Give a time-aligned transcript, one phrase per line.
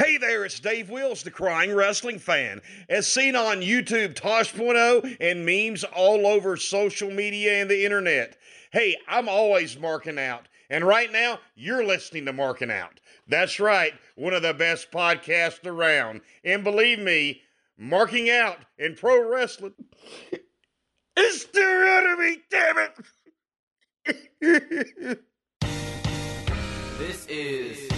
[0.00, 2.62] Hey there, it's Dave Wills, the crying wrestling fan.
[2.88, 8.36] As seen on YouTube, Tosh.0, and memes all over social media and the internet.
[8.70, 10.46] Hey, I'm always marking out.
[10.70, 13.00] And right now, you're listening to Marking Out.
[13.26, 16.20] That's right, one of the best podcasts around.
[16.44, 17.42] And believe me,
[17.76, 19.74] marking out in pro wrestling
[21.16, 22.88] is me, damn
[24.06, 25.20] it!
[26.98, 27.97] This is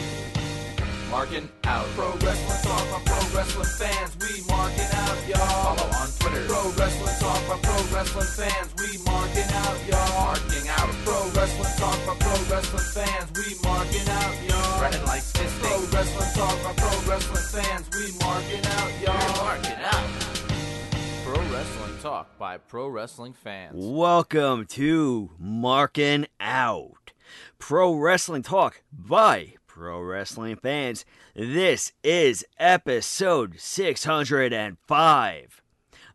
[1.10, 1.86] Marking Out.
[1.96, 4.16] Pro Wrestling Talk by Pro Wrestling fans.
[4.22, 5.74] We marking out, y'all.
[5.74, 6.46] Follow on Twitter.
[6.46, 8.70] Pro Wrestling Talk by Pro Wrestling fans.
[8.78, 10.24] We marking out, y'all.
[10.30, 10.90] Marking Out.
[11.04, 13.26] Pro Wrestling Talk by Pro Wrestling fans.
[13.34, 14.76] We marking out, y'all.
[14.78, 15.66] Spreading like fisting.
[15.66, 17.84] Pro Wrestling Talk by Pro Wrestling fans.
[17.90, 19.44] We marking out, y'all.
[19.44, 20.10] Marking Out.
[21.24, 23.74] Pro Wrestling Talk by Pro Wrestling fans.
[23.74, 27.12] Welcome to Marking Out,
[27.58, 31.06] Pro Wrestling Talk by Pro Wrestling fans.
[31.34, 35.62] This is episode 605.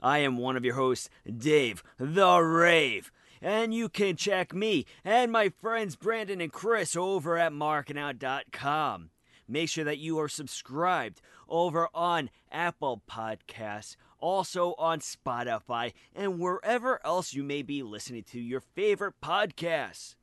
[0.03, 5.31] I am one of your hosts, Dave the Rave, and you can check me and
[5.31, 9.09] my friends Brandon and Chris over at markingout.com.
[9.47, 17.03] Make sure that you are subscribed over on Apple Podcasts, also on Spotify, and wherever
[17.03, 20.13] else you may be listening to your favorite podcasts.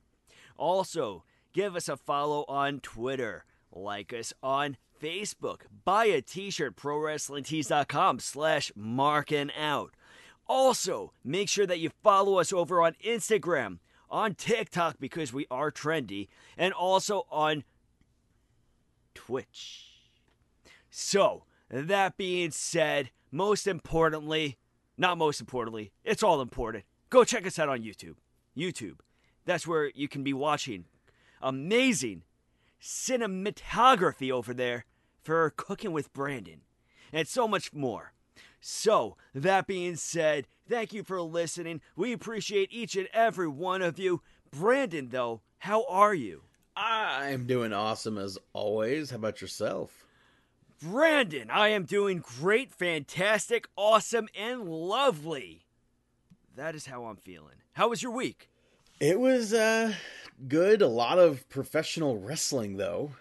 [0.55, 8.19] Also, give us a follow on Twitter, like us on Facebook, buy a t-shirt, prowrestlingtees.com
[8.19, 9.93] slash marking out.
[10.47, 13.79] Also, make sure that you follow us over on Instagram,
[14.09, 17.63] on TikTok because we are trendy, and also on
[19.13, 19.89] Twitch.
[20.89, 24.57] So, that being said, most importantly,
[24.97, 26.83] not most importantly, it's all important.
[27.09, 28.15] Go check us out on YouTube.
[28.55, 28.99] YouTube.
[29.45, 30.85] That's where you can be watching
[31.43, 32.23] amazing
[32.81, 34.85] cinematography over there
[35.21, 36.61] for Cooking with Brandon
[37.11, 38.13] and so much more.
[38.59, 41.81] So, that being said, thank you for listening.
[41.95, 44.21] We appreciate each and every one of you.
[44.51, 46.43] Brandon, though, how are you?
[46.75, 49.11] I'm doing awesome as always.
[49.11, 50.05] How about yourself?
[50.81, 55.65] Brandon, I am doing great, fantastic, awesome, and lovely.
[56.55, 57.55] That is how I'm feeling.
[57.73, 58.49] How was your week?
[59.03, 59.95] It was uh
[60.47, 60.81] good.
[60.81, 63.11] A lot of professional wrestling though.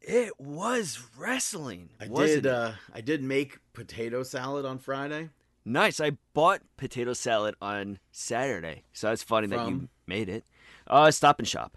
[0.00, 1.88] It was wrestling.
[1.98, 5.30] I did uh I did make potato salad on Friday.
[5.64, 5.98] Nice.
[5.98, 10.44] I bought potato salad on Saturday, so that's funny that you made it.
[10.86, 11.76] Uh, Stop and Shop.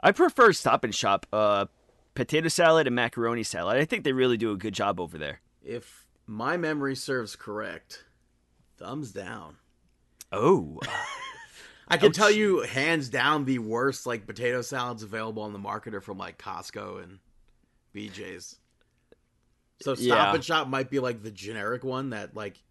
[0.00, 1.26] I prefer Stop and Shop.
[1.32, 1.66] Uh,
[2.14, 3.78] potato salad and macaroni salad.
[3.78, 5.40] I think they really do a good job over there.
[5.60, 8.04] If my memory serves correct,
[8.76, 9.56] thumbs down.
[10.30, 10.78] Oh,
[11.90, 12.14] I can Ouch.
[12.14, 16.18] tell you hands down the worst like potato salads available on the market are from
[16.18, 17.18] like Costco and
[17.94, 18.56] BJ's.
[19.82, 20.34] So Stop Yeah.
[20.34, 22.62] and Shop might be like the generic one that like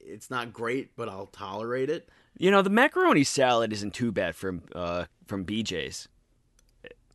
[0.00, 2.08] it's not great, but I'll tolerate it.
[2.38, 6.08] you know the macaroni salad isn't too bad from uh from BJ's.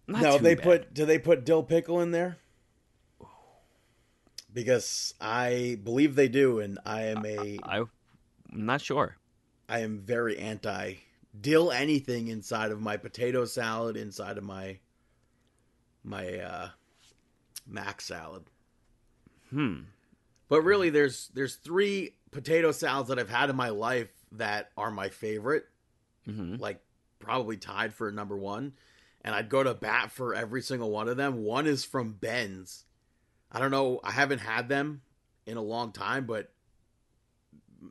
[0.07, 0.63] Not no, they bad.
[0.63, 2.37] put do they put dill pickle in there?
[4.53, 7.89] Because I believe they do, and I am a I, I'm
[8.65, 9.17] not sure.
[9.69, 10.93] I am very anti
[11.39, 14.79] dill anything inside of my potato salad, inside of my
[16.03, 16.69] my uh
[17.65, 18.43] mac salad.
[19.49, 19.81] Hmm.
[20.49, 24.91] But really, there's there's three potato salads that I've had in my life that are
[24.91, 25.65] my favorite,
[26.25, 26.81] hmm like
[27.19, 28.73] probably tied for number one.
[29.21, 31.43] And I'd go to bat for every single one of them.
[31.43, 32.85] One is from Ben's.
[33.51, 33.99] I don't know.
[34.03, 35.01] I haven't had them
[35.45, 36.51] in a long time, but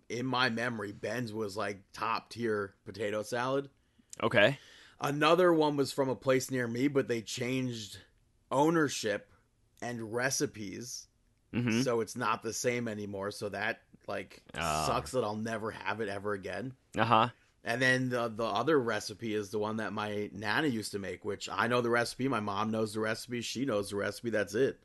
[0.08, 3.68] in my memory, Ben's was like top tier potato salad.
[4.22, 4.58] Okay.
[5.00, 7.98] Another one was from a place near me, but they changed
[8.50, 9.30] ownership
[9.82, 11.08] and recipes
[11.52, 14.84] hmm so it's not the same anymore so that like Ah.
[14.86, 17.28] sucks that i'll never have it ever again Uh huh.
[17.64, 21.24] and then the, the other recipe is the one that my nana used to make
[21.24, 24.54] which i know the recipe my mom knows the recipe she knows the recipe that's
[24.54, 24.80] it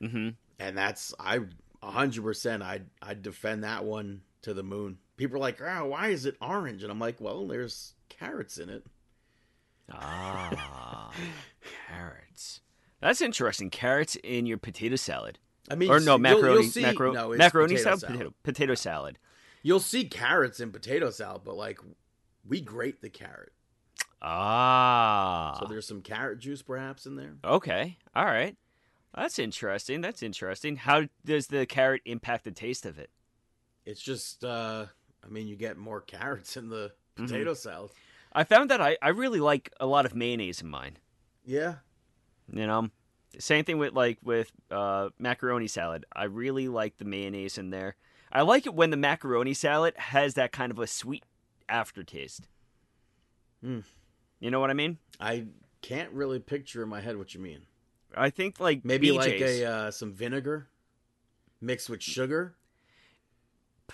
[0.00, 1.40] hmm and that's i
[1.82, 4.98] 100% i'd i'd defend that one to the moon.
[5.16, 6.82] People are like oh why is it orange?
[6.82, 8.84] And i'm like well there's carrots in it.
[9.90, 11.12] Ah,
[11.88, 12.60] carrots.
[13.00, 13.68] That's interesting.
[13.70, 15.38] Carrots in your potato salad.
[15.70, 18.74] i mean or no you'll- macaroni you'll see- macro- no, macaroni potato salad, potato potato
[18.74, 19.18] salad.
[19.62, 21.78] You'll see carrots in potato salad but like
[22.46, 23.52] we grate the carrot.
[24.20, 25.56] Ah.
[25.58, 27.34] so there's some carrot juice perhaps in there.
[27.44, 28.56] Okay all right.
[29.14, 30.76] That's interesting that's interesting.
[30.76, 33.10] How does the carrot impact the taste of it
[33.84, 34.86] It's just, uh,
[35.24, 37.26] I mean, you get more carrots in the Mm-hmm.
[37.26, 37.90] potato salad.
[38.32, 40.96] i found that I, I really like a lot of mayonnaise in mine
[41.44, 41.74] Yeah.
[42.50, 42.88] you know
[43.38, 46.06] Same thing with like with uh, macaroni salad.
[46.14, 47.96] I really like the mayonnaise in there.
[48.32, 51.24] I like it when the macaroni salad has that kind of a sweet
[51.68, 52.48] aftertaste.
[53.62, 53.84] Mm.
[54.40, 54.96] You know what I mean?
[55.20, 55.44] I
[55.82, 57.60] can't really picture in my head what you mean.
[58.16, 60.68] I think like Maybe like a uh, some vinegar
[61.60, 62.54] mixed with sugar,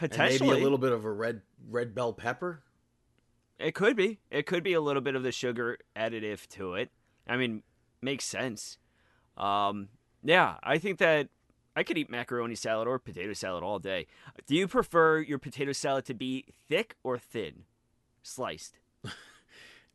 [0.01, 2.63] and maybe a little bit of a red red bell pepper.
[3.59, 4.21] It could be.
[4.31, 6.91] It could be a little bit of the sugar additive to it.
[7.27, 7.63] I mean,
[8.01, 8.79] makes sense.
[9.37, 9.89] Um,
[10.23, 11.29] yeah, I think that
[11.75, 14.07] I could eat macaroni salad or potato salad all day.
[14.47, 17.65] Do you prefer your potato salad to be thick or thin,
[18.23, 18.79] sliced?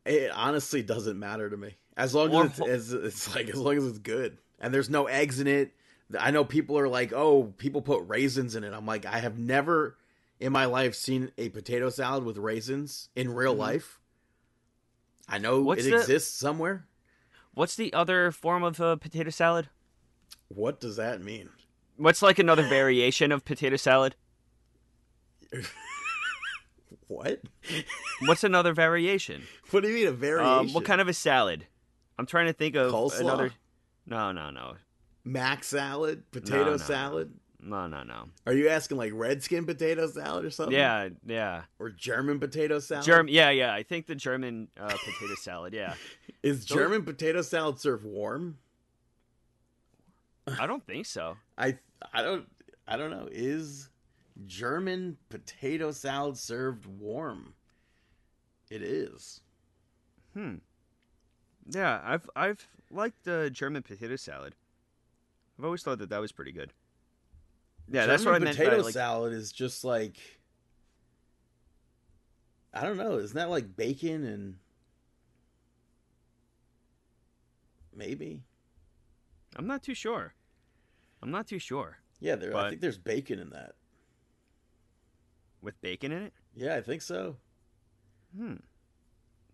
[0.06, 3.56] It honestly doesn't matter to me as long Or as it's, as it's like as
[3.56, 5.72] long as it's good and there's no eggs in it.
[6.18, 8.72] I know people are like, oh, people put raisins in it.
[8.72, 9.96] I'm like, I have never
[10.40, 13.58] in my life seen a potato salad with raisins in real Mhm.
[13.58, 14.00] life.
[15.28, 16.86] I know What's it the- exists somewhere.
[17.54, 19.68] What's the other form of uh, potato salad?
[20.48, 21.50] What does that mean?
[21.96, 24.16] What's like another variation of potato salad?
[27.06, 27.42] What?
[28.22, 29.42] What's another variation?
[29.70, 30.68] What do you mean a variation?
[30.68, 31.66] Um, what kind of a salad?
[32.18, 33.20] I'm trying to think of Coleslaw?
[33.20, 33.52] another.
[34.06, 34.76] No, no, no,
[35.24, 36.76] mac salad, potato no.
[36.76, 37.32] salad?
[37.64, 38.28] no, no, no.
[38.46, 40.76] Are you asking like redskin potato salad or something?
[40.76, 41.62] Yeah, yeah.
[41.78, 43.04] Or German potato salad?
[43.04, 43.72] Germ, yeah, yeah.
[43.72, 45.72] I think the German uh, potato salad.
[45.72, 45.94] Yeah,
[46.42, 48.58] Is German potato salad served warm?
[50.58, 51.36] I don't think so.
[51.58, 51.78] I
[52.12, 52.46] I don't
[52.86, 53.28] I don't know.
[53.30, 53.88] Is
[54.46, 57.54] German potato salad served warm?
[58.70, 59.40] It is.
[60.34, 60.56] Hmm.
[61.66, 64.54] Yeah, I've I've liked the German potato salad.
[65.58, 66.72] I've always thought that that was pretty good.
[67.90, 68.94] Yeah, that's what I German meant Potato by like.
[68.94, 70.16] salad is just like
[72.72, 73.18] I don't know.
[73.18, 74.56] Isn't that like bacon and
[77.94, 78.42] maybe?
[79.56, 80.34] I'm not too sure.
[81.22, 82.56] I'm not too sure Yeah, there.
[82.56, 83.74] I think there's bacon in that.
[85.62, 86.32] with bacon in it.
[86.54, 87.36] Yeah, I think so.
[88.36, 88.56] Hmm.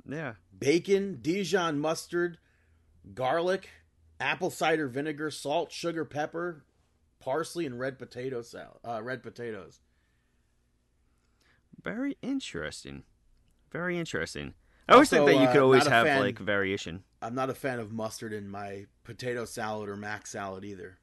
[0.08, 0.34] Yeah.
[0.58, 2.38] bacon, Dijon mustard,
[3.14, 3.68] garlic,
[4.20, 6.64] apple cider vinegar, salt, sugar, pepper,
[7.20, 8.78] parsley, and red potato salad.
[8.84, 9.80] Uh, red potatoes.
[11.82, 13.04] Very interesting.
[13.72, 14.54] Very interesting.
[14.88, 17.04] I always think that you could uh, always have fan- like variation.
[17.22, 20.98] I'm not a fan of mustard in my potato salad or mac salad either.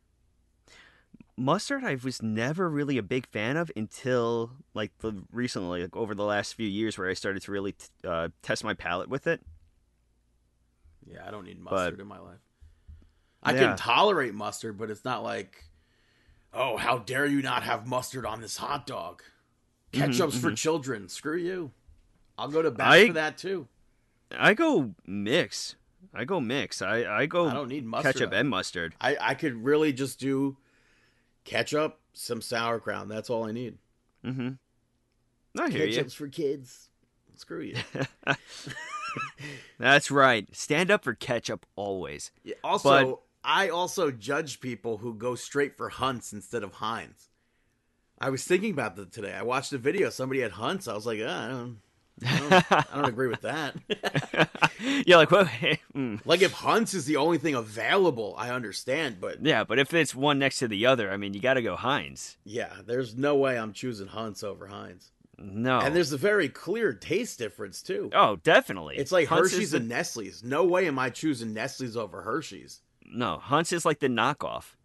[1.38, 6.16] Mustard, I was never really a big fan of until like the recently, like over
[6.16, 9.28] the last few years, where I started to really t- uh, test my palate with
[9.28, 9.42] it.
[11.06, 12.40] Yeah, I don't need mustard But- in my life.
[13.48, 13.60] I Yeah.
[13.68, 15.64] can tolerate mustard, but it's not like,
[16.54, 19.24] oh, how dare you not have mustard on this hot dog?
[19.92, 21.08] Ketchup's for children.
[21.10, 21.72] Screw you.
[22.38, 23.68] I'll go to bat I- for that too.
[24.38, 25.76] I go mix.
[26.14, 26.82] I go mix.
[26.82, 28.14] I I go I don't need mustard.
[28.16, 28.94] ketchup and mustard.
[29.00, 30.58] I, I could really just do
[31.46, 33.08] ketchup, some sauerkraut.
[33.08, 33.78] That's all I need.
[34.26, 34.50] Mm-hmm.
[35.62, 35.96] I hear you.
[35.96, 36.90] Ketchup's for kids.
[37.36, 37.78] Screw you.
[39.80, 40.48] That's right.
[40.56, 42.32] Stand up for ketchup always.
[42.44, 47.30] Yeah, also, I also judge people who go straight for Hunts instead of Heinz.
[48.20, 49.34] I was thinking about that today.
[49.34, 50.10] I watched a video.
[50.10, 50.88] Somebody had Hunts.
[50.88, 51.78] I was like, ah, I don't,
[52.26, 53.76] I don't, I don't agree with that.
[55.06, 56.20] You're like, well, mm.
[56.26, 59.18] Like, if Hunts is the only thing available, I understand.
[59.22, 61.62] But yeah, but if it's one next to the other, I mean, you got to
[61.62, 62.38] go Heinz.
[62.44, 65.12] yeah, there's no way I'm choosing Hunts over Heinz.
[65.40, 65.80] No.
[65.80, 68.10] And there's a very clear taste difference too.
[68.16, 68.98] oh, definitely.
[68.98, 70.44] It's like Hunt's Hershey's the- and Nestle's.
[70.44, 72.82] No way am I choosing Nestle's over Hershey's.
[73.08, 73.38] No.
[73.38, 74.76] Hunts is like the knockoff.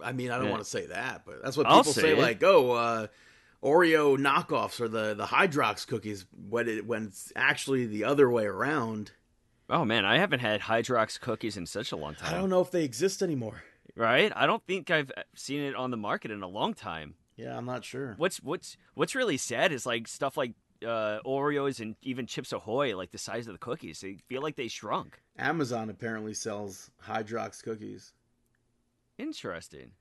[0.00, 0.50] I mean, I don't Yeah.
[0.52, 2.14] want to say that, but that's what I'll people say say.
[2.14, 3.06] Like, oh, uh,
[3.62, 6.26] Oreo knockoffs or the the Hydrox cookies.
[6.48, 9.12] When it when it's actually the other way around.
[9.70, 12.34] Oh man, I haven't had Hydrox cookies in such a long time.
[12.34, 13.62] I don't know if they exist anymore.
[13.94, 14.32] Right?
[14.34, 17.14] I don't think I've seen it on the market in a long time.
[17.36, 18.14] Yeah, I'm not sure.
[18.18, 20.52] What's what's what's really sad is like stuff like
[20.84, 24.56] uh, Oreos and even Chips Ahoy, like the size of the cookies, they feel like
[24.56, 25.20] they shrunk.
[25.38, 28.12] Amazon apparently sells Hydrox cookies,
[29.18, 29.92] Interesting.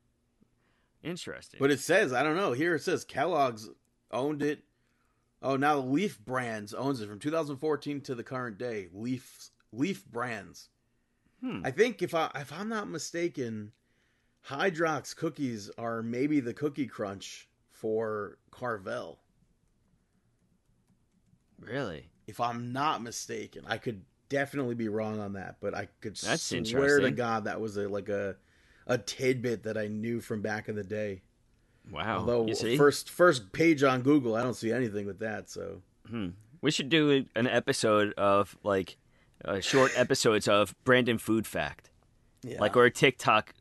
[1.04, 1.60] Interesting.
[1.60, 2.52] but it says I don't know.
[2.54, 3.70] Here it says Kellogg's
[4.12, 4.64] owned it.
[5.42, 8.88] Oh, now Leaf Brands owns it from 2014 to the current day.
[8.94, 10.70] Leaf Leaf Brands.
[11.42, 11.62] Hmm.
[11.66, 13.72] I think if I if I'm not mistaken,
[14.48, 19.20] Hydrox cookies are maybe the cookie crunch for Carvel.
[21.62, 22.10] Really?
[22.28, 26.42] If I'm not mistaken, I could definitely be wrong on that, but I could That's
[26.44, 27.12] swear to.
[27.12, 28.36] God that was a like a
[28.88, 31.22] a tidbit that I knew from back in the day.
[31.92, 32.20] Wow.
[32.20, 35.50] Although first first page on Google, I don't see anything with that.
[35.50, 36.30] So Hmm.
[36.62, 38.98] We should do an episode of like
[39.44, 41.90] uh, short episodes of Brandon Food Fact.
[42.44, 42.60] Yeah.
[42.60, 43.54] like or a TikTok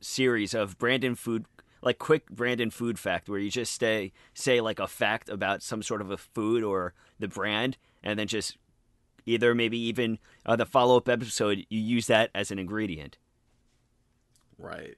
[0.00, 1.46] series of Brandon food
[1.82, 5.82] like quick Brandon food fact where you just stay say like a fact about some
[5.82, 8.56] sort of a food or the brand and then just
[9.26, 13.18] either maybe even uh, the follow up episode you use that as an ingredient.
[14.58, 14.96] right.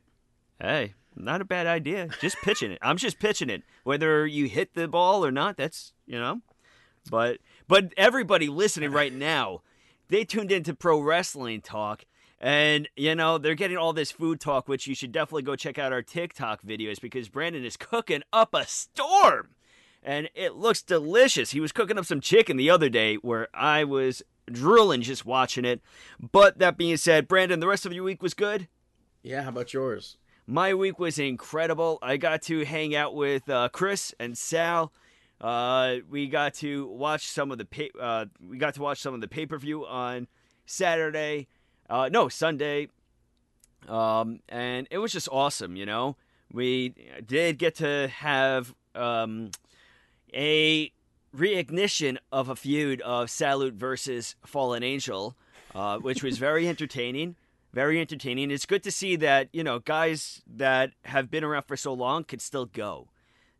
[0.61, 2.09] Hey, not a bad idea.
[2.21, 2.79] Just pitching it.
[2.83, 3.63] I'm just pitching it.
[3.85, 6.41] Whether you hit the ball or not, that's you know.
[7.11, 7.39] But
[7.69, 9.63] but everybody listening right now,
[10.09, 12.05] they tuned into pro wrestling talk.
[12.41, 15.79] And you know they're getting all this food talk, which you should definitely go check
[15.79, 19.51] out our TikTok videos because Brandon is cooking up a storm,
[20.03, 21.51] and it looks delicious.
[21.51, 25.65] He was cooking up some chicken the other day where I was drooling just watching
[25.65, 25.81] it.
[26.33, 28.69] But that being said, Brandon, the rest of your week was good.
[29.23, 29.43] Yeah.
[29.43, 30.17] How about yours?
[30.47, 31.99] My week was incredible.
[32.03, 34.93] I got to hang out with uh, Chris and Sal.
[35.41, 39.15] Uh, we got to watch some of the pay- uh, we got to watch some
[39.15, 40.27] of the pay per view on
[40.67, 41.49] Saturday.
[41.89, 42.89] Uh, no, Sunday.
[43.89, 45.77] Um, and it was just awesome.
[45.77, 46.17] You know,
[46.53, 46.95] we
[47.27, 49.51] did get to have um,
[50.35, 50.93] a
[51.35, 55.37] reignition of a feud of Salute versus Fallen Angel,
[55.75, 57.37] uh, which was very entertaining.
[57.73, 58.51] Very entertaining.
[58.51, 62.25] It's good to see that you know guys that have been around for so long
[62.25, 63.09] could still go.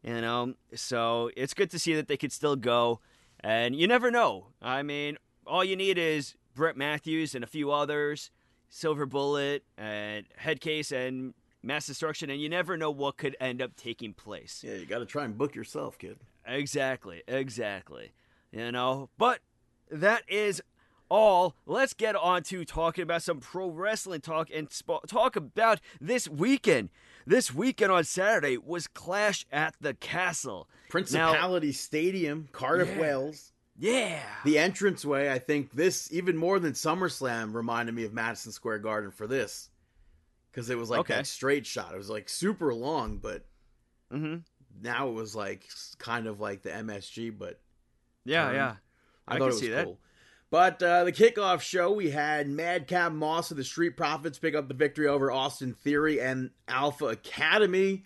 [0.03, 3.01] You know, so it's good to see that they could still go.
[3.41, 4.49] And you never know.
[4.61, 8.31] I mean, all you need is Brett Matthews and a few others,
[8.69, 13.77] Silver Bullet and Headcase and Mass Destruction, and you never know what could end up
[13.77, 14.65] taking place.
[14.67, 16.19] Yeah, you got to try and book yourself, kid.
[16.47, 18.13] Exactly, exactly.
[18.51, 19.41] You know, but
[19.91, 20.63] that is
[21.09, 21.55] all.
[21.67, 26.29] Let's get on to talking about some pro wrestling talk and sp- talk about this
[26.29, 26.91] weekend.
[27.27, 30.69] This weekend on Saturday was Clash at the Castle.
[30.91, 33.01] Principality Stadium, Cardiff, Yeah.
[33.01, 33.53] Wales.
[33.79, 34.23] Yeah.
[34.45, 39.11] The entranceway, I think this even more than SummerSlam reminded me of Madison Square Garden
[39.11, 39.71] for this,
[40.51, 41.15] because it was like Okay.
[41.15, 41.95] that straight shot.
[41.95, 43.47] It was like super long, but
[44.11, 44.37] hmm
[44.81, 45.67] now it was like
[45.99, 47.61] kind of like the MSG, but
[48.25, 48.55] Yeah, Turn.
[48.55, 48.75] yeah.
[49.29, 49.89] I, I thought can it was see that.
[50.51, 54.69] But uh, the kickoff show, we had Madcap Moss of the Street Profits pick up
[54.69, 58.05] the victory over Austin Theory and Alpha Academy.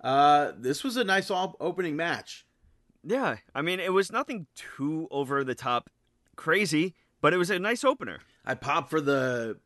[0.00, 2.46] Uh, this was a nice op- opening match.
[3.04, 3.36] Yeah.
[3.54, 5.88] I mean, it was nothing too over the top
[6.36, 8.18] crazy, but it was a nice opener.
[8.44, 9.58] I popped for the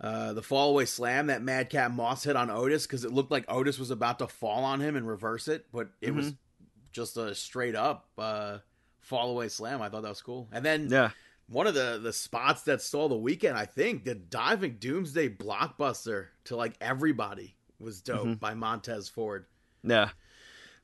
[0.00, 3.78] uh, the fallaway slam that Madcap Moss hit on Otis because it looked like Otis
[3.78, 6.34] was about to fall on him and reverse it, but it was
[6.92, 8.58] just a straight up uh,
[9.10, 9.80] fallaway slam.
[9.82, 10.48] I thought that was cool.
[10.52, 11.10] And then Yeah.
[11.48, 16.26] one of the the spots that stole the weekend, I think, the diving Doomsday blockbuster
[16.44, 19.46] to like everybody was dope by Montez Ford.
[19.82, 20.10] Yeah.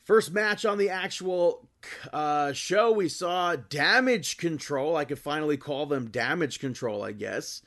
[0.04, 1.68] First match on the actual
[2.12, 4.96] uh, show, we saw Damage Control.
[4.96, 7.62] I could finally call them Damage Control, I guess.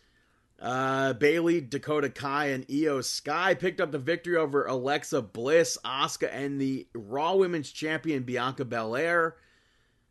[0.61, 6.29] Uh, Bayley, Dakota Kai, and Iyo Sky picked up the victory over Alexa Bliss, Asuka,
[6.33, 9.35] and the Raw Women's Champion Bianca Belair.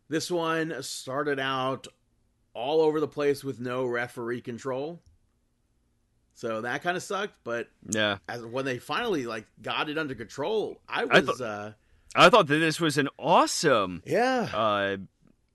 [0.09, 1.87] This one started out
[2.53, 5.03] all over the place with no referee control.
[6.35, 8.19] So that kind of sucked, but Yeah.
[8.29, 11.73] as when they finally like got it under control, I I was thought- uh
[12.17, 14.97] I thought that this was an awesome yeah, uh,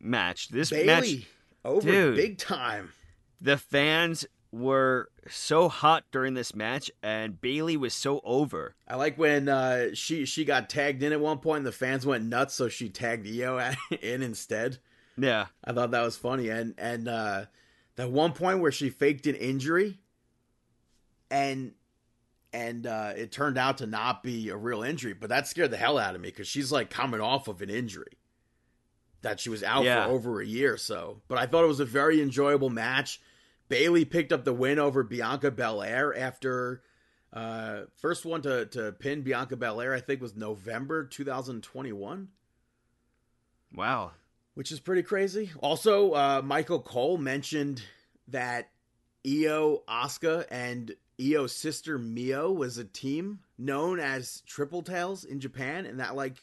[0.01, 0.49] match.
[0.49, 1.27] This match, Bayley
[1.63, 2.15] over Dude.
[2.17, 2.91] big time.
[3.39, 8.75] the fans were so hot during this match, and Bayley was so over.
[8.87, 12.05] I like when uh, she she got tagged in at one point, and the fans
[12.05, 13.59] went nuts, so she tagged Io
[14.01, 14.79] in instead.
[15.17, 15.47] Yeah.
[15.63, 17.45] I thought that was funny, and and uh,
[17.95, 19.99] that one point where she faked an injury,
[21.29, 21.73] and
[22.51, 25.77] and uh, it turned out to not be a real injury, but that scared the
[25.77, 28.17] hell out of me because she's like coming off of an injury
[29.21, 30.05] that she was out Yeah.
[30.05, 30.75] for over a year.
[30.77, 33.21] So, but I thought it was a very enjoyable match.
[33.69, 36.81] Bayley picked up the win over Bianca Belair after
[37.31, 39.93] uh, first one to to pin Bianca Belair.
[39.93, 42.27] I think was November 2021
[43.73, 44.11] Wow.
[44.55, 45.51] which is pretty crazy.
[45.61, 47.83] Also, uh, Michael Cole mentioned
[48.29, 48.69] that
[49.27, 55.85] Io, Asuka, and Io's sister Mio was a team known as Triple Tails in Japan,
[55.85, 56.37] and that like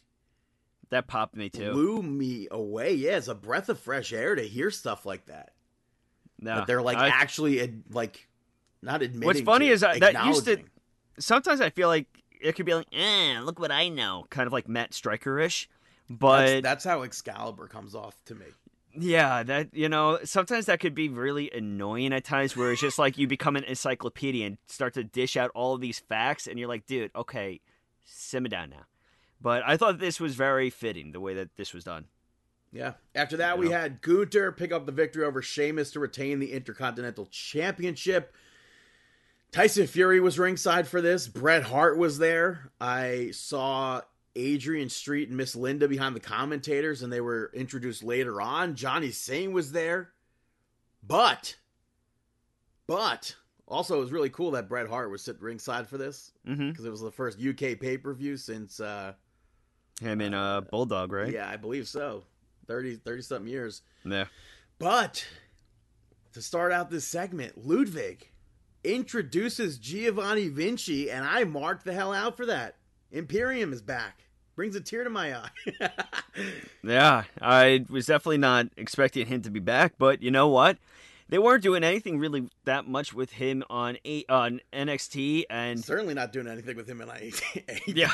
[0.90, 1.72] That popped me too.
[1.72, 2.94] blew me away.
[2.94, 5.54] Yeah, it's a breath of fresh air to hear stuff like that.
[6.40, 8.28] No, That they're like I- actually ad- like
[8.82, 9.26] not admitting.
[9.26, 10.62] What's funny to, is that- that used to-
[11.18, 12.06] sometimes I feel like
[12.40, 15.68] it could be like, eh, look what I know, kind of like Matt Striker ish.
[16.10, 18.46] But That's, that's how Excalibur comes off to me.
[18.96, 22.98] yeah, that you know, sometimes that could be really annoying at times, where it's just
[22.98, 26.58] like you become an encyclopedia and start to dish out all of these facts, and
[26.58, 27.60] you're like, dude, okay,
[28.04, 28.84] simmer down now.
[29.40, 32.04] But I thought this was very fitting the way that this was done.
[32.76, 32.92] Yeah.
[33.14, 33.80] After that, we Yeah.
[33.82, 38.34] had Gunther pick up the victory over Sheamus to retain the Intercontinental Championship.
[39.52, 41.26] Tyson Fury was ringside for this.
[41.28, 42.70] Bret Hart was there.
[42.80, 44.02] I saw
[44.34, 48.74] Adrian Street and Miss Linda behind the commentators, and they were introduced later on.
[48.74, 50.10] Johnny Saint was there.
[51.02, 51.56] But,
[52.86, 56.70] but, also it was really cool that Bret Hart was sitting ringside for this Mm-hmm.
[56.70, 59.14] because it was the first UK pay per view since, uh,
[60.00, 61.32] Him and uh, Bulldog, right?
[61.32, 62.24] yeah, I believe so,
[62.66, 63.82] 30, 30 something years.
[64.04, 64.26] Yeah.
[64.78, 65.26] But
[66.32, 68.30] to start out this segment, Ludwig
[68.84, 72.76] introduces Giovanni Vinci, and I marked the hell out for that.
[73.10, 74.22] Imperium is back.
[74.54, 75.50] Brings a tear to my eye.
[76.82, 80.76] Yeah, I was definitely not expecting him to be back, but you know what?
[81.28, 86.14] They weren't doing anything really that much with him on a- on NXT, and Certainly
[86.14, 87.82] not doing anything with him in AEW.
[87.86, 88.12] Yeah.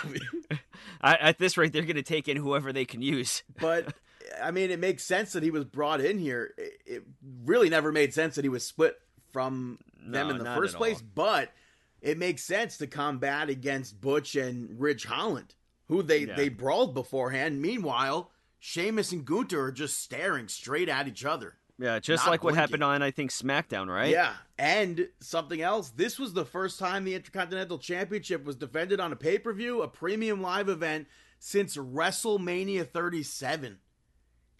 [1.02, 3.42] I, at this rate, they're going to take in whoever they can use.
[3.61, 3.92] but
[4.43, 6.55] I mean, it makes sense that he was brought in here.
[6.59, 7.02] It, it
[7.45, 8.97] really never made sense that he was split
[9.33, 10.97] from them No, in the first place.
[10.97, 11.07] all.
[11.14, 11.52] But
[12.00, 15.55] it makes sense to combat against Butch and Ridge Holland,
[15.88, 16.35] who they Yeah.
[16.37, 17.62] they brawled beforehand.
[17.62, 21.59] Meanwhile, Sheamus and Gunther are just staring straight at each other.
[21.79, 24.11] Yeah, just like what happened on I think SmackDown, right?
[24.11, 25.91] Yeah, and something else.
[25.91, 29.83] This was the first time the Intercontinental Championship was defended on a pay per view,
[29.83, 31.09] a premium live event,
[31.41, 33.79] since WrestleMania 37.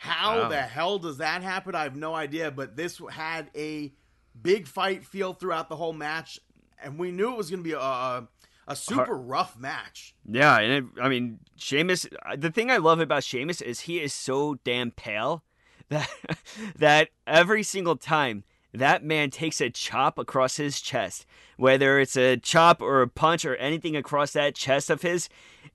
[0.02, 0.49] How Wow.
[0.49, 1.76] the hell does that happen?
[1.76, 3.92] I have no idea, but this had a
[4.40, 6.40] big fight feel throughout the whole match,
[6.82, 8.26] and we knew it was going to be a,
[8.66, 10.16] a, super rough match.
[10.28, 12.09] Yeah, and it, I mean, Sheamus.
[12.26, 15.44] Uh, the thing I love about Sheamus is he is so damn pale
[15.88, 16.11] that
[16.75, 18.42] that every single time
[18.75, 23.44] that man takes a chop across his chest, whether it's a chop or a punch
[23.44, 25.28] or anything across that chest of his,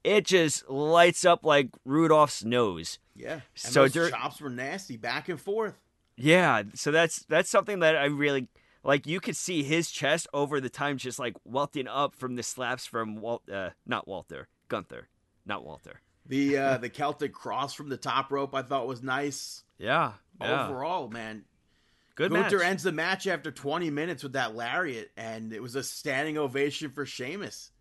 [0.04, 3.00] it just lights up like Rudolph's nose.
[3.18, 5.80] Yeah, and So those chops were nasty back and forth.
[6.16, 8.48] Yeah, so that's that's something that I really
[8.84, 9.06] like.
[9.06, 12.86] You could see his chest over the time, just like welting up from the slaps
[12.86, 15.08] from Walt, uh, not Walter, Gunther,
[15.46, 16.02] not Walter.
[16.26, 19.64] The uh, the Celtic cross from the top rope I thought was nice.
[19.78, 20.66] Yeah, yeah.
[20.66, 21.46] Overall, man,
[22.16, 22.66] good Gunther match.
[22.66, 26.90] ends the match after 20 minutes with that lariat, and it was a standing ovation
[26.90, 27.72] for Sheamus.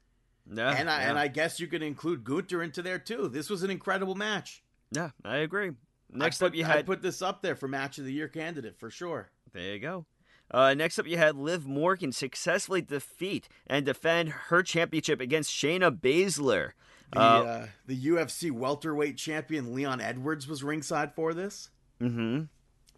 [0.52, 1.10] yeah, and I yeah.
[1.10, 3.28] and I guess you could include Gunther into there too.
[3.28, 4.62] This was an incredible match.
[4.90, 5.72] Yeah, I agree.
[6.10, 8.12] Next I up, put, you I had put this up there for match of the
[8.12, 9.30] year candidate for sure.
[9.52, 10.06] there you go.
[10.50, 15.90] Uh, next up, you had Liv Morgan successfully defeat and defend her championship against Shayna
[15.90, 16.70] Baszler.
[17.12, 21.70] The Uh, uh, the UFC welterweight champion Leon Edwards was ringside for this.
[22.00, 22.44] mm-hmm.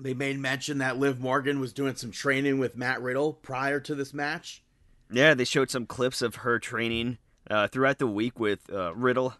[0.01, 3.95] They made mention that Liv Morgan was doing some training with Matt Riddle prior to
[3.95, 4.63] this match.
[5.11, 7.19] Yeah, they showed some clips of her training
[7.51, 9.35] uh, throughout the week with uh, Riddle,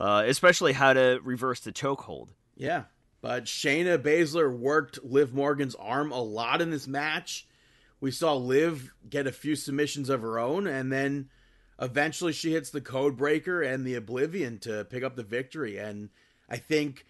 [0.00, 2.28] uh, especially how to reverse the chokehold.
[2.56, 2.84] Yeah.
[3.20, 7.46] But Shayna Baszler worked Liv Morgan's arm a lot in this match.
[8.00, 11.30] We saw Liv get a few submissions of her own, and then
[11.80, 15.78] eventually she hits the code breaker and the oblivion to pick up the victory.
[15.78, 16.10] And
[16.48, 17.06] I think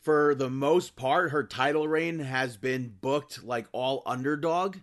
[0.00, 4.76] for the most part, her title reign has been booked like all underdog.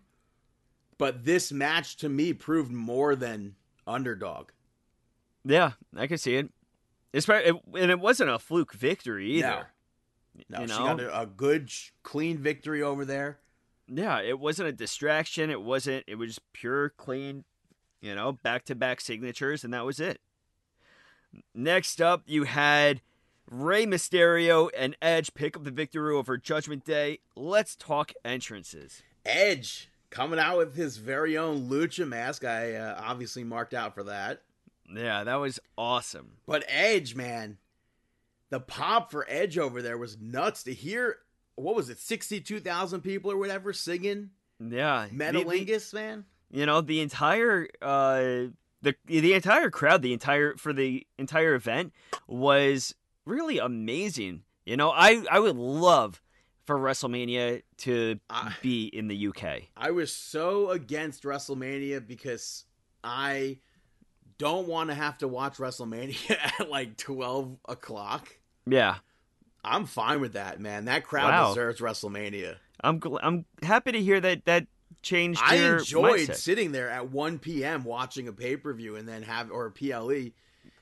[0.97, 4.49] But this match to me proved more than underdog.
[5.45, 6.49] Yeah, I can see it.
[7.13, 9.67] Espe- and it wasn't a fluke victory either.
[10.49, 10.85] No, You she know?
[10.85, 11.71] got a, a good,
[12.01, 13.37] clean victory over there.
[13.87, 15.49] Yeah, it wasn't a distraction.
[15.49, 16.05] It wasn't.
[16.07, 17.43] It was just pure, clean,
[18.01, 20.19] you know, back to back signatures, and that was it.
[21.53, 23.01] Next up, you had
[23.49, 27.19] Rey Mysterio and Edge pick up the victory over Judgment Day.
[27.35, 29.03] Let's talk entrances.
[29.25, 32.43] Edge coming out with his very own lucha mask.
[32.45, 34.41] I uh, obviously marked out for that.
[34.91, 36.37] Yeah, that was awesome.
[36.45, 37.57] But Edge, man,
[38.49, 41.17] the pop for Edge over there was nuts to hear.
[41.55, 46.25] What was it, sixty-two thousand people or whatever singing Yeah, the- the- Metalingus, man?
[46.51, 48.47] you know the entire uh
[48.83, 51.91] the the entire crowd the entire for the entire event
[52.27, 52.93] was
[53.25, 56.21] really amazing you know i i would love
[56.65, 59.43] for wrestlemania to I- be in the uk
[59.75, 62.65] I was so against WrestleMania because
[63.03, 63.57] I
[64.37, 68.29] don't want to have to watch WrestleMania at like twelve o'clock.
[68.65, 68.95] yeah
[69.65, 70.85] I'm fine with that, man.
[70.85, 71.49] That crowd Wow.
[71.49, 72.55] deserves WrestleMania.
[72.81, 74.67] i'm gl- i'm happy to hear that that
[75.01, 76.35] changed I enjoyed mindset.
[76.35, 77.83] sitting there at 1 p.m.
[77.83, 80.31] watching a pay per view and then have or a PLE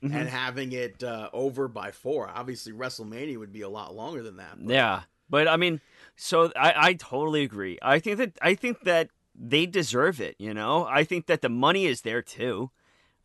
[0.04, 0.16] Mm-hmm.
[0.16, 2.28] and having it uh, over by four.
[2.28, 4.54] Obviously, WrestleMania would be a lot longer than that.
[4.60, 5.80] but- yeah but i mean
[6.16, 10.54] so i i totally agree i think that i think that they deserve it you
[10.54, 12.70] know i think that the money is there too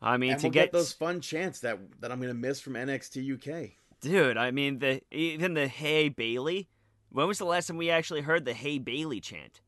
[0.01, 2.37] i mean and to we'll get, get those fun chants that that I'm going to
[2.39, 3.33] miss from NXT
[3.65, 3.71] UK.
[4.01, 6.69] Dude, I mean the even the Hey Bayley.
[7.09, 9.61] When was the last time we actually heard the Hey Bayley chant?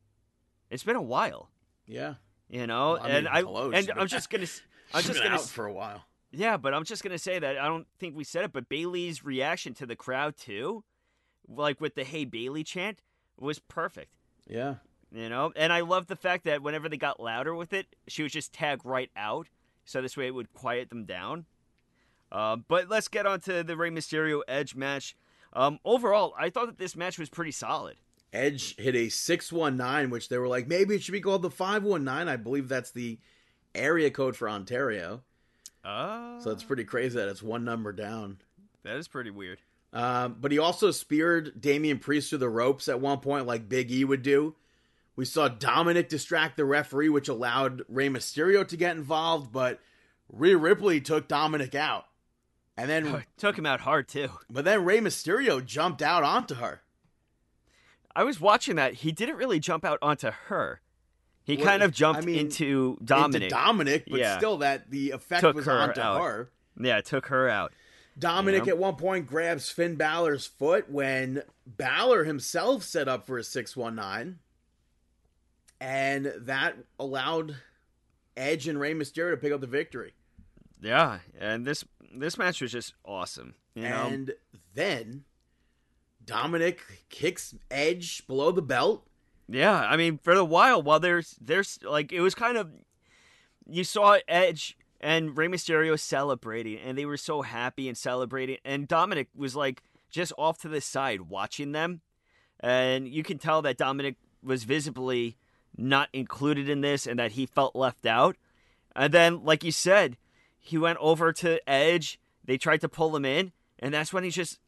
[0.69, 1.49] It's been a while.
[1.87, 2.15] Yeah,
[2.47, 4.45] You know, Well, I and mean, I hello, and I'm just gonna
[4.93, 6.03] I'm just been gonna out for a while.
[6.31, 9.23] yeah, but I'm just gonna say that I don't think we said it, but Bayley's
[9.25, 10.83] reaction to the crowd too,
[11.47, 13.01] like with the "Hey Bayley" chant,
[13.39, 14.13] was perfect.
[14.47, 14.75] Yeah.
[15.11, 18.21] You know, and I love the fact that whenever they got louder with it, she
[18.21, 19.47] would just tag right out,
[19.89, 21.45] so this way it would quiet them down.
[22.31, 25.15] Uh, but let's get on to the Rey Mysterio Edge match.
[25.53, 27.97] Um, overall, I thought that this match was pretty solid.
[28.31, 32.27] Edge hit a 619, which they were like, maybe it should be called the 519.
[32.27, 33.17] I believe that's the
[33.73, 35.23] area code for Ontario.
[35.83, 38.37] Uh, So it's pretty crazy that it's one number down.
[38.83, 39.59] that is pretty weird.
[39.91, 43.89] Um, but he also speared Damian Priest through the ropes at one point, like Big
[43.91, 44.55] E would do.
[45.19, 49.81] We saw Dominic distract the referee, which allowed Rey Mysterio to get involved, but
[50.31, 52.05] Rhea Ripley took Dominic out.
[52.77, 54.29] And then, Took him out hard too.
[54.49, 56.83] but then Rey Mysterio jumped out onto her.
[58.15, 58.93] I was watching that.
[58.93, 60.79] He didn't really jump out onto her.
[61.43, 63.41] He Well, kind of I jumped mean, into Dominic.
[63.43, 64.37] Into Dominic, but Yeah.
[64.37, 66.21] still, that the effect Took was her onto out.
[66.23, 66.49] her.
[66.79, 67.73] yeah, it took her out.
[68.17, 68.71] Dominic Yeah.
[68.71, 74.39] at one point grabs Finn Balor's foot when Balor himself set up for a 619.
[75.81, 77.55] And that allowed
[78.35, 80.13] Edge and Rey Mysterio to pick up the victory.
[80.81, 83.55] Yeah, and this this match was just awesome.
[83.75, 84.33] You know, And
[84.73, 85.23] then
[86.25, 89.05] Dominic kicks Edge below the belt.
[89.47, 92.69] Yeah, I mean, for a while, while there's there's like it was kind of
[93.67, 98.87] you saw Edge and Rey Mysterio celebrating, and they were so happy and celebrating, and
[98.87, 102.01] Dominic was like just off to the side watching them,
[102.59, 105.37] and you can tell that Dominic was visibly
[105.79, 108.35] not included in this, and that he felt left out.
[108.95, 110.17] And then, like you said,
[110.57, 112.19] he went over to Edge.
[112.43, 114.59] They tried to pull him in, and that's when he just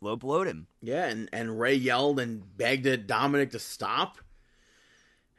[0.00, 0.66] low blowed him.
[0.82, 4.18] Yeah, and, and Rey yelled and begged at Dominic to stop.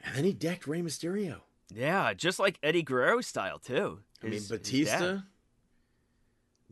[0.03, 1.41] And then he decked Rey Mysterio.
[1.73, 3.99] Yeah, just like Eddie Guerrero style too.
[4.23, 5.19] I mean, Batista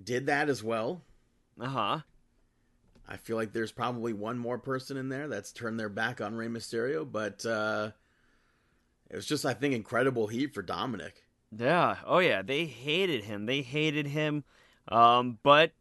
[0.02, 1.02] did that as well.
[1.60, 2.00] Uh huh.
[3.08, 6.34] I feel like there's probably one more person in there that's turned their back on
[6.36, 7.92] Rey Mysterio, but uh,
[9.10, 11.24] it was just, I think, incredible heat for Dominic.
[11.58, 11.98] Yeah.
[12.06, 12.42] Oh yeah.
[12.42, 13.46] They hated him.
[13.46, 14.44] They hated him.
[14.88, 15.72] Um, but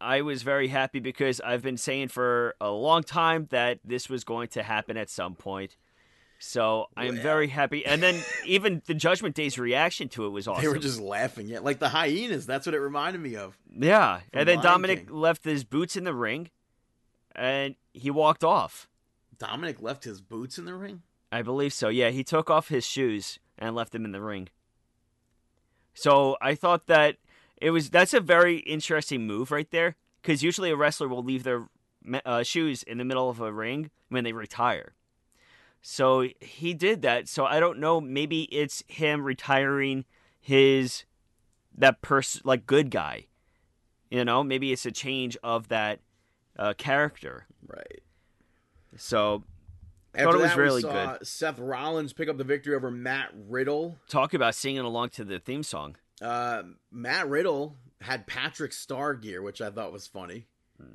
[0.00, 4.22] I was very happy because I've been saying for a long time that this was
[4.24, 5.76] going to happen at some point.
[6.38, 7.86] So I'm Well- very happy.
[7.86, 10.62] And then even the Judgment Day's reaction to it was awesome.
[10.62, 11.48] They were just laughing.
[11.48, 12.44] Yeah, like the hyenas.
[12.44, 13.56] That's what it reminded me of.
[13.74, 14.20] yeah.
[14.34, 15.16] And then Lion Dominic King.
[15.16, 16.50] left his boots in the ring,
[17.34, 18.88] and he walked off.
[19.38, 21.02] Dominic left his boots in the ring.
[21.32, 21.88] I believe so.
[21.88, 24.48] Yeah, he took off his shoes and left them in the ring.
[25.94, 27.16] So I thought that
[27.60, 31.44] it was that's a very interesting move right there because usually a wrestler will leave
[31.44, 31.68] their
[32.24, 34.94] uh, shoes in the middle of a ring when they retire.
[35.80, 37.28] So he did that.
[37.28, 38.00] So I don't know.
[38.00, 40.04] Maybe it's him retiring
[40.40, 41.04] his
[41.76, 43.26] that person like good guy.
[44.10, 46.00] You know, maybe it's a change of that
[46.58, 47.46] uh, character.
[47.66, 48.02] Right.
[48.96, 49.42] So
[50.14, 53.98] After Thought it was really saw Seth Rollins pick up the victory over Matt Riddle.
[54.08, 55.96] talk about singing along to the theme song.
[56.22, 56.62] Uh,
[56.92, 60.46] Matt Riddle had Patrick Star gear, which I thought was funny.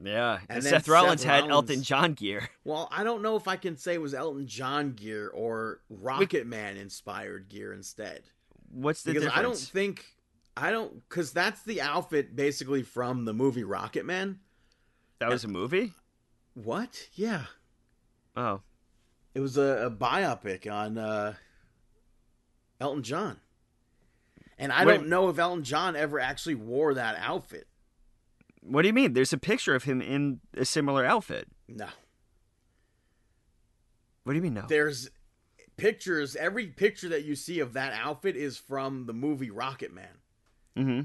[0.04, 2.50] Yeah, and, And then Seth Rollins Seth had Elton John gear.
[2.66, 6.46] Well, I don't know if I can say it was Elton John gear or Rocket
[6.46, 8.24] Man inspired gear instead.
[8.72, 9.40] What's the because difference?
[9.40, 10.06] I don't think
[10.56, 14.40] I don't because that's the outfit basically from the movie Rocket Man.
[15.20, 15.94] That was a movie.
[16.54, 17.08] What?
[17.14, 17.44] Yeah,
[18.36, 18.62] Oh,
[19.34, 21.34] it was a, a biopic on uh,
[22.80, 23.38] Elton John,
[24.58, 24.98] and I Wait.
[24.98, 27.68] don't know if Elton John ever actually wore that outfit.
[28.62, 29.14] what do you mean?
[29.14, 31.48] There's a picture of him in a similar outfit.
[31.68, 31.88] No,
[34.24, 34.66] What do you mean no?
[34.68, 35.10] there's
[35.78, 36.36] pictures.
[36.36, 40.18] Every picture that you see of that outfit is from the movie Rocket Man.
[40.78, 41.02] mm-hmm.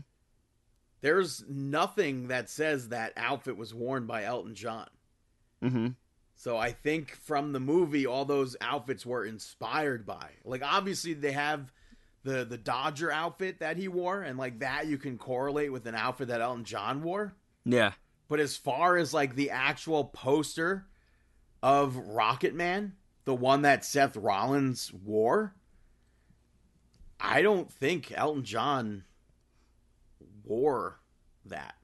[1.04, 4.88] There's nothing that says that outfit was worn by Elton John.
[5.62, 5.88] Mm-hmm.
[6.34, 10.30] So I think from the movie, all those outfits were inspired by.
[10.46, 11.70] Like obviously they have
[12.22, 15.94] the the Dodger outfit that he wore, and like that you can correlate with an
[15.94, 17.34] outfit that Elton John wore.
[17.66, 17.92] Yeah.
[18.26, 20.86] But as far as like the actual poster
[21.62, 22.94] of Rocket Man,
[23.26, 25.54] the one that Seth Rollins wore,
[27.20, 29.04] I don't think Elton John
[30.44, 31.00] wore
[31.46, 31.74] that.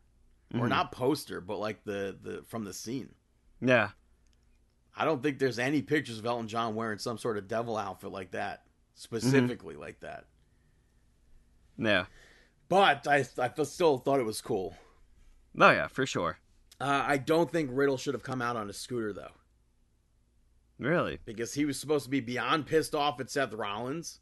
[0.54, 0.68] Or Mhm.
[0.70, 3.14] not poster, but like the the from the scene.
[3.60, 3.90] Yeah.
[4.96, 8.10] I don't think there's any pictures of Elton John wearing some sort of devil outfit
[8.10, 10.26] like that, specifically like that.
[11.78, 12.06] Yeah.
[12.68, 14.76] But I, I still thought it was cool.
[15.58, 16.38] Oh yeah, for sure.
[16.80, 19.32] Uh, I don't think Riddle should have come out on a scooter though,
[20.78, 21.18] Really?
[21.24, 24.20] because he was supposed to be beyond pissed off at Seth Rollins,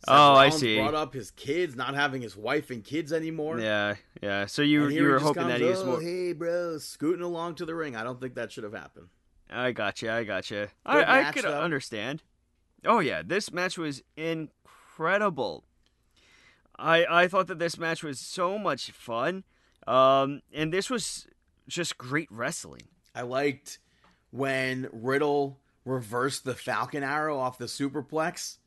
[0.00, 0.78] Seth Oh, I see.
[0.78, 3.60] Brought up his kids, not having his wife and kids anymore.
[3.60, 4.46] Yeah, yeah.
[4.46, 6.00] So you you were hoping comes, that he was "Oh, more.
[6.00, 7.94] Hey, bro, scooting along to the ring.
[7.94, 9.08] I don't think that should have happened.
[9.50, 10.10] I got you.
[10.10, 10.68] I got you.
[10.86, 11.60] I, I could though.
[11.60, 12.22] understand.
[12.84, 15.64] Oh yeah, this match was incredible.
[16.78, 19.44] I I thought that this match was so much fun,
[19.86, 21.26] um, and this was
[21.68, 22.88] just great wrestling.
[23.14, 23.80] I liked
[24.30, 28.58] when Riddle reversed the Falcon Arrow off the superplex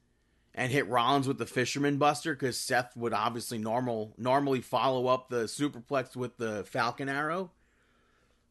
[0.56, 5.30] and hit Rollins with the Fisherman Buster because Seth would obviously normal normally follow up
[5.30, 7.52] the superplex with the Falcon Arrow.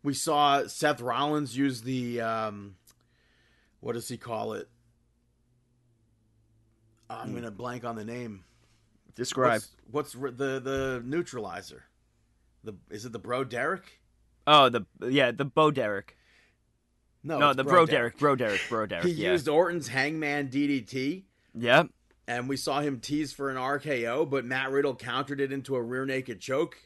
[0.02, 2.76] We saw Seth Rollins use the um,
[3.80, 4.68] what does he call it?
[7.08, 8.44] I'm gonna blank on the name.
[9.14, 9.62] Describe.
[9.90, 11.84] What's, what's the the neutralizer?
[12.64, 14.00] The is it the Bro Derek?
[14.46, 16.16] Oh, the yeah, the Bo Derek.
[17.22, 18.18] No, No, the Bro Derek.
[18.18, 18.60] Bro Derek.
[18.68, 19.04] Bro Derek.
[19.04, 19.32] He yeah.
[19.32, 21.24] used Orton's Hangman DDT.
[21.54, 21.88] Yep.
[22.28, 25.82] and we saw him tease for an RKO, but Matt Riddle countered it into a
[25.82, 26.76] rear naked choke.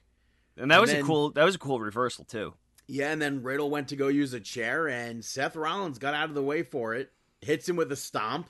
[0.57, 1.31] And that And was then- a cool.
[1.31, 2.55] That was a cool reversal too.
[2.89, 6.29] Yeah, and then Riddle went to go use a chair, and Seth Rollins got out
[6.29, 8.49] of the way for it, hits him with a stomp,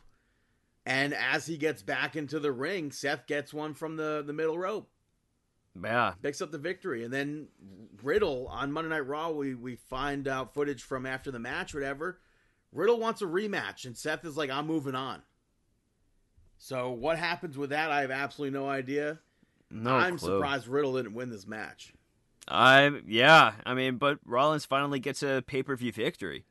[0.85, 4.59] and as he gets back into the ring, Seth gets one from the, the middle
[4.59, 4.91] rope,
[5.83, 6.15] Yeah.
[6.23, 7.49] picks up the victory, and then
[8.03, 12.21] Riddle on Monday Night Raw, we, we find out footage from after the match, whatever.
[12.73, 15.23] Riddle wants a rematch, and Seth is like, I'm moving on.
[16.59, 19.19] So what happens with that, I have absolutely no idea.
[19.71, 20.37] No I'm clue.
[20.37, 21.93] surprised Riddle didn't win this match.
[22.49, 26.45] I yeah, I mean, but Rollins finally gets a pay per view victory.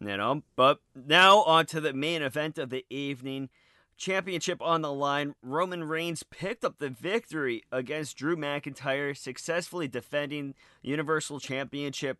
[0.00, 3.50] You know, but now on to the main event of the evening.
[3.96, 5.34] Championship on the line.
[5.42, 12.18] Roman Reigns picked up the victory against Drew McIntyre, successfully defending Universal Championship.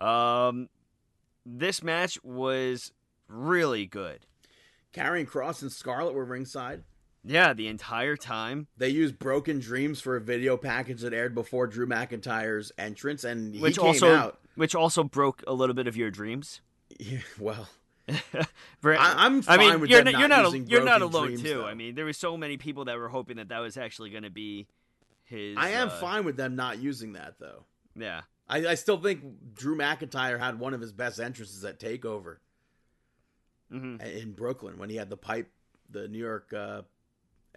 [0.00, 0.70] Um,
[1.44, 2.92] this match was
[3.28, 4.24] really good.
[4.94, 6.82] Karrion Kross and Scarlett were ringside.
[7.22, 11.66] Yeah, the entire time, They used Broken Dreams for a video package that aired before
[11.66, 14.40] Drew McIntyre's entrance, and he which came also out.
[14.54, 16.62] which also broke a little bit of your dreams.
[16.98, 17.68] Yeah, well,
[18.08, 18.46] I-
[18.84, 21.48] I'm I mean, with you're them not, you're not not you're not alone Dreams, too.
[21.58, 21.66] though.
[21.66, 24.22] I mean, there were so many people that were hoping that that was actually going
[24.22, 24.66] to be
[25.24, 25.56] his.
[25.58, 27.64] I am uh, fine with them not using that though.
[27.94, 29.22] Yeah, I, I still think
[29.54, 32.36] Drew McIntyre had one of his best entrances at Takeover
[33.70, 35.50] hmm in Brooklyn when he had the pipe,
[35.90, 36.82] the New York, uh,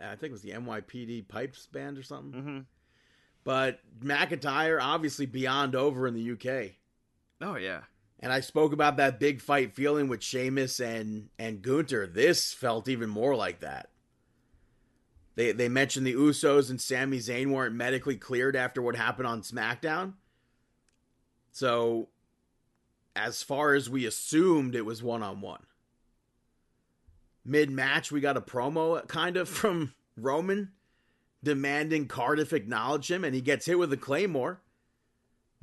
[0.01, 2.41] I think it was the NYPD Pipes Band or something.
[2.41, 2.59] hmm
[3.43, 6.71] But McIntyre obviously beyond over in the UK.
[7.41, 7.81] Oh yeah,
[8.19, 12.07] And I spoke about that big fight feeling with Sheamus and and Gunther.
[12.07, 13.89] This felt even more like that.
[15.35, 19.41] They they mentioned the Usos and Sami Zayn weren't medically cleared after what happened on
[19.41, 20.13] SmackDown.
[21.51, 22.09] So
[23.15, 25.65] as far as we assumed it was one on one.
[27.45, 30.71] Mid match we got a promo kind of from Roman
[31.43, 34.61] demanding Cardiff acknowledge him and he gets hit with a claymore.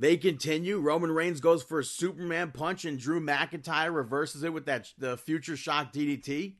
[0.01, 0.79] They continue.
[0.79, 5.15] Roman Reigns goes for a Superman punch, and Drew McIntyre reverses it with that the
[5.15, 6.55] Future Shock DDT.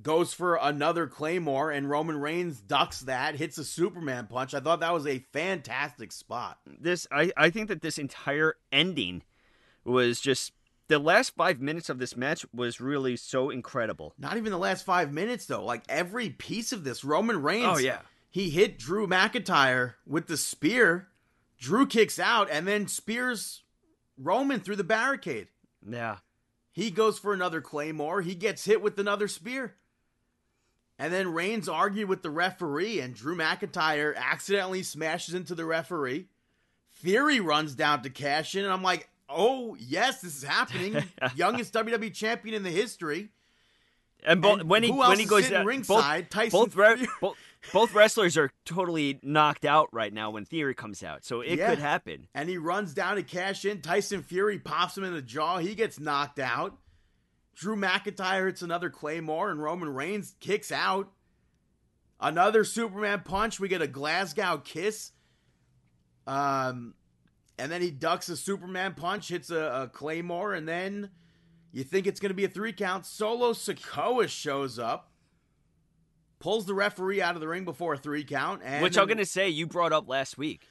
[0.00, 4.54] Goes for another Claymore, and Roman Reigns ducks that, hits a Superman punch.
[4.54, 6.58] I thought that was a fantastic spot.
[6.66, 9.24] this I I think that this entire ending
[9.84, 10.52] was just
[10.88, 14.14] the last five minutes of this match was really so incredible.
[14.18, 15.64] Not even the last five minutes, though.
[15.64, 17.66] Like every piece of this, Roman Reigns.
[17.68, 21.08] Oh yeah, he hit Drew McIntyre with the spear.
[21.58, 23.62] Drew kicks out and then spears
[24.16, 25.48] Roman through the barricade.
[25.88, 26.18] yeah.
[26.70, 28.22] He goes for another claymore.
[28.22, 29.74] He gets hit with another spear.
[30.96, 36.28] And then Reigns argued with the referee, and Drew McIntyre accidentally smashes into the referee.
[37.02, 41.02] Theory runs down to cash in, and I'm like, oh, yes, this is happening.
[41.36, 43.28] Youngest WWE champion in the history.
[44.24, 46.24] And, bo- And when he when he goes down, ringside?
[46.24, 47.36] both Tyson both, re- both
[47.72, 51.70] both wrestlers are totally knocked out right now when Theory comes out, so it Yeah.
[51.70, 52.26] could happen.
[52.34, 53.80] and he runs down to cash in.
[53.80, 55.58] Tyson Fury pops him in the jaw.
[55.58, 56.76] He gets knocked out.
[57.54, 61.12] Drew McIntyre hits another Claymore, and Roman Reigns kicks out.
[62.20, 63.60] Another Superman punch.
[63.60, 65.12] We get a Glasgow kiss.
[66.26, 66.94] Um,
[67.58, 71.10] and then he ducks a Superman punch, hits a, a Claymore, and then
[71.72, 73.04] you think it's going to be a three count.
[73.06, 75.10] Solo Sikoa shows up,
[76.38, 79.24] pulls the referee out of the ring before a three count, and Which I'm gonna
[79.24, 80.62] say you brought up last week.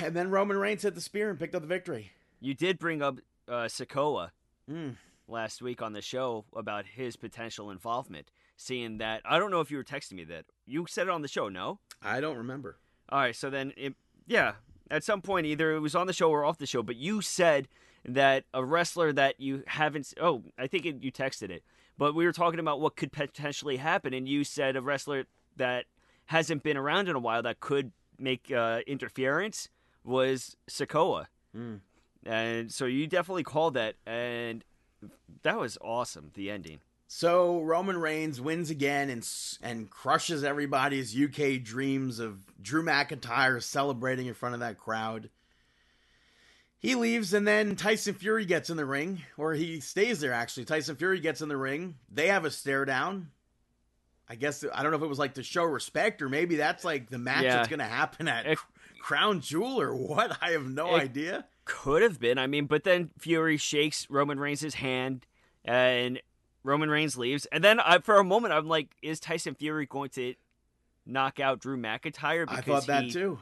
[0.00, 2.12] and then Roman Reigns hit the spear and picked up the victory.
[2.40, 3.18] You did bring up
[3.48, 4.30] uh, Sikoa
[4.70, 4.96] Mm.
[5.26, 8.30] last week on the show about his potential involvement.
[8.56, 10.44] Seeing that, I don't know if you were texting me that.
[10.66, 11.80] You said it on the show, no?
[12.02, 12.76] I don't remember.
[13.08, 13.94] All right, so then, it,
[14.28, 14.52] yeah,
[14.90, 17.20] at some point, either it was on the show or off the show, but you
[17.20, 17.68] said
[18.04, 20.12] that a wrestler that you haven't.
[20.20, 21.62] Oh, I think it, you texted it,
[21.98, 25.26] But we were talking about what could potentially happen, and you said a wrestler
[25.56, 25.84] that
[26.26, 29.68] hasn't been around in a while that could make uh, interference
[30.04, 31.26] was Sikoa.
[31.56, 31.80] Mm.
[32.24, 34.64] And so you definitely called that, and
[35.42, 36.30] that was awesome.
[36.34, 36.80] The ending.
[37.12, 39.28] So Roman Reigns wins again and
[39.62, 45.28] and crushes everybody's UK dreams of Drew McIntyre celebrating in front of that crowd.
[46.78, 50.66] He leaves and then Tyson Fury gets in the ring, or he stays there actually.
[50.66, 51.96] Tyson Fury gets in the ring.
[52.12, 53.32] They have a stare down.
[54.28, 56.84] I guess I don't know if it was like to show respect or maybe that's
[56.84, 57.56] like the match Yeah.
[57.56, 58.58] that's going to happen at It-
[59.00, 60.38] Crown Jewel or what?
[60.40, 61.44] I have no idea.
[61.64, 62.38] Could have been.
[62.38, 65.26] I mean, but then Fury shakes Roman Reigns' hand,
[65.64, 66.20] and
[66.62, 67.46] Roman Reigns leaves.
[67.46, 70.34] And then I, for a moment, I'm like, is Tyson Fury going to
[71.06, 72.44] knock out Drew McIntyre?
[72.48, 73.40] I thought that he- too.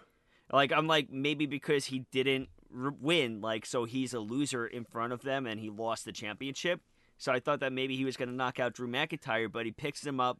[0.53, 5.13] Like, I'm like, maybe because he didn't win, like, so he's a loser in front
[5.13, 6.81] of them, and he lost the championship.
[7.19, 9.73] So I thought that maybe he was going to knock out Drew McIntyre, but he
[9.73, 10.39] picks him up,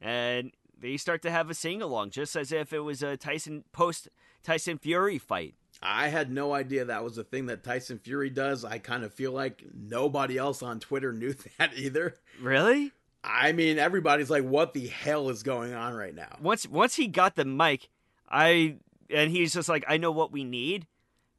[0.00, 3.64] and they start to have a sing along, just as if it was a Tyson
[3.72, 4.08] post
[4.42, 5.54] Tyson Fury fight.
[5.82, 8.64] I had no idea that was a thing that Tyson Fury does.
[8.64, 12.16] I kind of feel like nobody else on Twitter knew that either.
[12.40, 12.92] Really?
[13.22, 16.36] I mean, everybody's like, what the hell is going on right now?
[16.40, 17.88] once once he got the mic,
[18.30, 18.76] I
[19.10, 20.86] and he's just like, I know what we need.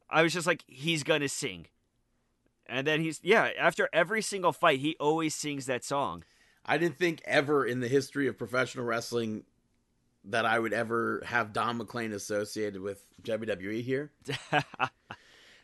[0.09, 1.67] I was just like, he's gonna sing.
[2.67, 6.23] And then he's yeah, after every single fight, he always sings that song.
[6.65, 9.43] I didn't think ever in the history of professional wrestling
[10.25, 14.11] that I would ever have Don McLean associated with WWE here.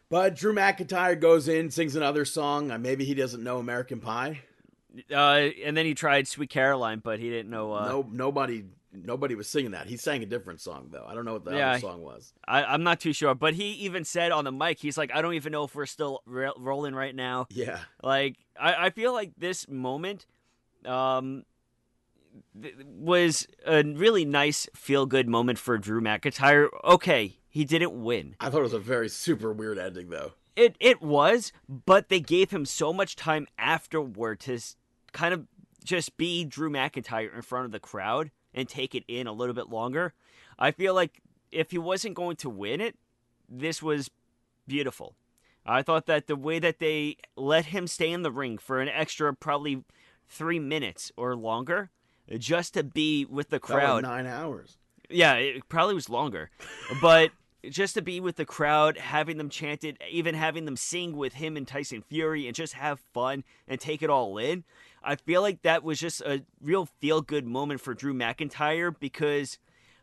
[0.10, 2.72] But Drew McIntyre goes in, sings another song.
[2.72, 4.40] Uh, Maybe he doesn't know American Pie.
[5.12, 7.74] uh, and then he tried Sweet Caroline, but he didn't know.
[7.74, 9.86] Uh, no, nobody, nobody was singing that.
[9.88, 11.06] He sang a different song though.
[11.06, 11.72] I don't know what the Yeah.
[11.72, 12.32] other song was.
[12.48, 13.36] I, I'm not too sure.
[13.36, 15.86] But he even said on the mic, he's like, I don't even know if we're
[15.86, 17.48] still ro- rolling right now.
[17.50, 20.26] Yeah, Like I, I feel like this moment
[20.86, 21.44] um
[22.86, 26.68] was a really nice feel good moment for Drew McIntyre.
[26.84, 28.36] Okay, he didn't win.
[28.40, 30.34] I thought it was a very super weird ending though.
[30.56, 34.60] It it was, but they gave him so much time afterward to
[35.12, 35.48] kind of
[35.84, 39.56] just be Drew McIntyre in front of the crowd and take it in a little
[39.56, 40.14] bit longer.
[40.60, 41.22] I feel like
[41.52, 42.96] if he wasn't going to win it,
[43.48, 44.10] this was
[44.68, 45.16] beautiful.
[45.66, 48.90] I thought that the way that they let him stay in the ring for an
[48.90, 49.84] extra probably
[50.28, 51.90] three minutes or longer,
[52.38, 54.04] just to be with the crowd.
[54.04, 54.78] nine hours.
[55.10, 56.50] Yeah, it probably was longer,
[57.02, 57.32] but
[57.70, 61.58] just to be with the crowd, having them chanted, even having them sing with him
[61.58, 64.64] and Tyson Fury, and just have fun and take it all in.
[65.04, 69.58] I feel like that was just a real feel good moment for Drew McIntyre because,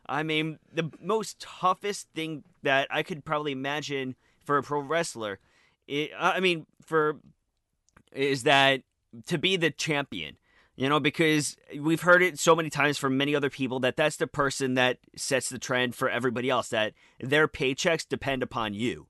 [0.07, 5.39] I mean, the most toughest thing that I could probably imagine for a pro wrestler,
[5.89, 7.17] i I mean, for
[8.11, 8.81] is that
[9.27, 10.37] to be the champion
[10.75, 14.17] you know because we've heard it so many times from many other people that that's
[14.17, 19.07] the person that sets the trend for everybody else that their paychecks depend upon you.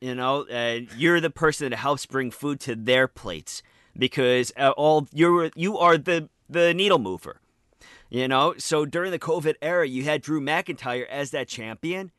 [0.00, 3.62] You know and you're the person that helps bring food to their plates
[3.96, 7.40] because uh, all you're you are the the needle mover.
[8.10, 12.10] You know so during the covid era you had drew mcintyre as that champion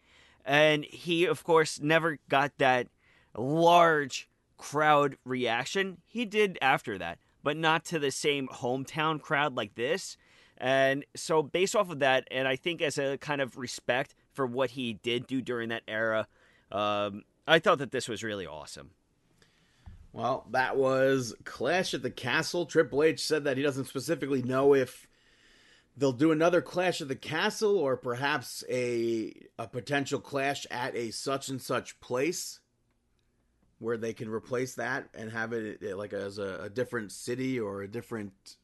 [0.45, 2.87] and he of course never got that
[3.35, 5.97] large crowd reaction.
[6.05, 10.17] He did after that but not to the same hometown crowd like this.
[10.57, 14.45] And so based off of that and i think as a kind of respect for
[14.45, 16.27] what he did do during that era
[16.71, 18.91] um, i thought that this was really awesome.
[20.11, 22.65] Well, that was Clash at the Castle.
[22.65, 25.07] Triple H said that he doesn't specifically know if
[25.95, 31.11] they'll do another Clash at the Castle or perhaps a a potential clash at a
[31.11, 32.58] such and such place
[33.79, 37.81] where they can replace that and have it like as a, a different city or
[37.81, 38.57] a different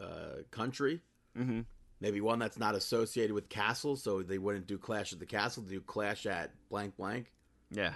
[0.00, 1.00] uh, country.
[1.36, 1.60] mm-hmm.
[1.98, 5.62] Maybe one that's not associated with Castle, so they wouldn't do Clash at the Castle.
[5.62, 7.32] They do Clash at blank blank.
[7.70, 7.94] yeah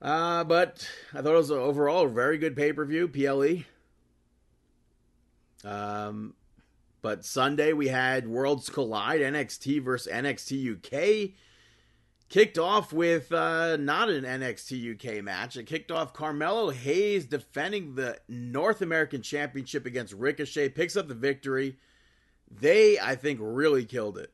[0.00, 3.64] Uh, but I thought it was overall a very good pay per view, PLE.
[5.64, 6.34] Um,
[7.02, 11.32] but Sunday we had Worlds Collide NXT versus NXT UK.
[12.34, 15.56] Kicked off with uh, not an NXT UK match.
[15.56, 21.14] It kicked off Carmelo Hayes defending the North American Championship against Ricochet, picks up the
[21.14, 21.76] victory.
[22.50, 24.32] They, I think, really killed it.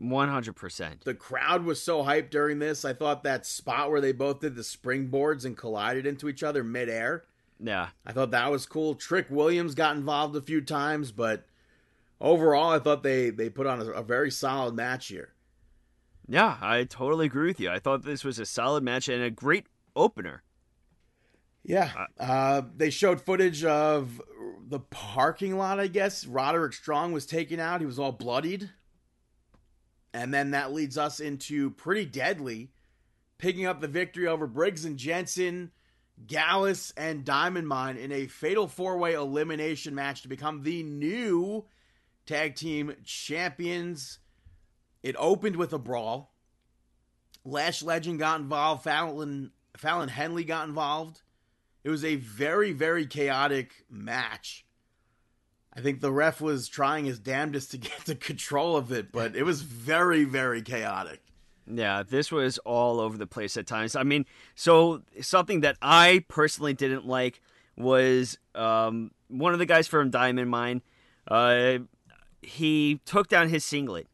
[0.00, 2.86] 100% The crowd was so hyped during this.
[2.86, 6.64] I thought that spot where they both did the springboards and collided into each other
[6.64, 7.24] midair.
[7.62, 8.94] yeah I thought that was cool.
[8.94, 11.44] Trick Williams got involved a few times, but
[12.18, 15.34] overall, I thought they they put on a, a very solid match here.
[16.30, 19.30] Yeah i totally agree with you i thought this was a solid match and a
[19.30, 20.42] great opener
[21.62, 21.90] Yeah.
[22.18, 24.22] Uh, they showed footage of
[24.66, 26.26] the parking lot, I guess.
[26.26, 27.80] Roderick Strong was taken out.
[27.80, 28.70] He was all bloodied.
[30.14, 32.70] And then that leads us into Pretty Deadly
[33.36, 35.70] picking up the victory over Briggs and Jensen,
[36.26, 41.66] Gallus, and Diamond Mine in a fatal four way elimination match to become the new
[42.24, 44.19] tag team champions.
[45.02, 46.34] It opened with a brawl.
[47.44, 48.84] Lash Legend got involved.
[48.84, 51.22] Fallon, Fallon Henley got involved.
[51.82, 54.66] It was a very, very chaotic match.
[55.72, 59.34] I think the ref was trying his damnedest to get the control of it, but
[59.36, 61.20] it was very, very chaotic.
[61.66, 63.94] Yeah, this was all over the place at times.
[63.94, 67.40] I mean, so something that I personally didn't like
[67.76, 70.82] was um, one of the guys from Diamond Mine.
[71.28, 71.78] Uh,
[72.42, 74.08] he took down his singlet,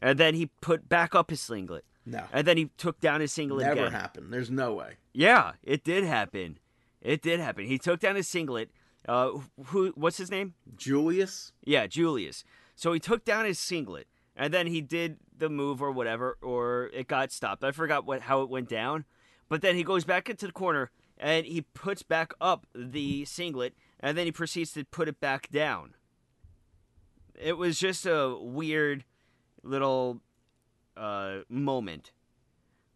[0.00, 2.24] and then he put back up his singlet, No.
[2.32, 3.92] and then he took down his singlet Never again.
[3.92, 4.32] happened.
[4.32, 4.94] There's no way.
[5.12, 6.58] Yeah, it did happen.
[7.00, 7.66] It did happen.
[7.66, 8.70] He took down his singlet.
[9.08, 9.92] Uh, who?
[9.94, 10.54] What's his name?
[10.76, 11.52] Julius?
[11.64, 12.42] Yeah, Julius.
[12.74, 16.90] So he took down his singlet, and then he did the move or whatever, or
[16.92, 17.62] it got stopped.
[17.62, 19.04] I forgot what how it went down.
[19.48, 23.74] But then he goes back into the corner and he puts back up the singlet,
[24.00, 25.94] and then he proceeds to put it back down.
[27.38, 29.04] It was just a weird
[29.66, 30.20] little
[30.96, 32.12] uh, moment,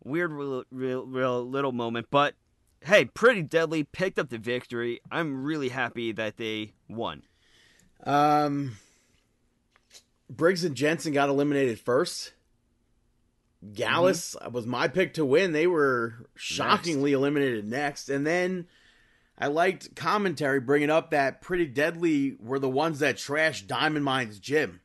[0.02, 2.06] weird real, real, real little moment.
[2.10, 2.34] But
[2.82, 5.00] hey, pretty deadly picked up the victory.
[5.10, 7.22] I'm really happy that they won.
[8.04, 8.76] Um,
[10.28, 12.32] Briggs and Jensen got eliminated first.
[13.74, 15.52] Gallus was my pick to win.
[15.52, 18.08] They were shockingly eliminated next.
[18.08, 18.66] And then
[19.36, 24.38] I liked commentary bringing up that Pretty Deadly were the ones that trashed Diamond Mine's
[24.38, 24.80] gym.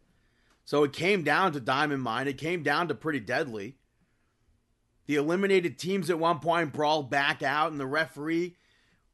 [0.66, 2.28] So it came down to Diamond Mine.
[2.28, 3.78] It came down to Pretty Deadly.
[5.06, 8.56] The eliminated teams at one point brawled back out, and the referee,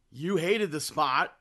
[0.10, 1.34] you hated the spot.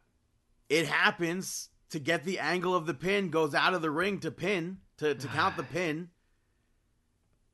[0.68, 4.32] It happens to get the angle of the pin, goes out of the ring to
[4.32, 6.08] pin, to, to count the pin,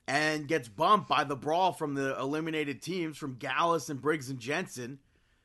[0.08, 4.38] and gets bumped by the brawl from the eliminated teams from Gallus and Briggs and
[4.38, 4.98] Jensen.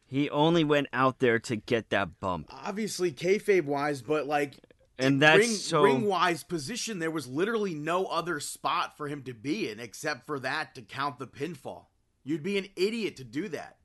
[0.05, 2.47] He only went out there to get that bump.
[2.49, 4.57] Obviously, kayfabe wise, but like
[5.03, 9.23] And that's ring, so ring wise position, there was literally no other spot for him
[9.23, 11.85] to be in except for that to count the pinfall.
[12.23, 13.77] You'd be an idiot to do that.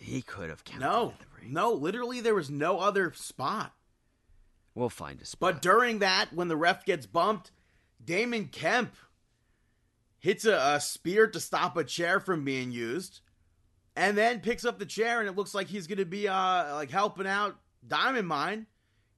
[0.00, 1.52] he could have counted No, the ring.
[1.52, 3.72] no, literally there was no other spot.
[4.74, 5.54] We'll find a spot.
[5.54, 7.50] But during that, when the ref gets bumped,
[8.04, 8.94] Damon Kemp
[10.18, 13.20] hits a, a spear to stop a chair from being used,
[13.96, 16.74] and then picks up the chair, and it looks like he's going to be uh
[16.74, 18.66] like helping out Diamond Mine.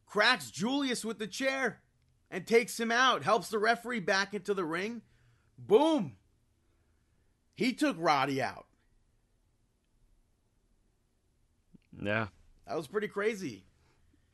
[0.09, 1.81] Cracks Julius with the chair
[2.31, 3.23] and takes him out.
[3.23, 5.03] Helps the referee back into the ring.
[5.59, 6.17] Boom.
[7.55, 8.67] He took Roddy out.
[12.01, 12.29] yeah,
[12.67, 13.65] That was pretty crazy.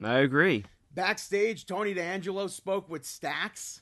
[0.02, 0.64] I agree.
[0.92, 3.80] Backstage, Tony D'Angelo spoke with Stacks,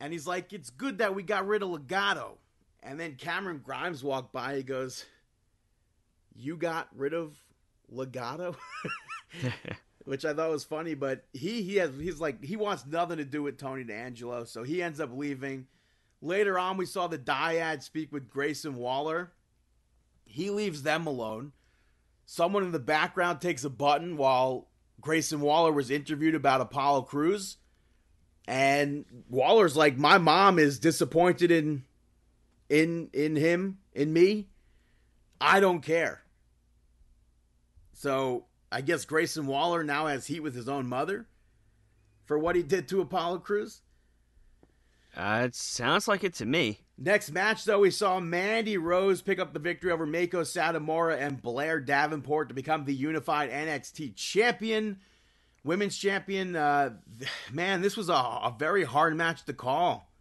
[0.00, 2.38] and he's like, It's good that we got rid of Legado.
[2.82, 4.56] And then Cameron Grimes walked by.
[4.56, 5.04] He goes,
[6.34, 7.36] You got rid of
[7.92, 8.54] Legado?
[10.08, 13.26] Which I thought was funny, but he he has he's like he wants nothing to
[13.26, 15.66] do with Tony D'Angelo, so he ends up leaving.
[16.22, 19.32] Later on, we saw the Dyad speak with Grayson Waller.
[20.24, 21.52] He leaves them alone.
[22.24, 27.58] Someone in the background takes a button while Grayson Waller was interviewed about Apollo Crews.
[28.46, 31.84] And Waller's like, My mom is disappointed in
[32.70, 34.48] in in him, in me.
[35.38, 36.22] I don't care.
[37.92, 41.26] So I guess Grayson Waller now has heat with his own mother
[42.24, 43.80] for what he did to Apollo Crews.
[45.16, 46.80] Uh, it sounds like it to me.
[46.98, 51.40] Next match, though, we saw Mandy Rose pick up the victory over Meiko Satomura and
[51.40, 54.98] Blair Davenport to become the unified NXT champion,
[55.64, 56.54] women's champion.
[56.54, 56.90] Uh,
[57.52, 60.12] man, this was a, a very hard match to call.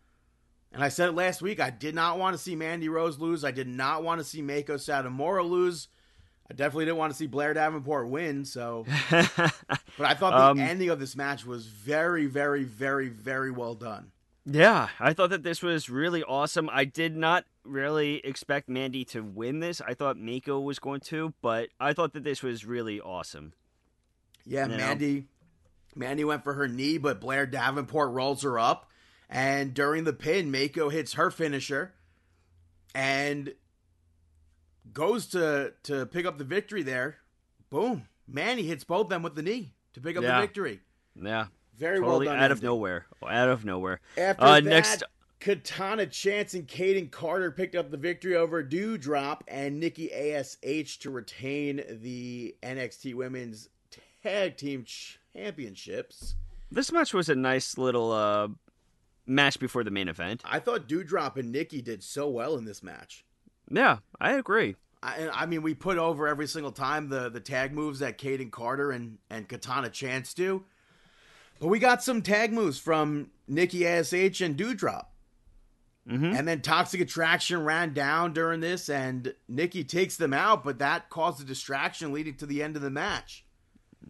[0.72, 1.60] And I said it last week.
[1.60, 3.44] I did not want to see Mandy Rose lose.
[3.44, 5.88] I did not want to see Meiko Satomura lose.
[6.50, 8.46] I definitely didn't want to see Blair Davenport win.
[8.46, 9.54] So, but
[10.00, 14.12] I thought the Um, ending of this match was very, very, very, very well done.
[14.46, 16.70] Yeah, I thought that this was really awesome.
[16.72, 19.82] I did not really expect Mandy to win this.
[19.82, 23.52] I thought Meiko was going to, but I thought that this was really awesome.
[24.46, 24.78] Yeah, You know?
[24.78, 25.26] Mandy.
[25.96, 28.90] Mandy went for her knee, but Blair Davenport rolls her up.
[29.30, 31.94] And during the pin, Meiko hits her finisher
[32.96, 33.54] and
[34.94, 37.18] goes to to pick up the victory there.
[37.70, 38.08] Boom.
[38.28, 40.40] Mandy hits both them with the knee to pick up Yeah.
[40.40, 40.82] the victory.
[41.16, 42.44] Yeah, Very totally well done.
[42.44, 42.68] out of ending.
[42.68, 43.06] nowhere.
[43.26, 44.02] Out of nowhere.
[44.18, 45.04] After Uh, that, next,
[45.40, 51.10] Katana Chance and Kayden Carter picked up the victory over Doudrop and Nikki ASH to
[51.10, 53.70] retain the NXT Women's
[54.24, 54.84] Tag Team
[55.34, 56.36] Championships.
[56.72, 58.50] This match was a nice little uh,
[59.26, 60.42] match before the main event.
[60.46, 63.24] I thought Doudrop and Nikki did so well in this match.
[63.70, 64.76] Yeah, I agree.
[65.04, 68.52] I, I mean, we put over every single time the, the tag moves that Kayden
[68.52, 70.64] Carter and, and Katana Chance do.
[71.60, 75.06] But we got some tag moves from Nikki ASH and Doudrop.
[76.10, 76.38] Mm-hmm.
[76.38, 81.10] And then Toxic Attraction ran down during this, and Nikki takes them out, but that
[81.10, 83.44] caused a distraction leading to the end of the match.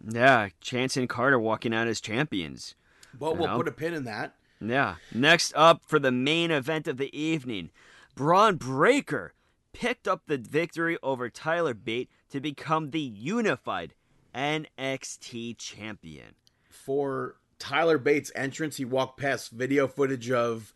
[0.08, 2.76] Yeah, Chance and Carter walking out as champions.
[3.18, 3.56] But we'll know?
[3.56, 4.34] put a pin in that.
[4.60, 4.96] Yeah.
[5.12, 7.70] Next up for the main event of the evening,
[8.14, 9.34] Bron Breakker
[9.72, 13.94] picked up the victory over Tyler Bate to become the unified
[14.34, 16.34] NXT champion.
[16.68, 20.72] For Tyler Bates' entrance, he walked past video footage of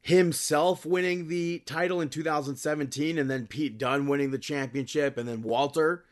[0.00, 5.42] himself winning the title in 2017, and then Pete Dunne winning the championship, and then
[5.42, 6.04] Walter,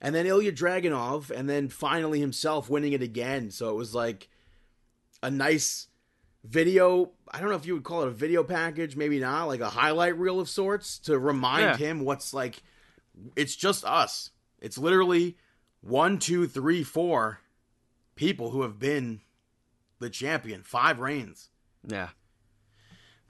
[0.00, 3.50] and then Ilya Dragunov, and then finally himself winning it again.
[3.50, 4.28] So it was like
[5.22, 5.88] a nice
[6.44, 7.10] video.
[7.30, 9.70] I don't know if you would call it a video package, maybe not, like a
[9.70, 11.76] highlight reel of sorts to remind Yeah.
[11.76, 12.62] him what's like.
[13.36, 14.30] It's just us.
[14.60, 15.36] It's literally
[15.80, 17.38] one, two, three, four
[18.16, 19.20] people who have been
[20.00, 21.48] the champion, five reigns.
[21.86, 22.08] Yeah.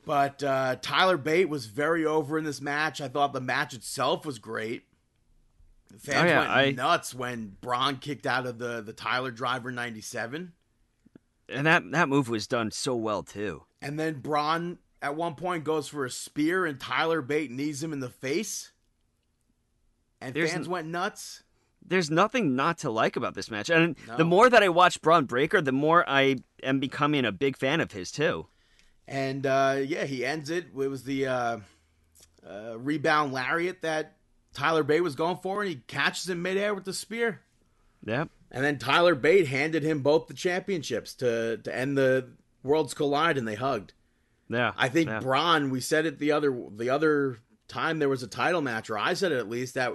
[0.07, 3.01] But uh, Tyler Bate was very over in this match.
[3.01, 4.85] I thought the match itself was great.
[5.99, 9.71] Fans Oh, yeah, went I- nuts when Bron kicked out of the, the Tyler Driver
[9.71, 10.53] 97.
[11.49, 13.65] And that that move was done so well too.
[13.83, 17.93] And then Bron at one point goes for a spear and Tyler Bate knees him
[17.93, 18.73] in the face.
[20.21, 21.43] And There's fans n- went nuts.
[21.87, 23.69] There's nothing not to like about this match.
[23.69, 24.17] And No.
[24.17, 27.81] the more that I watch Bron Breakker, the more I am becoming a big fan
[27.83, 28.47] of his too.
[29.07, 30.69] And uh, yeah, he ends it.
[30.69, 31.59] It was the uh,
[32.49, 34.17] uh, rebound lariat that
[34.55, 37.43] Tyler Bate was going for, and he catches him midair with the spear.
[38.03, 38.25] Yeah.
[38.55, 42.31] And then Tyler Bate handed him both the championships to to end the
[42.63, 43.93] Worlds Collide, and they hugged.
[44.49, 44.73] Yeah.
[44.77, 45.19] I think yeah.
[45.19, 45.71] Bron.
[45.71, 49.15] We said it the other the other time there was a title match, or I
[49.15, 49.95] said it at least that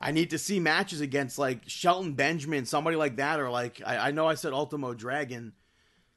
[0.00, 4.08] I need to see matches against like Shelton Benjamin, somebody like that, or like I,
[4.08, 5.52] I know I said Ultimo Dragon.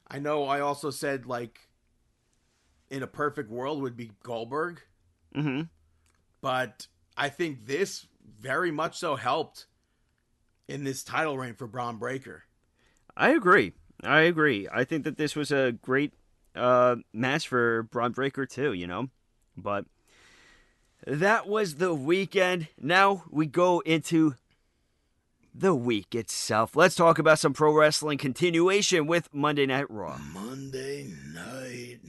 [0.08, 1.60] I know I also said like
[2.90, 4.82] in a perfect world would be Goldberg,
[5.32, 5.62] hmm
[6.40, 8.06] but I think this
[8.38, 9.66] very much so helped
[10.68, 12.44] in this title reign for Bron Breakker.
[13.16, 13.72] I agree.
[14.02, 14.68] I agree.
[14.72, 16.12] I think that this was a great
[16.54, 18.72] uh, match for Bron Breakker too.
[18.72, 19.08] You know,
[19.56, 19.86] but
[21.06, 22.68] that was the weekend.
[22.80, 24.34] Now we go into
[25.54, 26.76] the week itself.
[26.76, 30.18] Let's talk about some pro wrestling continuation with Monday Night Raw.
[30.18, 32.00] Monday Night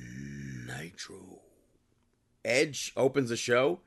[0.67, 1.39] Nitro.
[2.43, 3.79] Edge opens the show,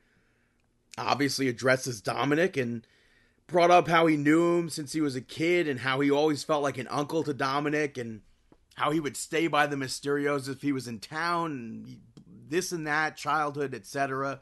[0.99, 2.87] obviously addresses Dominic and
[3.51, 6.45] brought up how he knew him since he was a kid and how he always
[6.45, 8.23] felt like an uncle to Dominic and
[8.75, 12.01] how he would stay by the Mysterios if he was in town and
[12.49, 14.41] this and that, childhood, etc.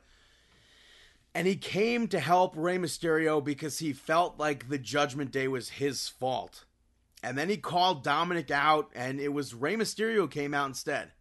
[1.34, 5.70] And he came to help Rey Mysterio because he felt like the Judgment Day was
[5.70, 6.64] his fault.
[7.22, 11.12] And then he called Dominic out, and it was Rey Mysterio came out instead.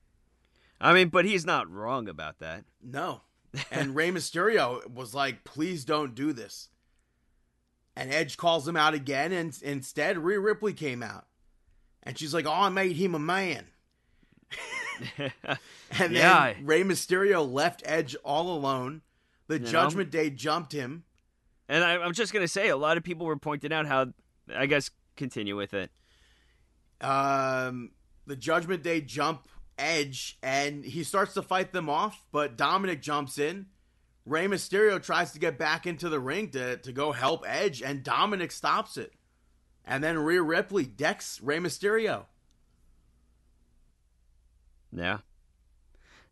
[0.80, 2.66] I mean, but he's not wrong about that.
[2.82, 3.22] No.
[3.72, 6.70] And Rey Mysterio was like, please don't do this.
[8.00, 11.26] And Edge calls him out again, and instead, Rhea Ripley came out.
[12.04, 13.66] And she's like, oh, I made him a man.
[16.00, 16.54] And Yeah.
[16.54, 19.02] then Rey Mysterio left Edge all alone.
[19.48, 19.66] The know?
[19.66, 21.06] Judgment Day jumped him.
[21.70, 24.08] And I, I'm just gonna say, a lot of people were pointing out how,
[24.54, 25.90] I guess, continue with it.
[27.02, 27.92] um,
[28.26, 29.48] the Judgment Day jump
[29.80, 33.68] Edge, and he starts to fight them off, but Dominic jumps in.
[34.28, 38.04] Rey Mysterio tries to get back into the ring to, to go help Edge, and
[38.04, 39.14] Dominic stops it.
[39.86, 42.26] And then Rhea Ripley decks Rey Mysterio.
[44.92, 45.20] Yeah.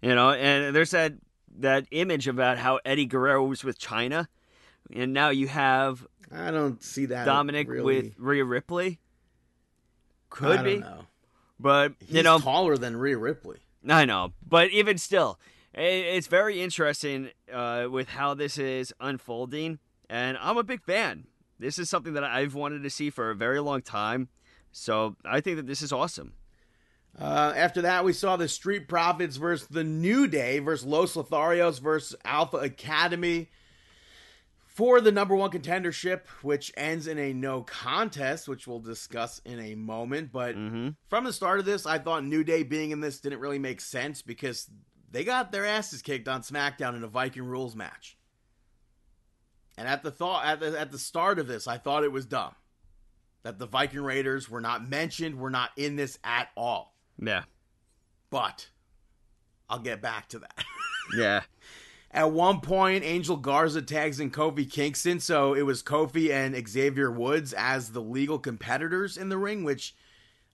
[0.01, 1.13] You know, and there's that
[1.59, 4.27] that image about how Eddie Guerrero was with Chyna,
[4.93, 7.25] and now you have I don't see that.
[7.25, 7.83] Dominic really.
[8.01, 8.99] with Rhea Ripley.
[10.29, 11.05] Could I don't be, know.
[11.59, 13.59] but He's you know, taller than Rhea Ripley.
[13.87, 19.79] I know, but even still, i- it's very interesting uh, with how this is unfolding,
[20.09, 21.27] and I'm a big fan.
[21.59, 24.29] This is something that I've wanted to see for a very long time,
[24.71, 26.33] so I think that this is awesome.
[27.19, 31.79] Uh, after that, we saw the Street Profits versus the New Day versus Los Lotharios
[31.79, 33.49] versus Alpha Academy
[34.65, 39.61] for the number one contendership, which ends in a no contest, which we'll discuss in
[39.61, 40.33] a moment.
[40.33, 43.39] But hmm from the start of this, I thought New Day being in this didn't
[43.39, 44.69] really make sense because
[45.15, 48.17] they got their asses kicked on SmackDown in a Viking rules match.
[49.77, 52.25] And at the thought at the, at the start of this, I thought it was
[52.25, 52.53] dumb
[53.43, 56.97] that the Viking Raiders were not mentioned, were not in this at all.
[57.17, 57.43] Yeah.
[58.29, 58.67] But
[59.69, 60.65] I'll get back to that.
[61.15, 61.43] Yeah.
[62.09, 67.11] At one point, Angel Garza tags in Kofi Kingston, so it was Kofi and Xavier
[67.11, 69.93] Woods as the legal competitors in the ring, which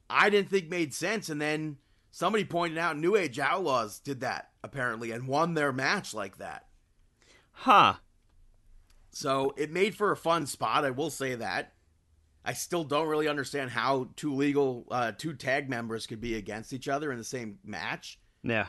[0.10, 1.30] I didn't think made sense.
[1.30, 1.78] And then
[2.12, 6.68] somebody pointed out New Age Outlaws did that apparently and won their match like that.
[7.52, 7.96] Huh.
[9.12, 11.74] So it made for a fun spot, I will say that.
[12.44, 16.74] I still don't really understand how two legal, uh, two tag members could be against
[16.74, 18.20] each other in the same match.
[18.44, 18.68] Yeah.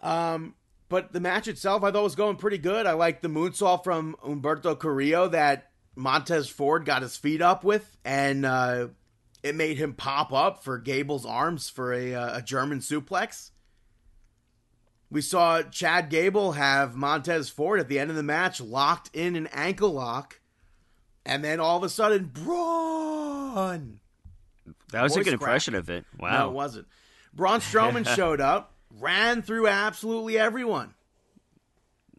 [0.00, 0.54] Um,
[0.88, 2.86] but the match itself, I thought was going pretty good.
[2.86, 7.96] I liked the moonsault from Humberto Carrillo that Montez Ford got his feet up with,
[8.04, 8.88] and uh,
[9.42, 13.50] it made him pop up for Gable's arms for a, uh, a German suplex.
[15.10, 19.36] We saw Chad Gable have Montez Ford at the end of the match locked in
[19.36, 20.40] an ankle lock,
[21.24, 24.00] and then all of a sudden, Braun.
[24.92, 25.40] That was a Voice good crack.
[25.48, 26.04] impression of it.
[26.18, 26.38] Wow.
[26.44, 26.86] No, it wasn't.
[27.32, 30.94] Braun Strowman showed up, ran through absolutely everyone.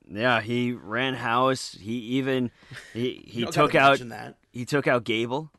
[0.10, 1.78] yeah, he ran house.
[1.80, 2.50] He even
[2.94, 4.38] he he took out that.
[4.52, 5.52] he took out Gable.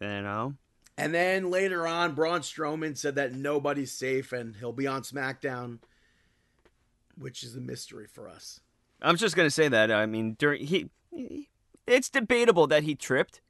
[0.00, 0.54] You know.
[0.98, 5.78] And then later on, Braun Strowman said that nobody's safe and he'll be on SmackDown,
[7.18, 8.60] which is a mystery for us.
[9.02, 9.90] I'm just gonna say that.
[9.92, 11.48] I mean, during he, he
[11.86, 13.40] it's debatable that he tripped.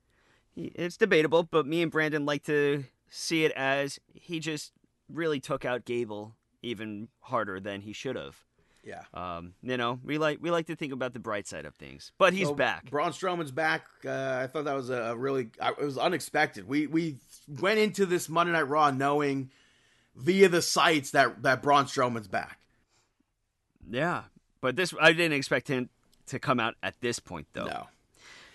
[0.55, 4.73] He- It's debatable, but me and Brandon like to see it as he just
[5.09, 8.43] really took out Gable even harder than he should have.
[8.83, 9.03] Yeah.
[9.15, 12.13] Um, you know, we like we like to think about the bright side of things,
[12.19, 12.89] but he's So, back.
[12.91, 13.85] Braun Strowman's back.
[14.05, 16.67] Uh, I thought that was a really, I- it was unexpected.
[16.69, 17.17] We we
[17.49, 19.51] went into this Monday Night Raw knowing
[20.15, 22.61] via the sites that that Braun Strowman's back.
[23.89, 24.25] Yeah,
[24.61, 25.89] but this I didn't expect him
[26.27, 27.67] to come out at this point though.
[27.67, 27.87] No.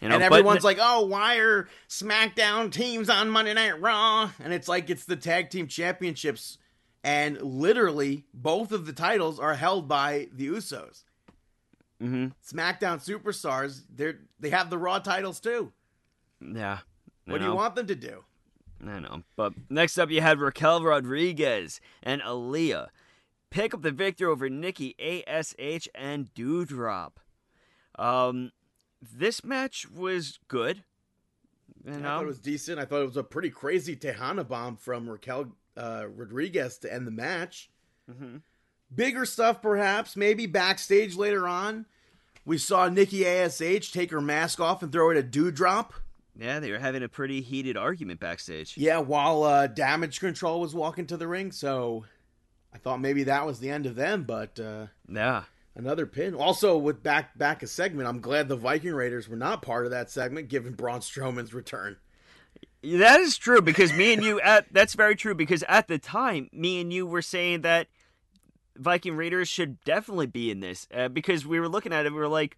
[0.02, 4.32] You know, and but- everyone's like, "Oh, why are SmackDown teams on Monday Night Raw?"
[4.44, 6.58] And it's like it's the tag team championships,
[7.04, 11.04] and literally both of the titles are held by the Usos.
[12.02, 12.34] Mhm.
[12.44, 15.72] SmackDown superstars, they they have the Raw titles too.
[16.42, 16.80] yeah.
[17.26, 18.26] What do you want them to do?
[18.86, 19.22] I know.
[19.36, 22.88] But next up, you had Raquel Rodriguez and Aliyah
[23.52, 24.96] pick up the victory over Nikki
[25.28, 25.54] Ash
[25.94, 27.12] and Doudrop.
[28.00, 28.52] Um,
[29.02, 30.84] this match was good.
[31.86, 32.80] You I thought it was decent.
[32.80, 37.06] I thought it was a pretty crazy Tejana bomb from Raquel uh, Rodriguez to end
[37.08, 37.70] the match.
[38.10, 38.42] Mhm.
[38.94, 40.16] Bigger stuff, perhaps.
[40.16, 41.86] Maybe backstage later on,
[42.46, 43.58] we saw Nikki Ash
[43.92, 45.92] take her mask off and throw it a doudrop.
[46.38, 48.78] yeah, they were having a pretty heated argument backstage.
[48.78, 51.52] Yeah, while uh, Damage Control was walking to the ring.
[51.52, 52.06] So
[52.74, 55.44] I thought maybe that was the end of them, but uh, Yeah,
[55.76, 56.34] another pin.
[56.36, 59.92] Also, with back back a segment, I'm glad the Viking Raiders were not part of
[59.92, 61.98] that segment, given Braun Strowman's return.
[62.84, 66.50] that is true because me and you at that's very true because at the time,
[66.54, 67.88] me and you were saying that
[68.78, 72.14] Viking Raiders should definitely be in this uh, because we were looking at it.
[72.14, 72.58] We were like,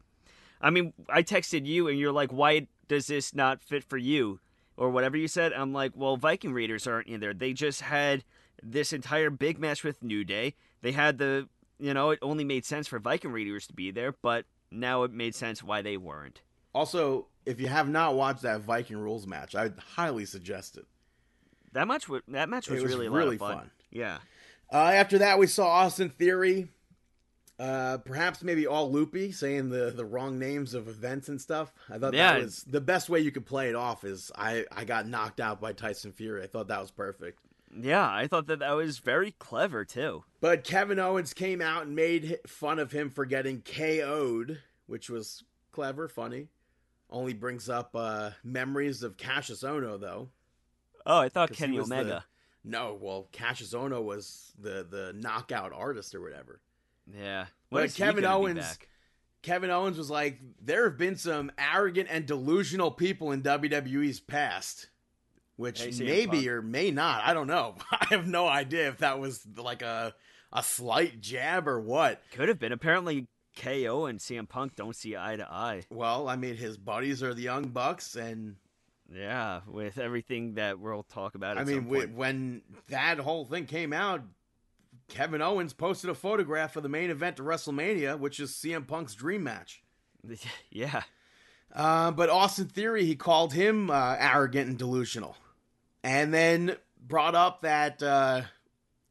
[0.61, 4.39] I mean, I texted you and you're like, why does this not fit for you?
[4.75, 5.53] Or whatever you said.
[5.53, 7.33] I'm like, well, Viking Raiders aren't in there.
[7.33, 8.23] They just had
[8.63, 10.55] this entire big match with New Day.
[10.81, 11.47] They had the,
[11.79, 15.11] you know, it only made sense for Viking Raiders to be there, but now it
[15.11, 16.41] made sense why they weren't.
[16.73, 20.85] Also, if you have not watched that Viking Rules match, I'd highly suggest it.
[21.73, 23.57] That match, wa- that match was, was really, a really lot of fun.
[23.57, 23.71] fun.
[23.91, 24.17] Yeah.
[24.71, 26.69] Uh, after that, we saw Austin Theory,
[27.59, 31.71] uh, perhaps maybe all loopy, saying the, the wrong names of events and stuff.
[31.89, 32.33] I thought Yeah.
[32.33, 34.03] that was the best way you could play it off.
[34.03, 36.41] Is I I got knocked out by Tyson Fury.
[36.43, 37.39] I thought that was perfect.
[37.79, 40.23] Yeah, I thought that that was very clever too.
[40.41, 45.43] But Kevin Owens came out and made fun of him for getting KO'd, which was
[45.71, 46.49] clever, funny.
[47.09, 50.29] Only brings up uh, memories of Kassius Ohno, though.
[51.05, 52.25] Oh, I thought Kenny was the- Omega.
[52.63, 56.61] No, well, Kassius Ohno was the the knockout artist or whatever.
[57.13, 57.47] Yeah.
[57.69, 58.77] But When he Kevin Owens-
[59.41, 64.87] Kevin Owens was like, there have been some arrogant and delusional people in WWE's past,
[65.55, 66.47] which maybe Punk.
[66.47, 67.21] or may not.
[67.23, 67.75] I don't know.
[67.91, 70.13] I have no idea if that was like a
[70.51, 72.21] a slight jab or what.
[72.31, 72.71] Could have been.
[72.71, 73.27] Apparently,
[73.57, 75.83] KO and CM Punk don't see eye to eye.
[75.89, 78.55] Well, I mean, his buddies are the Young Bucks, and
[79.11, 81.57] Yeah, with everything that we'll talk about.
[81.57, 84.21] At I mean, when that whole thing came out,
[85.09, 89.13] Kevin Owens posted a photograph of the main event to WrestleMania, which is CM Punk's
[89.15, 89.83] dream match.
[90.71, 91.01] yeah,
[91.73, 95.35] Uh, but Austin Theory, he called him uh, arrogant and delusional,
[96.03, 98.41] and then brought up that uh,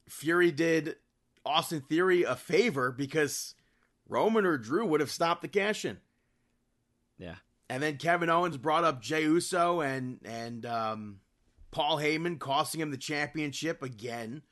[0.09, 0.97] Fury did
[1.45, 3.55] Austin Theory a favor because
[4.09, 5.99] Roman or Drew would have stopped the cash in.
[7.19, 7.37] Yeah.
[7.69, 11.21] And then Kevin Owens brought up Jey Uso and and um,
[11.71, 14.43] Paul Heyman costing him the championship again,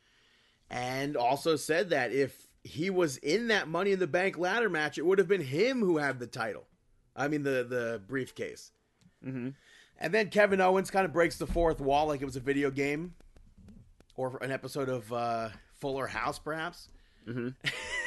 [0.71, 4.97] and also said that if he was in that Money in the Bank ladder match,
[4.97, 6.67] it would have been him who had the title.
[7.15, 8.73] I mean the the briefcase.
[9.25, 9.51] Mm-hmm.
[10.01, 12.71] And then Kevin Owens kind of breaks the fourth wall like it was a video
[12.71, 13.15] game
[14.17, 16.89] or an episode of uh, Fuller House, perhaps.
[17.29, 17.49] Mm-hmm.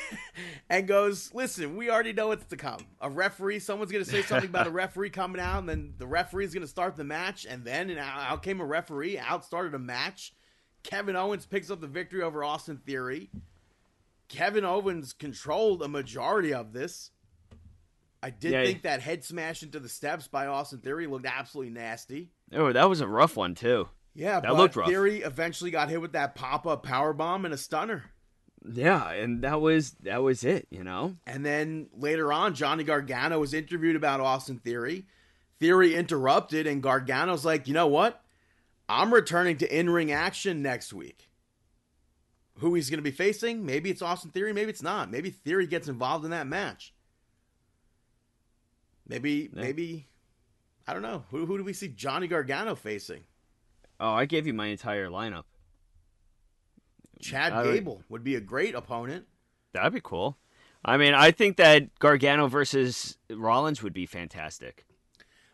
[0.70, 2.86] and goes, Listen, we already know what's to come.
[3.00, 6.08] A referee, someone's going to say something about a referee coming out, and then the
[6.08, 7.46] referee's going to start the match.
[7.48, 10.34] And then and out, out came a referee, out started a match.
[10.82, 13.30] Kevin Owens picks up the victory over Austin Theory.
[14.28, 17.12] Kevin Owens controlled a majority of this.
[18.24, 18.64] I did Yeah.
[18.64, 22.32] think that head smash into the steps by Austin Theory looked absolutely nasty.
[22.54, 23.90] Oh, that was a rough one too.
[24.16, 24.88] Yeah, That but looked rough.
[24.88, 28.06] Theory eventually got hit with that pop up power bomb and a stunner.
[28.66, 30.68] Yeah, and that was that was it.
[30.72, 31.18] You know.
[31.28, 35.06] And then later on, Johnny Gargano was interviewed about Austin Theory.
[35.60, 38.24] Theory interrupted, and Gargano's like, you know what?
[38.88, 41.30] I'm returning to in ring action next week.
[42.60, 43.66] Who he's going to be facing?
[43.66, 45.10] Maybe it's Austin Theory, maybe it's not.
[45.12, 46.94] Maybe Theory gets involved in that match.
[49.08, 49.62] Maybe, Yeah.
[49.62, 50.08] maybe,
[50.88, 51.26] I don't know.
[51.32, 53.24] Who, who do we see Johnny Gargano facing?
[54.00, 55.44] Oh, I gave you my entire lineup.
[57.22, 59.26] Chad would- Gable would be a great opponent.
[59.74, 60.38] That'd be cool.
[60.86, 64.86] I mean, I think that Gargano versus Rollins would be fantastic.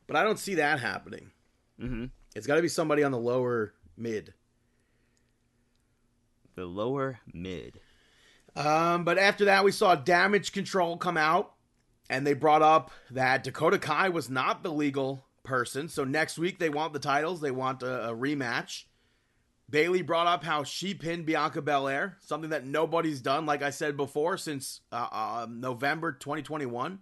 [0.07, 1.29] But I don't see that happening.
[1.79, 2.05] Mm-hmm.
[2.35, 4.33] It's got to be somebody on the lower mid.
[6.55, 7.79] The lower mid.
[8.55, 11.53] Um, but after that, we saw Damage Control come out,
[12.09, 15.87] and they brought up that Dakota Kai was not the legal person.
[15.87, 17.41] So next week they want the titles.
[17.41, 18.85] They want a, a rematch.
[19.69, 23.95] Bayley brought up how she pinned Bianca Belair, something that nobody's done, like I said
[23.95, 26.99] before, since uh, uh, November 2021.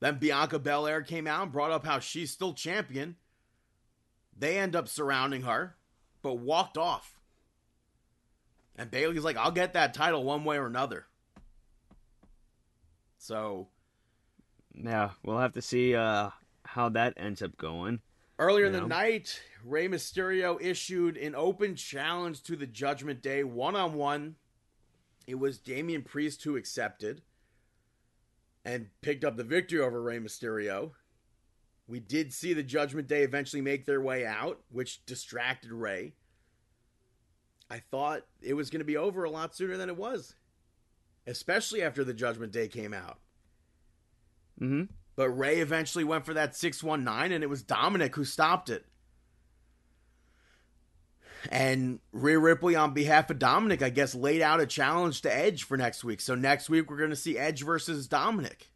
[0.00, 3.16] Then Bianca Belair came out and brought up how she's still champion.
[4.38, 5.76] They end up surrounding her,
[6.22, 7.18] but walked off.
[8.76, 11.06] And Bayley's like, I'll get that title one way or another.
[13.26, 13.66] So
[14.72, 16.30] Yeah, we'll have to see uh,
[16.64, 18.00] how that ends up going.
[18.38, 18.80] earlier in Yeah.
[18.80, 24.36] the night, Rey Mysterio issued an open challenge to the Judgment Day one on one.
[25.26, 27.22] It was Damian Priest who accepted
[28.64, 30.92] and picked up the victory over Rey Mysterio.
[31.88, 36.14] We did see the Judgment Day eventually make their way out, which distracted Rey.
[37.70, 40.34] I thought it was going to be over a lot sooner than it was,
[41.26, 43.18] especially after the Judgment Day came out.
[44.60, 44.84] Mm-hmm.
[45.14, 48.84] But Rey eventually went for that 619, and it was Dominic who stopped it.
[51.50, 55.62] And Rhea Ripley, on behalf of Dominic, I guess, laid out a challenge to Edge
[55.62, 56.20] for next week.
[56.20, 58.70] So next week, we're going to see Edge versus Dominic.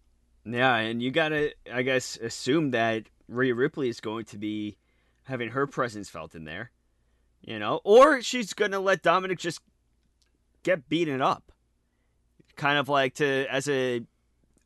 [0.45, 4.77] Yeah, and you gotta, I guess, assume that Rhea Ripley is going to be
[5.25, 6.71] having her presence felt in there,
[7.43, 9.61] you know, or she's gonna let Dominic just
[10.63, 11.53] get beaten up,
[12.61, 14.03] kind of like to as a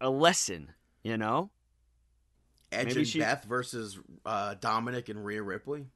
[0.00, 0.72] a lesson,
[1.02, 1.50] you know.
[2.72, 5.86] Edge Maybe and she- Beth versus uh, Dominic and Rhea Ripley.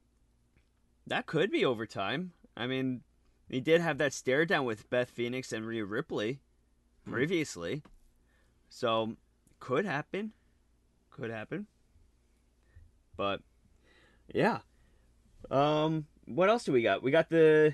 [1.07, 2.31] That could be overtime.
[2.55, 3.01] I mean,
[3.49, 6.39] he did have that stare down with Beth Phoenix and Rhea Ripley
[7.09, 7.83] previously.
[8.69, 9.17] So,
[9.59, 10.31] could happen.
[11.11, 11.67] Could happen.
[13.17, 13.41] But
[14.33, 14.59] yeah.
[15.51, 17.01] Um what else do we got?
[17.03, 17.73] We got the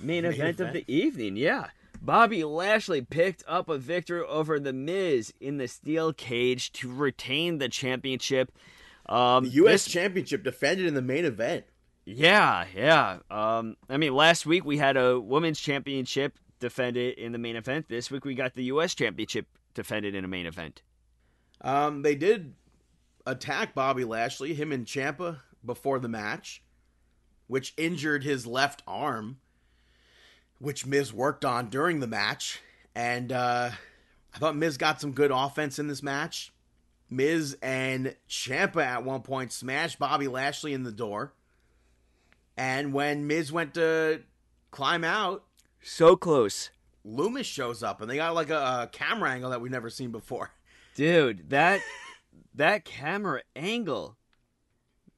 [0.00, 1.36] main, Main event, of the evening.
[1.36, 1.66] Yeah.
[2.04, 7.58] Bobby Lashley picked up a victory over The Miz in the steel cage to retain
[7.58, 8.50] the championship.
[9.06, 9.84] Um, The U.S.
[9.84, 11.64] this- Championship defended in the main event.
[12.04, 13.18] yeah, yeah.
[13.30, 17.86] Um, I mean, last week we had a women's championship defended in the main event.
[17.88, 18.94] This week we got the U.S.
[18.96, 20.82] championship defended in a main event.
[21.60, 22.54] Um, they did
[23.26, 26.62] attack Bobby Lashley, him and Ciampa, before the match,
[27.46, 29.38] which injured his left arm,
[30.62, 32.60] which Miz worked on during the match.
[32.94, 33.70] And uh,
[34.32, 36.52] I thought Miz got some good offense in this match.
[37.10, 41.32] Miz and Ciampa at one point smashed Bobby Lashley in the door.
[42.56, 44.22] And when Miz went to
[44.70, 45.44] climb out,
[45.82, 46.70] So close,
[47.04, 50.12] Lumis shows up, and they got like a, a camera angle that we've never seen
[50.12, 50.52] before.
[50.94, 51.50] dude.
[51.50, 51.80] That
[52.54, 54.16] that camera angle,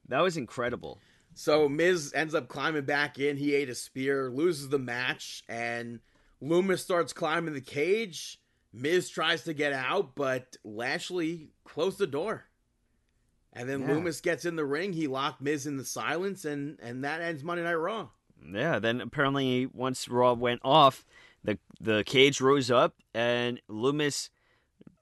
[0.08, 0.98] that was incredible.
[1.34, 3.36] So Miz ends up climbing back in.
[3.36, 6.00] He ate a spear, loses the match, and
[6.42, 8.40] Lumis starts climbing the cage.
[8.72, 12.44] Miz tries to get out, but Lashley closed the door.
[13.52, 13.88] And then Yeah.
[13.90, 14.92] Lumis gets in the ring.
[14.92, 18.08] He locked Miz in the silence, and and that ends Monday Night Raw.
[18.44, 18.78] Yeah.
[18.78, 21.04] Then apparently once Raw went off,
[21.42, 24.30] the the cage rose up and Lumis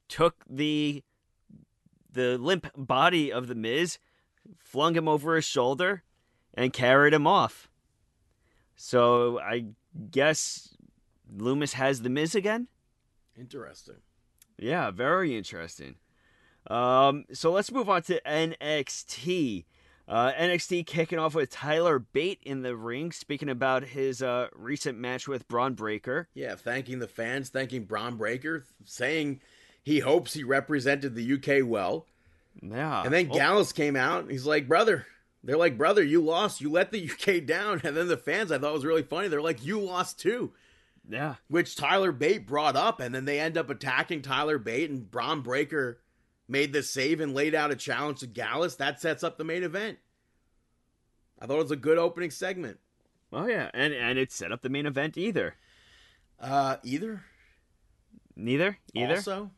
[0.08, 1.02] took the
[2.10, 3.98] the limp body of the Miz,
[4.58, 6.02] flung him over his shoulder,
[6.54, 7.68] and carried him off.
[8.76, 9.66] So I
[10.10, 10.76] guess
[11.34, 12.68] Lumis has the Miz again.
[13.38, 13.96] Interesting.
[14.58, 15.96] Yeah, very interesting.
[16.68, 19.64] Um, so let's move on to NXT.
[20.08, 24.98] Uh, NXT kicking off with Tyler Bate in the ring, speaking about his uh, recent
[24.98, 26.28] match with Bron Breakker.
[26.34, 29.40] Yeah, thanking the fans, thanking Bron Breakker, saying
[29.82, 32.06] he hopes he represented the UK well.
[32.60, 33.02] Yeah.
[33.04, 34.30] And then Oh, Gallus came out.
[34.30, 35.06] He's like, brother.
[35.44, 36.60] They're like, brother, you lost.
[36.60, 37.80] You let the UK down.
[37.84, 39.28] And then the fans, I thought was really funny.
[39.28, 40.52] They're like, you lost too.
[41.08, 41.34] yeah.
[41.48, 43.00] Which Tyler Bate brought up.
[43.00, 44.90] And then they end up attacking Tyler Bate.
[44.90, 45.98] And Bron Breakker
[46.48, 48.76] made the save and laid out a challenge to Gallus.
[48.76, 49.98] That sets up the main event.
[51.40, 52.78] I thought it was a good opening segment.
[53.32, 55.56] Oh yeah, and and it set up the main event either.
[56.38, 57.24] Uh, either.
[58.36, 58.78] Neither.
[58.94, 59.14] Either.
[59.16, 59.50] Also,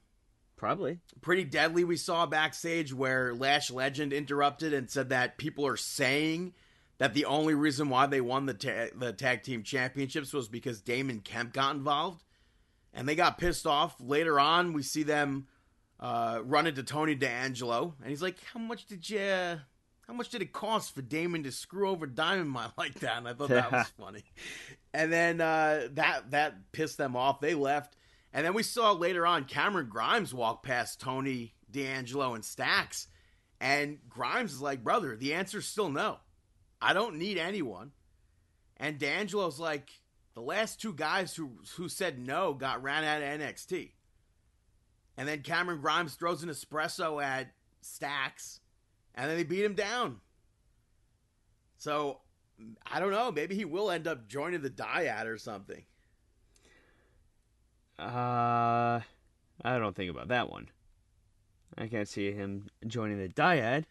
[0.64, 0.98] Probably.
[1.20, 6.54] pretty deadly we saw backstage where Lash Legend interrupted and said that people are saying
[6.98, 10.80] that the only reason why they won the ta- the tag team championships was because
[10.80, 12.24] Damon Kemp got involved,
[12.94, 13.94] and they got pissed off.
[14.00, 15.48] Later on, we see them
[16.00, 19.60] uh, run into Tony D'Angelo, and he's like, "How much did you?"
[20.06, 23.16] How much did it cost for Damon to screw over Diamond Mine like that?
[23.18, 24.22] And I thought that was funny.
[24.92, 27.40] And then uh, that that pissed them off.
[27.40, 27.96] They left.
[28.34, 33.06] And then we saw later on Cameron Grimes walk past Tony D'Angelo and Stacks.
[33.60, 36.18] And Grimes is like, brother, the answer's still no.
[36.82, 37.92] I don't need anyone.
[38.76, 39.88] And D'Angelo's like,
[40.34, 43.92] the last two guys who who said no got ran out of NXT.
[45.16, 48.58] And then Cameron Grimes throws an espresso at Stacks,
[49.14, 50.20] and then they beat him down.
[51.78, 52.18] So
[52.84, 53.30] I don't know.
[53.30, 55.84] Maybe he will end up joining the Dyad or something.
[57.98, 59.00] Uh,
[59.64, 60.68] I don't think about that one.
[61.76, 63.84] I can't see him joining the dyad.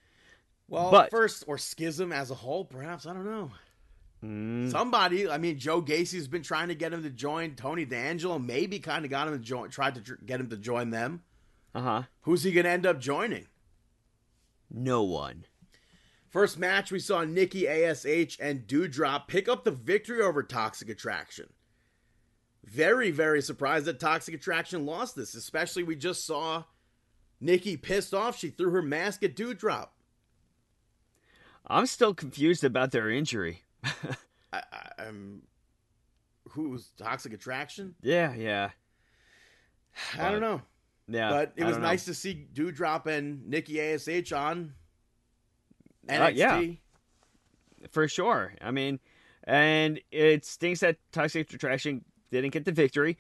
[0.68, 3.52] Well, But- first or schism as a whole, perhaps I don't know.
[4.24, 7.56] Mm, Somebody, I mean, Joe Gacy's been trying to get him to join.
[7.56, 10.58] Tony D'Angelo maybe kind of got him to join, tried to tr- get him to
[10.58, 11.24] join them.
[11.76, 12.04] uh huh.
[12.22, 13.48] Who's he going to end up joining?
[14.72, 15.46] No one.
[16.30, 18.06] First match, we saw Nikki Ash
[18.40, 21.53] and Doudrop pick up the victory over Toxic Attraction.
[22.64, 25.36] Very, very surprised that Toxic Attraction lost this.
[25.36, 26.64] Especially, we just saw
[27.42, 28.38] Nikki pissed off.
[28.38, 29.90] She threw her mask at Doudrop.
[31.68, 33.64] I'm still confused about their injury.
[34.54, 34.62] I,
[34.98, 35.44] I'm
[36.50, 37.96] who's Toxic Attraction?
[38.02, 38.70] Yeah, yeah,
[40.20, 40.62] I don't know.
[41.08, 41.30] yeah.
[41.32, 44.74] but it was nice to see Doudrop and Nikki Ash on
[46.08, 46.36] Uh, NXT.
[46.36, 47.88] yeah.
[47.92, 48.54] for sure.
[48.62, 49.00] I mean,
[49.46, 52.04] and it stinks that Toxic Attraction
[52.42, 53.18] didn't get the victory,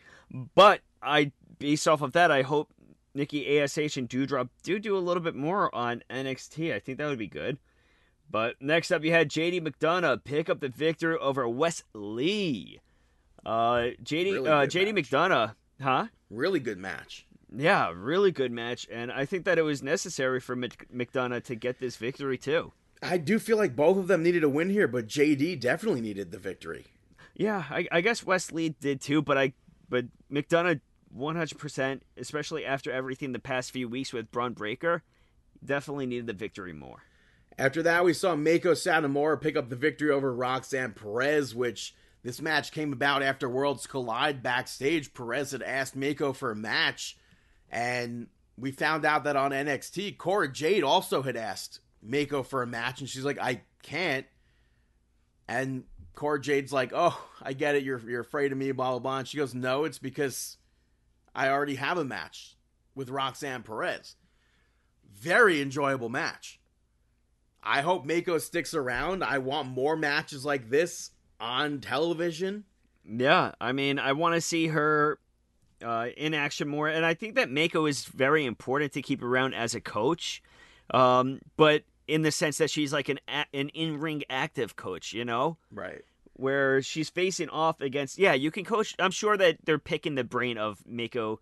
[0.55, 2.73] but I, based off of that, I hope
[3.15, 6.73] Nikki Ash and Doudrop do do a little bit more on NXT.
[6.73, 7.57] I think that would be good.
[8.29, 12.79] But next up, you had JD McDonagh pick up the victory over Wes Lee.
[13.45, 15.09] Uh, JD, Really uh, JD match.
[15.09, 16.07] McDonagh, huh?
[16.29, 17.27] Really good match.
[17.55, 21.77] Yeah, really good match, and I think that it was necessary for McDonagh to get
[21.77, 22.71] this victory too.
[23.03, 26.31] I do feel like both of them needed a win here, but JD definitely needed
[26.31, 26.85] the victory.
[27.35, 29.53] Yeah, I, I guess Wes Lee did too, but I
[29.89, 30.81] but McDonagh
[31.15, 35.03] 100%, especially after everything the past few weeks with Bron Breakker,
[35.63, 37.03] definitely needed the victory more.
[37.57, 42.41] After that, we saw Meiko Satomura pick up the victory over Roxanne Perez, which this
[42.41, 45.13] match came about after Worlds Collide backstage.
[45.13, 47.17] Perez had asked Meiko for a match,
[47.69, 48.27] and
[48.57, 52.99] we found out that on NXT, Cora Jade also had asked Meiko for a match,
[52.99, 54.25] and she's like, I can't.
[55.47, 55.83] And
[56.15, 59.17] Cora Jade's like, Oh, I get it, you're you're afraid of me, blah blah blah.
[59.19, 60.57] And she goes, No, it's because
[61.35, 62.55] I already have a match
[62.95, 64.15] with Roxanne Perez.
[65.11, 66.59] Very enjoyable match.
[67.63, 69.23] I hope Meiko sticks around.
[69.23, 72.65] I want more matches like this on television.
[73.05, 75.19] Yeah, I mean, I want to see her
[75.83, 79.53] uh, in action more, and I think that Meiko is very important to keep around
[79.53, 80.41] as a coach,
[80.93, 85.13] um, but in the sense that she's like an a- an in ring active coach,
[85.13, 85.57] you know.
[85.71, 86.01] Right.
[86.35, 90.23] where she's facing off against yeah you can coach i'm sure that they're picking the
[90.23, 91.37] brain of meiko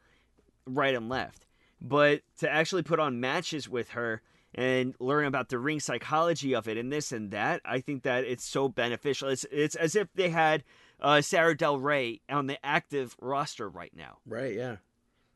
[0.66, 1.46] right and left
[1.82, 4.22] but to actually put on matches with her
[4.54, 8.26] and learn about the ring psychology of it and this and that i think that
[8.26, 10.62] it's so beneficial it's it's as if they had
[11.00, 14.76] uh, sara del rey on the active roster right now Right, yeah.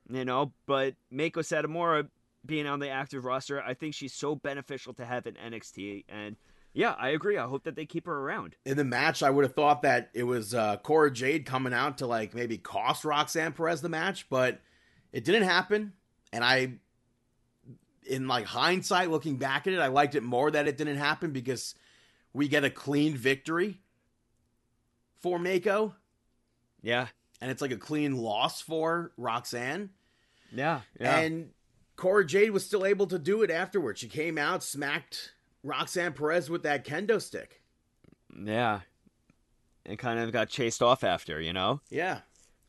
[0.10, 2.10] you know but meiko satomura
[2.46, 6.36] being on the active roster i think she's so beneficial to have in nxt and
[6.74, 7.38] Yeah, I agree.
[7.38, 8.58] I hope that they keep her around.
[8.66, 12.00] In the match, I would have thought that it was uh, Cora Jade coming out
[12.00, 14.60] to like maybe cost Roxanne Perez the match, but
[15.14, 15.94] it didn't happen.
[16.34, 16.74] And I,
[18.06, 21.32] in like hindsight, looking back at it, I liked it more that it didn't happen
[21.32, 21.76] because
[22.34, 23.80] we get a clean victory
[25.22, 25.94] for Meiko,
[26.82, 27.08] Yeah,
[27.40, 29.92] and it's like a clean loss for Roxanne.
[30.54, 31.20] yeah, yeah.
[31.20, 31.52] And
[31.96, 34.00] Cora Jade was still able to do it afterwards.
[34.00, 35.34] She came out, smacked
[35.64, 37.62] Roxanne Perez with that kendo stick.
[38.38, 38.82] yeah.
[39.88, 41.80] And kind of got chased off after, you know.
[41.92, 42.22] Yeah.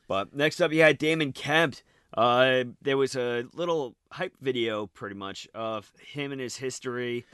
[0.07, 1.77] But next up, you had Damon Kemp.
[2.15, 7.25] Uh, there was a little hype video, pretty much, of him and his history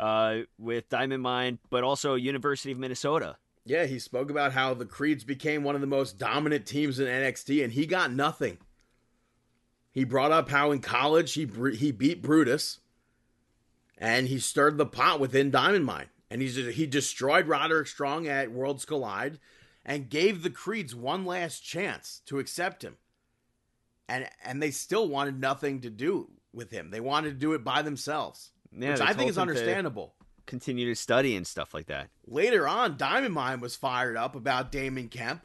[0.00, 3.36] uh, with Diamond Mine, but also University of Minnesota.
[3.64, 7.06] Yeah, he spoke about how the Creeds became one of the most dominant teams in
[7.06, 8.58] NXT, and he got nothing.
[9.98, 11.44] He brought up how in college he
[11.74, 12.78] he beat Brutus,
[13.96, 18.52] and he stirred the pot within Diamond Mine, and he's he destroyed Roderick Strong at
[18.52, 19.40] Worlds Collide,
[19.84, 22.96] and gave the Creeds one last chance to accept him,
[24.08, 26.92] and and they still wanted nothing to do with him.
[26.92, 30.14] They wanted to do it by themselves, Yeah, which I think is him to understandable.
[30.46, 32.08] Continue to study and stuff like that.
[32.24, 35.42] Later on, Diamond Mine was fired up about Damon Kemp.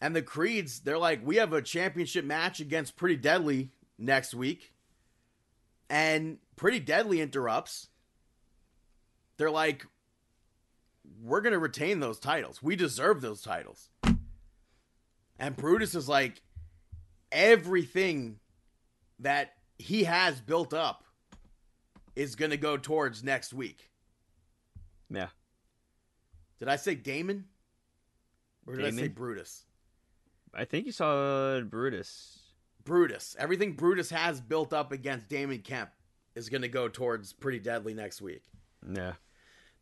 [0.00, 4.72] And the Creeds, they're like, we have a championship match against Pretty Deadly next week.
[5.90, 7.88] And Pretty Deadly interrupts.
[9.38, 9.86] They're like,
[11.22, 12.62] we're going to retain those titles.
[12.62, 13.88] We deserve those titles.
[15.38, 16.42] And Brutus is like,
[17.32, 18.38] everything
[19.18, 21.04] that he has built up
[22.16, 23.90] is going to go towards next week.
[25.10, 25.28] Yeah.
[26.58, 27.44] Did I say Damon?
[28.66, 29.64] Or did I say Brutus?
[30.58, 32.40] I think you saw Brutus.
[32.82, 33.36] Brutus.
[33.38, 35.90] Everything Brutus has built up against Damon Kemp
[36.34, 38.42] is going to go towards Pretty Deadly next week.
[38.92, 39.12] Yeah.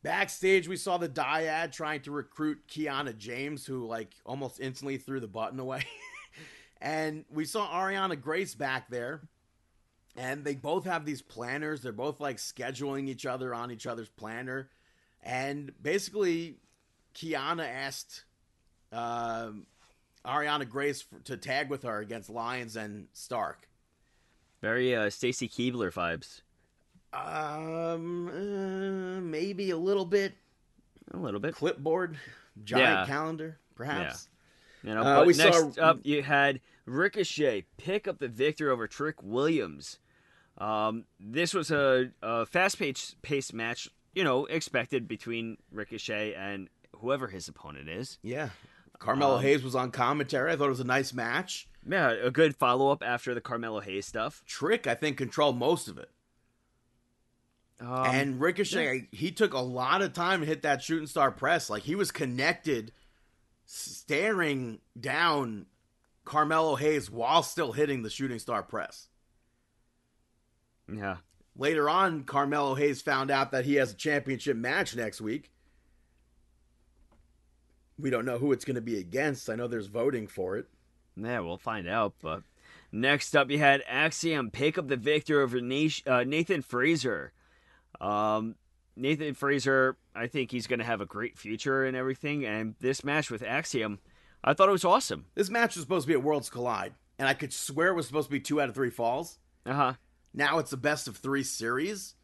[0.02, 5.18] Backstage, we saw the dyad trying to recruit Kiana James, who like almost instantly threw
[5.18, 5.84] the button away.
[6.82, 9.22] and we saw Arianna Grace back there.
[10.14, 11.80] And they both have these planners.
[11.80, 14.68] They're both like scheduling each other on each other's planner.
[15.22, 16.58] And basically,
[17.14, 18.24] Kiana asked
[18.92, 19.66] um,
[20.26, 23.68] Arianna Grace for, to tag with her against Lyons and Stark.
[24.60, 26.40] Very uh, Stacy Keibler vibes.
[27.12, 30.34] Um, uh, maybe a little bit
[31.12, 31.54] A little bit.
[31.54, 32.18] clipboard,
[32.64, 33.06] giant Yeah.
[33.06, 34.28] calendar, perhaps.
[34.82, 39.22] You know, Uh, we saw- up, you had Ricochet pick up the victory over Trick
[39.22, 39.98] Williams.
[40.58, 47.28] Um, this was a, a fast-paced paced match, you know, expected between Ricochet and whoever
[47.28, 48.18] his opponent is.
[48.22, 48.50] Yeah.
[48.98, 50.52] Carmelo Um, Hayes was on commentary.
[50.52, 51.68] I thought it was a nice match.
[51.88, 54.42] Yeah, a good follow-up after the Carmelo Hayes stuff.
[54.46, 56.10] Trick, I think, controlled most of it.
[57.78, 61.68] Um, and Ricochet, he took a lot of time to hit that shooting star press.
[61.68, 62.90] Like he was connected,
[63.66, 65.66] staring down
[66.24, 69.08] Carmelo Hayes while still hitting the shooting star press.
[70.92, 71.18] yeah,
[71.54, 75.50] Later on, Carmelo Hayes found out that he has a championship match next week.
[77.98, 79.48] We don't know who it's going to be against.
[79.48, 80.66] I know there's voting for it.
[81.16, 82.14] yeah, we'll find out.
[82.20, 82.42] But
[82.92, 87.32] next up, you had Axiom pick up the victory over uh, Nathan Frazer.
[88.00, 88.56] Um,
[88.96, 92.44] Nathan Frazer, I think he's going to have a great future and everything.
[92.44, 93.98] And this match with Axiom,
[94.44, 95.26] I thought it was awesome.
[95.34, 98.06] This match was supposed to be at Worlds Collide, and I could swear it was
[98.06, 99.38] supposed to be two out of three falls.
[99.64, 99.92] Uh huh.
[100.34, 102.14] Now it's a best of three series.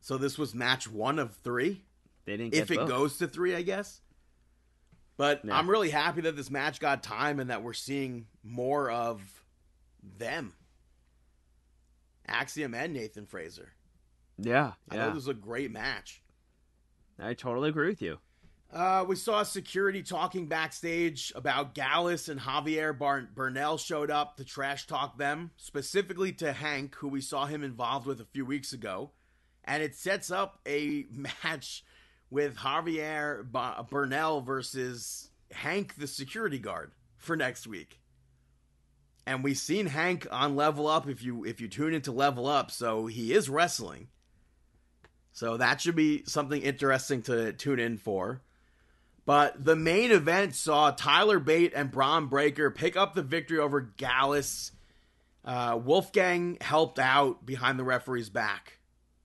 [0.00, 1.84] So this was match one of three.
[2.24, 2.88] They didn't If it both.
[2.88, 4.00] goes to three, I guess.
[5.18, 5.58] But Yeah.
[5.58, 9.20] I'm really happy that this match got time and that we're seeing more of
[10.02, 10.54] them.
[12.26, 13.72] Axiom and Nathan Frazer.
[14.38, 15.04] Yeah, I yeah.
[15.04, 16.22] thought this was a great match.
[17.18, 18.18] I totally agree with you.
[18.72, 24.44] Uh, we saw security talking backstage about Gallus and Javier Bar- Bernal showed up to
[24.44, 28.72] trash talk them, specifically to Hank, who we saw him involved with a few weeks
[28.72, 29.10] ago.
[29.64, 31.06] And it sets up a
[31.42, 31.82] match
[32.30, 38.00] with Javier ba- Bernal versus Hank, the security guard, for next week.
[39.26, 42.70] And we've seen Hank on Level Up if you if you tune into Level Up,
[42.70, 44.08] so he is wrestling.
[45.32, 48.42] So that should be something interesting to tune in for.
[49.24, 53.82] But the main event saw Tyler Bate and Bron Breakker pick up the victory over
[53.82, 54.72] Gallus.
[55.44, 58.78] Uh, Wolfgang helped out behind the referee's back,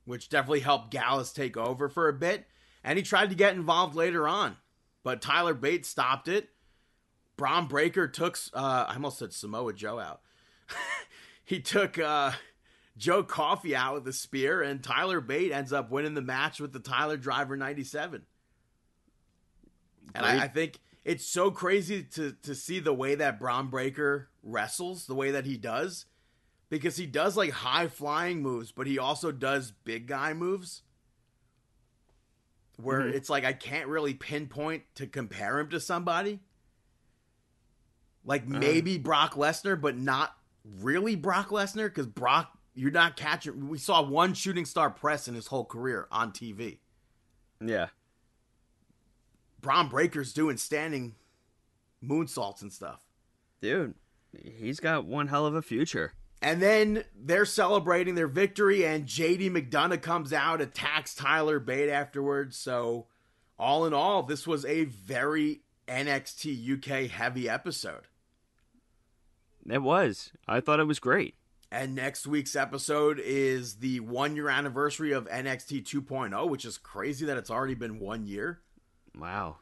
[0.03, 2.45] which definitely helped Gallus take over for a bit.
[2.83, 4.57] And he tried to get involved later on,
[5.03, 6.49] but Tyler Bates stopped it.
[7.37, 10.21] Bron Breakker took, uh, I almost said Samoa Joe out.
[11.45, 12.31] he took uh,
[12.97, 16.73] Joe Coffey out with a spear, and Tyler Bate ends up winning the match with
[16.73, 18.23] the Tyler Driver 97.
[20.13, 24.29] And I, I, think it's so crazy to, to see the way that Bron Breakker
[24.43, 26.05] wrestles, the way that he does,
[26.69, 30.82] because he does like high flying moves, but he also does big guy moves.
[32.81, 33.15] Where mm-hmm.
[33.15, 36.39] it's like I can't really pinpoint to compare him to somebody.
[38.25, 38.59] Like uh-huh.
[38.59, 38.97] maybe.
[38.97, 40.35] Brock Lesnar, but not
[40.79, 43.69] really Brock Lesnar, because Brock you're not catching.
[43.69, 46.79] We saw one shooting star press in his whole career on TV.
[47.61, 47.87] Yeah.
[49.61, 51.15] Bron Breakker's doing standing
[52.03, 53.01] moonsaults and stuff.
[53.61, 53.93] Dude,
[54.57, 56.13] he's got one hell of a future.
[56.43, 62.57] And then they're celebrating their victory, and JD McDonagh comes out, attacks Tyler Bate afterwards.
[62.57, 63.07] So,
[63.57, 68.09] all in all, this was a very NXT UK heavy episode.
[69.69, 70.31] It was.
[70.45, 71.35] I thought it was great.
[71.71, 77.25] And next week's episode is the one year anniversary of NXT 2.0, which is crazy
[77.25, 78.59] that it's already been one year.
[79.17, 79.57] Wow.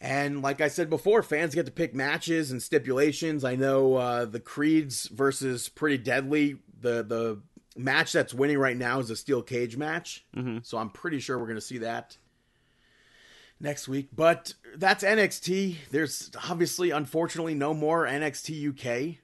[0.00, 3.44] And like I said before, fans get to pick matches and stipulations.
[3.44, 7.40] I know uh, the Creeds versus Pretty Deadly, the the
[7.76, 10.24] match that's winning right now is a steel cage match.
[10.36, 10.58] Mm-hmm.
[10.62, 12.16] So I'm pretty sure we're going to see that
[13.60, 14.08] next week.
[14.14, 15.76] But that's NXT.
[15.90, 19.18] There's obviously, unfortunately, no more NXT UK.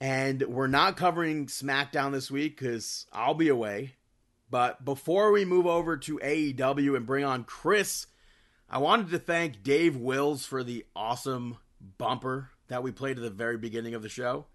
[0.00, 3.94] And we're not covering SmackDown this week because I'll be away.
[4.50, 8.06] But before we move over to AEW and bring on Chris,
[8.68, 11.58] I wanted to thank Dave Wills for the awesome
[11.98, 14.46] bumper that we played at the very beginning of the show.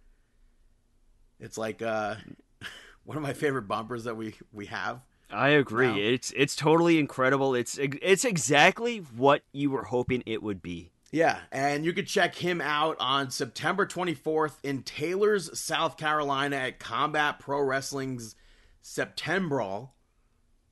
[1.40, 2.16] It's like uh,
[3.04, 5.02] one of my favorite bumpers that we we have.
[5.32, 5.88] I agree.
[5.88, 5.98] Now.
[5.98, 7.54] It's it's totally incredible.
[7.56, 10.92] It's it's exactly what you were hoping it would be.
[11.12, 16.80] Yeah, and you can check him out on September 24th in Taylors, South Carolina at
[16.80, 18.36] Combat Pro Wrestling's
[18.82, 19.88] September.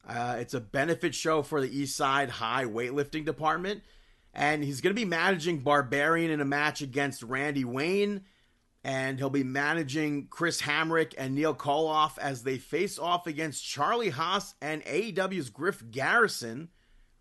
[0.08, 3.84] Uh, it's a benefit show for the East Side High weightlifting department,
[4.34, 8.22] and he's going to be managing Barbarian in a match against Randy Wayne,
[8.86, 14.12] and he'll be managing Chris Hamrick and Neil Koloff as they face off against Charlie
[14.12, 16.70] Haas and AEW's Griff Garrison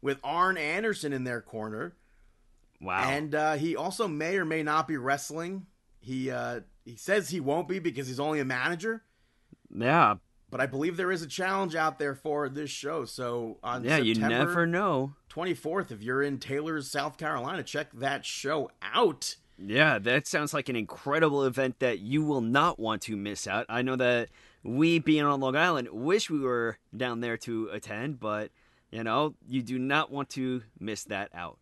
[0.01, 1.97] with Arn Anderson in their corner.
[2.81, 3.11] Wow.
[3.11, 5.67] And uh, he also may or may not be wrestling.
[5.99, 9.03] He uh, he says he won't be because he's only a manager.
[9.75, 10.17] Yeah.
[10.51, 13.05] But I believe there is a challenge out there for this show.
[13.05, 15.15] So on yeah, September you never know.
[15.29, 19.37] Twenty fourth, if you're in Taylors, South Carolina, check that show out.
[19.59, 23.67] Yeah, that sounds like an incredible event that you will not want to miss out.
[23.69, 24.29] I know that
[24.63, 28.51] we, being on Long Island, wish we were down there to attend, but
[28.91, 31.59] you know, you do not want to miss that out.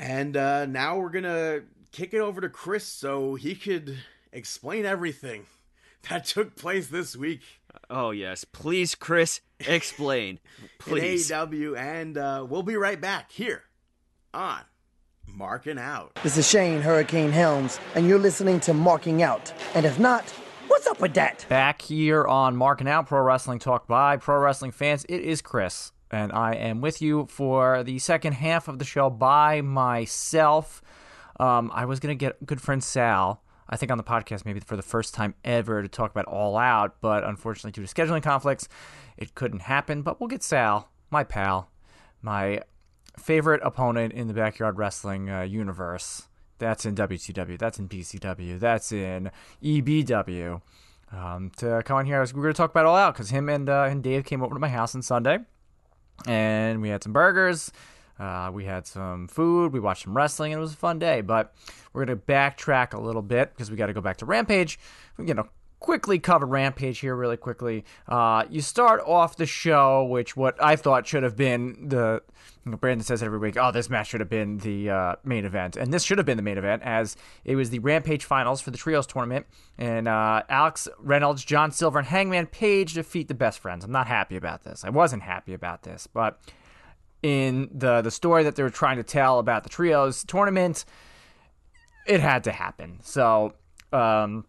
[0.00, 1.60] And uh, now we're gonna
[1.92, 3.98] kick it over to Chris so he could
[4.32, 5.46] explain everything
[6.08, 7.42] that took place this week.
[7.90, 10.40] Oh yes, please, Chris, explain,
[10.78, 11.30] please.
[11.30, 13.64] In AEW, and uh, we'll be right back here
[14.32, 14.60] on
[15.26, 16.18] Marking Out.
[16.22, 19.52] This is Shane Hurricane Helms, and you're listening to Marking Out.
[19.74, 20.28] And if not,
[20.68, 21.46] what's up with that?
[21.48, 25.04] Back here on Marking Out, Pro Wrestling Talk by Pro Wrestling Fans.
[25.08, 29.10] It is Chris and I am with you for the second half of the show
[29.10, 30.82] by myself.
[31.40, 34.60] Um, I was going to get good friend Sal, I think on the podcast maybe
[34.60, 38.22] for the first time ever to talk about All Out, but unfortunately due to scheduling
[38.22, 38.68] conflicts,
[39.16, 40.02] it couldn't happen.
[40.02, 41.70] But we'll get Sal, my pal,
[42.22, 42.60] my
[43.18, 46.28] favorite opponent in the backyard wrestling uh, universe.
[46.58, 47.58] That's in WCW.
[47.58, 48.58] That's in BCW.
[48.58, 49.30] That's in
[49.62, 50.60] EBW.
[51.12, 53.68] Um, to come on here, we're going to talk about All Out because him and
[53.68, 55.38] uh, and Dave came over to my house on Sunday
[56.26, 57.72] and we had some burgers.
[58.18, 59.72] Uh, we had some food.
[59.72, 61.20] We watched some wrestling, and it was a fun day.
[61.20, 61.52] But
[61.92, 64.78] we're gonna backtrack a little bit because we got to go back to Rampage.
[65.16, 65.48] We're gonna
[65.84, 67.84] quickly cover Rampage here, really quickly.
[68.08, 72.22] Uh, you start off the show, which what I thought should have been the.
[72.64, 75.92] Brandon says every week, "Oh, this match should have been the uh, main event," and
[75.92, 78.78] this should have been the main event, as it was the Rampage finals for the
[78.78, 79.44] trios tournament,
[79.76, 83.84] and uh, Alex Reynolds, John Silver, and Hangman Page defeat the Best Friends.
[83.84, 84.82] I'm not happy about this.
[84.82, 86.40] I wasn't happy about this, but
[87.24, 90.84] in the the story that they were trying to tell about the trios tournament,
[92.06, 93.00] it had to happen.
[93.02, 93.54] So.
[93.92, 94.44] Um,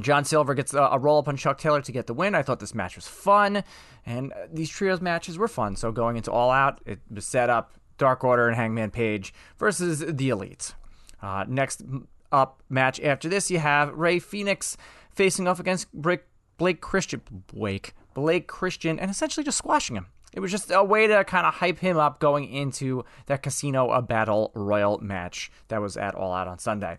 [0.00, 2.34] John Silver gets a, a roll up on Chuck Taylor to get the win.
[2.34, 3.64] I thought this match was fun,
[4.04, 5.74] and uh, these trios matches were fun.
[5.74, 10.04] So going into All Out, it was set up Dark Order and Hangman Page versus
[10.06, 10.74] the Elite.
[11.22, 11.82] Uh, next
[12.30, 14.76] up match after this, you have Rey Fenix
[15.10, 16.24] facing off against Blake,
[16.58, 20.06] Blake Christian, Blake Blake Christian, and essentially just squashing him.
[20.36, 23.90] It was just a way to kind of hype him up going into that Casino
[23.90, 26.98] a Battle Royal match that was at All Out on Sunday.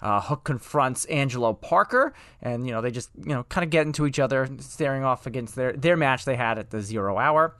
[0.00, 3.86] Uh, Hook confronts Angelo Parker, and you know they just you know kind of get
[3.86, 7.56] into each other, staring off against their their match they had at the zero hour.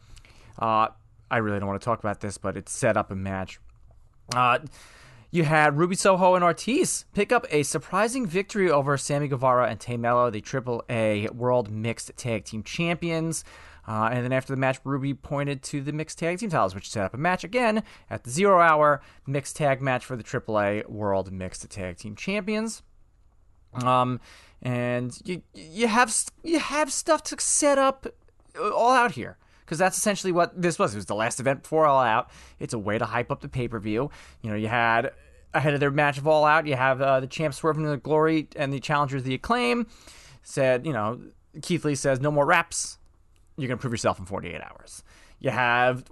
[0.56, 0.88] Uh,
[1.28, 3.58] I really don't want to talk about this, but it set up a match.
[4.32, 4.60] Uh,
[5.32, 9.80] you had Ruby Soho and Ortiz pick up a surprising victory over Sammy Guevara and
[9.80, 13.44] Tay Melo, the AAA World Mixed Tag Team Champions.
[13.90, 16.88] Uh, and then after the match, Ruby pointed to the mixed tag team titles, which
[16.88, 20.88] set up a match again at the zero hour mixed tag match for the AAA
[20.88, 22.84] World Mixed Tag Team Champions.
[23.74, 24.20] Um,
[24.62, 26.14] and you you have
[26.44, 28.06] you have stuff to set up
[28.56, 30.94] all out here because that's essentially what this was.
[30.94, 32.30] It was the last event before All Out.
[32.60, 34.08] It's a way to hype up the pay per view.
[34.42, 35.10] You know, you had
[35.52, 37.96] ahead of their match of All Out, you have uh, the champ swerving to the
[37.96, 39.88] glory and the challengers the acclaim.
[40.44, 41.20] Said, you know,
[41.60, 42.99] Keith Lee says no more reps.
[43.60, 45.02] You're gonna prove yourself in 48 hours.
[45.38, 46.04] You have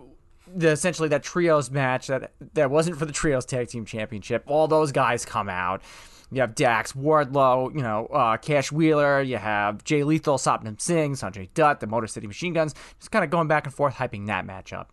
[0.55, 4.45] the essentially that trios match that that wasn't for the trios tag team championship.
[4.47, 5.83] All those guys come out.
[6.31, 9.23] You have Dax, Wardlow, you know, uh, Cash Wheeler.
[9.23, 12.75] You have Jay Lethal, Satnam Singh, Sanjay Dutt, the Motor City Machine Guns.
[12.99, 14.93] Just kind of going back and forth, hyping that match up.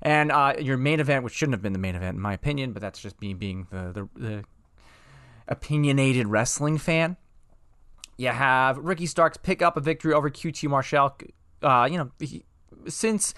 [0.00, 2.72] And uh, your main event, which shouldn't have been the main event in my opinion,
[2.72, 4.44] but that's just me being the, the, the
[5.48, 7.16] opinionated wrestling fan.
[8.16, 11.16] You have Ricky Starks pick up a victory over QT Marshall.
[11.64, 12.44] Uh, you know, he,
[12.88, 13.34] since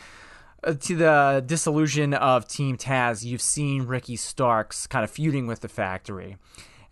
[0.64, 5.60] uh, to the dissolution of Team Taz, you've seen Ricky Starks kind of feuding with
[5.60, 6.36] the factory.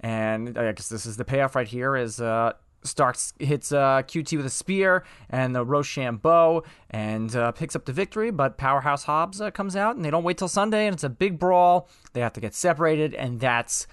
[0.01, 2.53] And I guess this is the payoff right here is uh,
[2.83, 7.93] Starks hits uh, QT with a spear and the Roshambo and uh, picks up the
[7.93, 8.31] victory.
[8.31, 11.09] But Powerhouse Hobbs uh, comes out and they don't wait till Sunday and it's a
[11.09, 11.89] big brawl.
[12.13, 13.87] They have to get separated and that's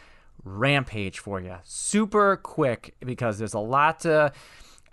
[0.43, 1.55] Rampage for you.
[1.63, 4.34] Super quick because there's a lot to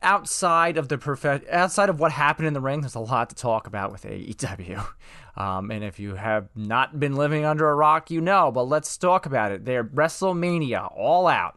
[0.02, 3.34] outside of the prof- outside of what happened in the ring, there's a lot to
[3.34, 4.86] talk about with AEW.
[5.36, 8.50] Um, and if you have not been living under a rock, you know.
[8.50, 9.64] But let's talk about it.
[9.64, 11.56] Their WrestleMania All Out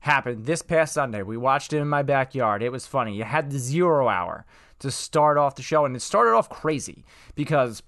[0.00, 1.22] happened this past Sunday.
[1.22, 2.64] We watched it in my backyard.
[2.64, 3.14] It was funny.
[3.14, 4.44] You had the zero hour
[4.80, 7.04] to start off the show, and it started off crazy
[7.36, 7.84] because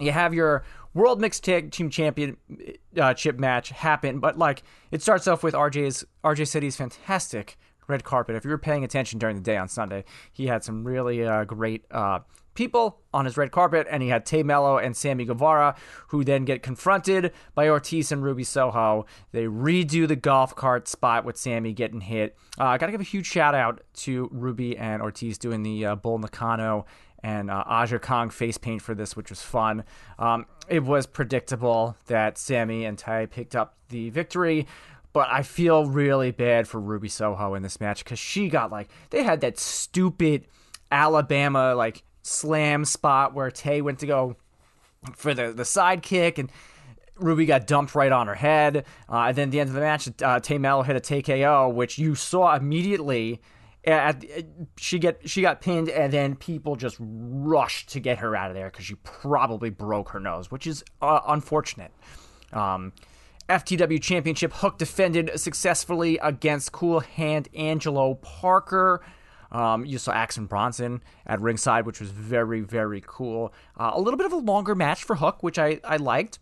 [0.00, 0.64] you have your
[0.94, 2.38] World Mixed Tag Team Championship
[2.98, 8.04] uh, chip match happen, but like it starts off with RJ's RJ City's fantastic red
[8.04, 8.36] carpet.
[8.36, 11.44] If you were paying attention during the day on Sunday, he had some really uh,
[11.44, 12.20] great uh,
[12.54, 15.76] people on his red carpet, and he had Tay Melo and Sammy Guevara,
[16.08, 19.06] who then get confronted by Ortiz and Ruby Soho.
[19.30, 22.36] They redo the golf cart spot with Sammy getting hit.
[22.58, 25.86] Uh, I got to give a huge shout out to Ruby and Ortiz doing the
[25.86, 26.86] uh, Bull Nakano
[27.22, 29.84] and uh, Aja Kong face paint for this, which was fun.
[30.18, 34.66] Um, it was predictable that Sammy and Tay picked up the victory
[35.16, 38.90] but I feel really bad for Ruby Soho in this match because she got like
[39.08, 40.46] they had that stupid
[40.92, 44.36] Alabama like slam spot where Tay went to go
[45.14, 46.52] for the the sidekick and
[47.18, 48.84] Ruby got dumped right on her head.
[49.08, 51.72] Uh, and then at the end of the match, uh, Tay Melo hit a TKO,
[51.72, 53.40] which you saw immediately.
[53.86, 54.44] At, at,
[54.76, 58.54] she get she got pinned, and then people just rushed to get her out of
[58.54, 61.92] there because she probably broke her nose, which is uh, unfortunate.
[62.52, 62.92] Um,
[63.48, 69.04] FTW Championship, Hook defended successfully against Cool Hand Angelo Parker.
[69.52, 73.54] Um, you saw Action Bronson at ringside, which was very, very cool.
[73.78, 76.40] Uh, a little bit of a longer match for Hook, which I, I liked.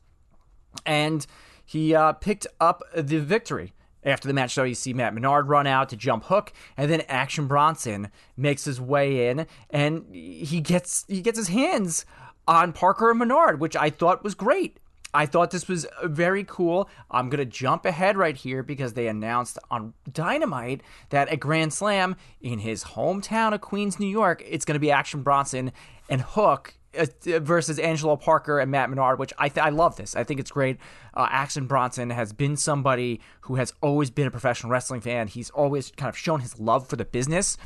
[0.87, 1.27] And
[1.65, 3.75] he uh, picked up the victory.
[4.03, 7.03] After the match, though, you see Matt Menard run out to jump Hook, and then
[7.09, 12.05] Action Bronson makes his way in, and he gets he gets his hands
[12.47, 14.79] on Parker and Menard, which I thought was great.
[15.15, 16.91] I thought this was very cool.
[17.11, 21.73] I'm going to jump ahead right here because they announced on Dynamite that at Grand
[21.73, 25.71] Slam in his hometown of Queens, New York, it's going to be Action Bronson
[26.09, 30.17] and Hook uh, versus Angelo Parker and Matt Menard, which I th- I love this.
[30.17, 30.79] I think it's great.
[31.15, 35.29] Uh, Action Bronson has been somebody who has always been a professional wrestling fan.
[35.29, 37.57] He's always kind of shown his love for the business.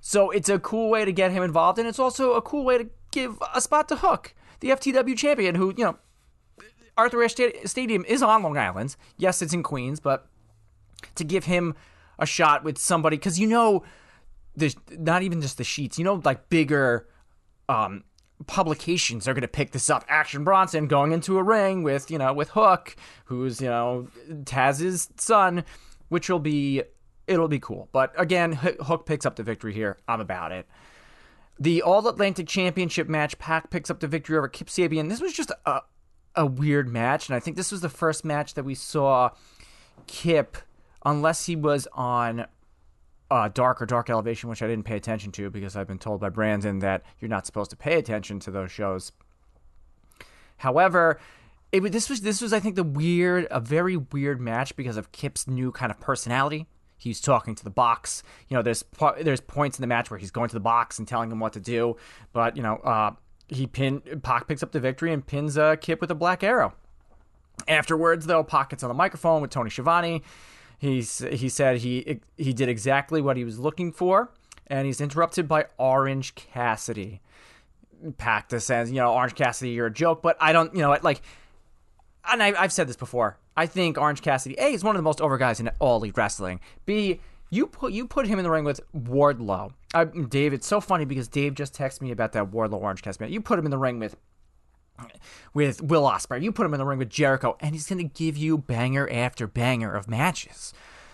[0.00, 2.78] So it's a cool way to get him involved, and it's also a cool way
[2.78, 5.98] to give a spot to Hook, the FTW champion, who you know
[6.96, 8.96] Arthur Ashe Stadium is on Long Island.
[9.16, 10.26] Yes, it's in Queens, but
[11.14, 11.74] to give him
[12.18, 13.84] a shot with somebody, because you know,
[14.54, 17.06] there's not even just the sheets, you know, like bigger
[17.68, 18.04] um,
[18.46, 20.04] publications are going to pick this up.
[20.08, 22.96] Action Bronson going into a ring with, you know, with Hook,
[23.26, 24.08] who's, you know,
[24.44, 25.64] Taz's son,
[26.08, 26.82] which will be,
[27.26, 27.88] it'll be cool.
[27.92, 29.98] But again, Hook picks up the victory here.
[30.08, 30.66] I'm about it.
[31.58, 35.08] The All Atlantic Championship match, Pac picks up the victory over Kip Sabian.
[35.08, 35.80] This was just a,
[36.36, 39.30] a weird match, and I think this was the first match that we saw
[40.06, 40.56] Kip,
[41.04, 42.46] unless he was on
[43.30, 46.20] uh, Dark or Dark Elevation, which I didn't pay attention to because I've been told
[46.20, 49.12] by Brandon that you're not supposed to pay attention to those shows.
[50.58, 51.20] However,
[51.72, 55.12] it this was this was I think the weird a very weird match because of
[55.12, 56.66] Kip's new kind of personality.
[56.98, 58.22] He's talking to the box.
[58.48, 58.84] You know, there's
[59.20, 61.52] there's points in the match where he's going to the box and telling him what
[61.54, 61.96] to do.
[62.32, 63.12] But you know, uh,
[63.48, 66.74] he pin Pac picks up the victory and pins uh, Kip with a black arrow.
[67.68, 70.22] Afterwards, though, Pac gets on the microphone with Tony Schiavone.
[70.78, 74.30] He's he said he he did exactly what he was looking for,
[74.66, 77.20] and he's interrupted by Orange Cassidy.
[78.18, 81.22] Pac says, you know, Orange Cassidy, you're a joke, but I don't, you know, like
[82.28, 83.38] and I, I've said this before.
[83.56, 86.16] I think Orange Cassidy, A, is one of the most over guys in all elite
[86.16, 86.60] wrestling.
[86.84, 87.20] B,
[87.50, 89.72] you put you put him in the ring with Wardlow.
[89.94, 93.32] I, Dave, it's so funny because Dave just texted me about that Wardlow Orange Cassidy.
[93.32, 94.16] You put him in the ring with
[95.54, 96.42] with Will Ospreay.
[96.42, 99.08] You put him in the ring with Jericho, and he's going to give you banger
[99.10, 100.72] after banger of matches.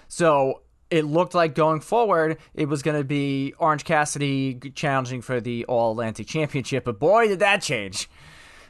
[0.09, 5.41] So it looked like going forward, it was going to be Orange Cassidy challenging for
[5.41, 8.11] the All Atlantic Championship, but boy, did that change.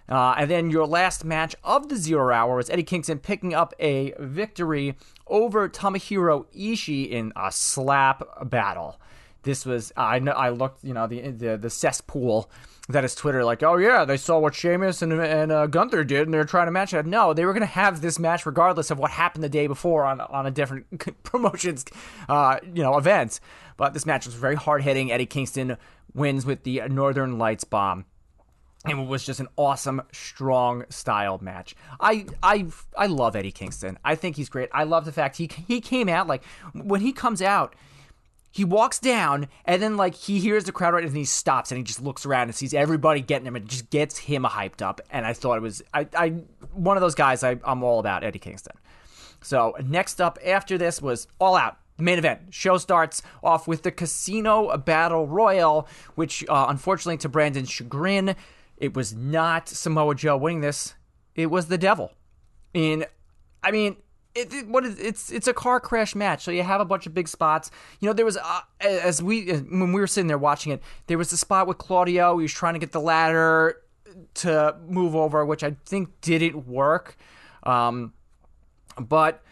[0.09, 3.73] Uh, and then your last match of the Zero Hour was Eddie Kingston picking up
[3.79, 4.97] a victory
[5.27, 9.01] over Tomohiro Ishii in a slap battle.
[9.43, 12.51] This was I know I looked you know the the the cesspool
[12.89, 16.23] that is Twitter like oh yeah they saw what Sheamus and and uh, Gunther did
[16.23, 17.07] and they're trying to match it.
[17.07, 20.05] No, they were going to have this match regardless of what happened the day before
[20.05, 20.87] on on a different
[21.23, 21.85] promotions
[22.29, 23.41] uh, you know events.
[23.77, 25.11] But this match was very hard hitting.
[25.11, 25.77] Eddie Kingston
[26.15, 28.05] wins with the Northern Lights bomb
[28.85, 31.75] and it was just an awesome, strong style match.
[32.01, 33.99] I I I love Eddie Kingston.
[34.05, 34.69] I think he's great.
[34.73, 36.43] I love the fact he he came out like
[36.75, 37.77] when he comes out,
[38.51, 41.79] he walks down and then like he hears the crowd right and he stops and
[41.79, 45.01] he just looks around and sees everybody getting him and just gets him hyped up.
[45.11, 46.29] And I thought it was I I
[46.73, 48.77] one of those guys I, I'm all about Eddie Kingston.
[49.43, 51.77] So next up after this was All Out.
[51.99, 57.71] Main event show starts off with the Casino Battle Royal, which uh, unfortunately to Brandon's
[57.71, 58.35] chagrin,
[58.83, 60.95] it was not Samoa Joe winning this.
[61.37, 62.11] It was the Devil.
[62.75, 63.07] And
[63.63, 63.97] I mean,
[64.35, 66.43] it, it, what is it's it's a car crash match.
[66.43, 67.71] So you have a bunch of big spots.
[68.01, 71.17] You know, there was uh, as we when we were sitting there watching it, there
[71.17, 72.37] was a spot with Claudio.
[72.39, 73.81] He was trying to get the ladder
[74.35, 77.17] to move over, which I think didn't work.
[77.63, 78.15] Um,
[78.99, 79.45] but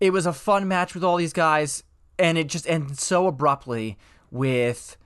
[0.00, 1.84] it was a fun match with all these guys,
[2.18, 3.96] and it just ended so abruptly
[4.32, 4.96] with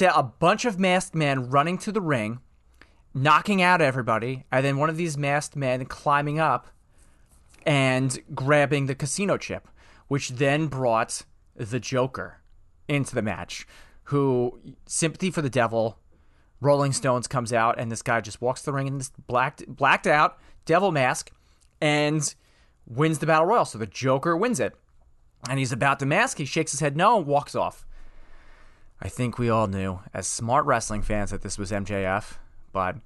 [0.00, 2.38] a bunch of masked men running to the ring
[3.14, 6.68] knocking out everybody, and then one of these masked men climbing up
[7.66, 9.68] and grabbing the casino chip,
[10.08, 11.22] which then brought
[11.56, 12.40] the Joker
[12.88, 13.66] into the match,
[14.04, 15.98] who sympathy for the devil.
[16.60, 20.06] Rolling Stones comes out, and this guy just walks the ring in this blacked blacked
[20.06, 21.30] out devil mask,
[21.80, 22.34] and
[22.86, 23.64] wins the battle royal.
[23.64, 24.74] So the Joker wins it,
[25.48, 26.38] and he's about to mask.
[26.38, 27.86] He shakes his head no, and walks off.
[29.00, 32.36] I think we all knew, as smart wrestling fans, that this was MJF
[32.72, 32.96] but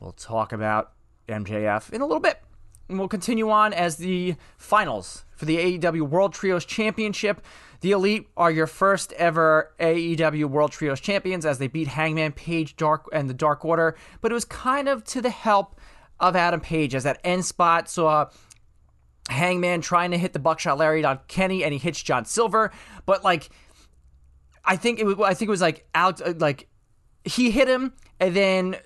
[0.00, 0.92] we'll talk about
[1.28, 2.40] MJF in a little bit.
[2.88, 7.44] And we'll continue on as the finals for the AEW World Trios Championship.
[7.80, 12.76] The Elite are your first ever AEW World Trios champions as they beat Hangman Page
[12.76, 15.78] Dark and the Dark Order, but it was kind of to the help
[16.18, 18.28] of Adam Page as that end spot saw
[19.28, 22.72] Hangman trying to hit the buckshot lariat on Kenny and he hits John Silver,
[23.06, 23.50] but like
[24.64, 26.68] I think it was I think it was like out like
[27.24, 28.76] he hit him and then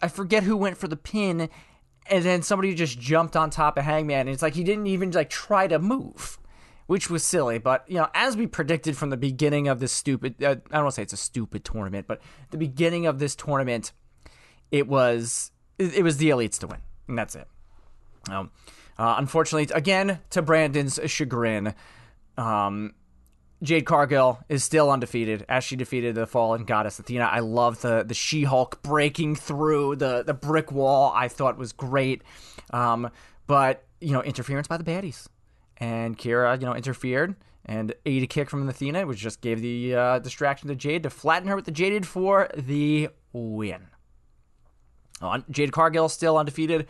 [0.00, 1.48] I forget who went for the pin,
[2.06, 5.10] and then somebody just jumped on top of Hangman, and it's like he didn't even
[5.10, 6.38] like try to move,
[6.86, 7.58] which was silly.
[7.58, 10.72] But you know, as we predicted from the beginning of this stupid, uh, I don't
[10.72, 12.20] want to say it's a stupid tournament, but
[12.50, 13.92] the beginning of this tournament,
[14.70, 17.48] it was it, was the elites to win, and that's it.
[18.30, 18.50] Um,
[18.98, 21.74] uh, unfortunately, again to Brandon's chagrin,
[22.36, 22.94] um,
[23.62, 27.24] Jade Cargill is still undefeated as she defeated the fallen goddess Athena.
[27.24, 31.12] I love the the She Hulk breaking through the the brick wall.
[31.14, 32.22] I thought was great,
[32.72, 33.10] um,
[33.46, 35.26] but you know interference by the baddies,
[35.78, 39.94] and Kiera you know interfered and ate a kick from Athena, which just gave the
[39.94, 43.88] uh, distraction to Jade to flatten her with the Jaded for the win.
[45.20, 46.86] Uh, Jade Cargill still undefeated.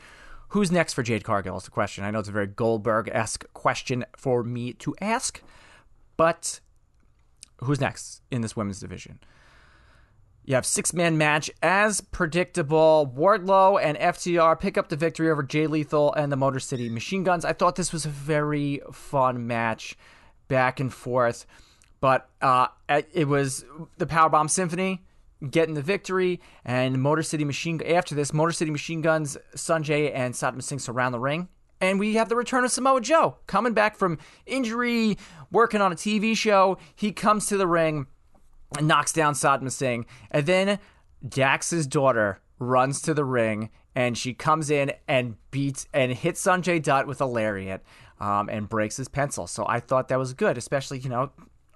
[0.53, 2.05] Who's next for Jade Cargill is the question.
[2.05, 5.43] I know it's a very Goldberg esque question for me to ask.
[6.19, 6.61] But
[7.61, 9.21] who's next in this women's division?
[10.45, 13.11] You have six man match as predictable.
[13.17, 17.25] Wardlow and FTR pick up the victory over Jay Lethal and the Motor City Machine
[17.25, 17.47] Guns.
[17.47, 19.97] I thought this was a very fun match,
[20.49, 21.47] back and forth,
[22.01, 23.65] but uh, it was
[23.97, 25.03] the Powerbomb Symphony
[25.51, 27.81] getting the victory, and Motor City Machine.
[27.87, 31.49] After this, Motor City Machine Guns, Sanjay and Satnam Singh surround the ring,
[31.81, 35.17] and we have the return of Samoa Joe coming back from injury,
[35.51, 36.79] working on a TV show.
[36.95, 38.07] He comes to the ring
[38.77, 40.07] and knocks down Satnam Singh.
[40.31, 40.79] And then
[41.27, 46.83] Dax's daughter runs to the ring and she comes in and beats and hits Sanjay
[46.83, 47.83] Dutt with a lariat
[48.21, 49.47] um, and breaks his pencil.
[49.47, 51.31] So I thought that was good, especially, you know,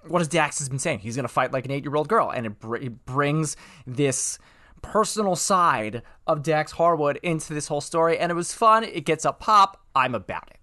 [0.07, 1.01] what has Dax has been saying?
[1.01, 2.31] He's going to fight like an eight year old girl.
[2.31, 3.57] And it, br- it brings
[3.87, 4.39] this
[4.83, 8.19] personal side of Dax Harwood into this whole story.
[8.19, 8.85] And it was fun.
[8.85, 9.81] It gets a pop.
[9.95, 10.59] I'm about it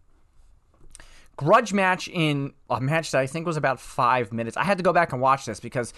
[1.39, 4.57] grudge match in a match that I think was about five minutes.
[4.57, 5.93] I had to go back and watch this because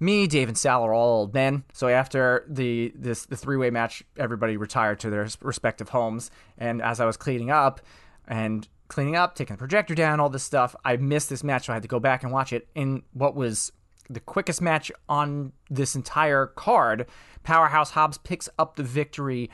[0.00, 1.64] me, Dave, and Sal are all old men.
[1.74, 6.30] So after the this the three way match, everybody retired to their respective homes.
[6.56, 7.82] And as I was cleaning up
[8.26, 11.74] and cleaning up, taking the projector down, all this stuff, I missed this match, so
[11.74, 12.66] I had to go back and watch it.
[12.74, 13.72] In what was
[14.08, 17.06] the quickest match on this entire card,
[17.42, 19.50] Powerhouse Hobbs picks up the victory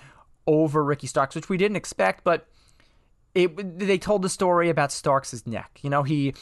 [0.47, 2.47] over Ricky Starks, which we didn't expect, but
[3.35, 5.79] it they told the story about Starks' neck.
[5.83, 6.35] You know, he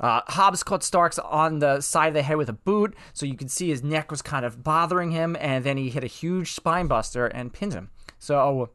[0.00, 3.36] uh, Hobbs caught Starks on the side of the head with a boot, so you
[3.36, 6.52] could see his neck was kind of bothering him, and then he hit a huge
[6.52, 7.90] spine buster and pinned him.
[8.18, 8.70] So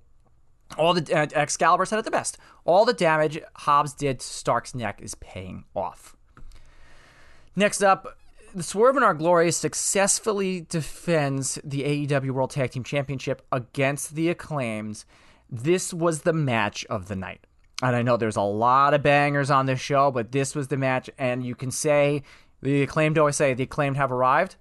[0.77, 2.37] all the uh, Excalibur said it the best.
[2.65, 6.15] All the damage Hobbs did to Stark's neck is paying off.
[7.55, 8.17] Next up,
[8.53, 14.29] the Swerve In Our Glory successfully defends the AEW World Tag Team Championship against the
[14.29, 15.05] Acclaimed.
[15.49, 17.45] This was the match of the night
[17.83, 20.77] and I know there's a lot of bangers on this show, but this was the
[20.77, 22.23] match, and you can say
[22.61, 24.55] the acclaimed always say the acclaimed have arrived.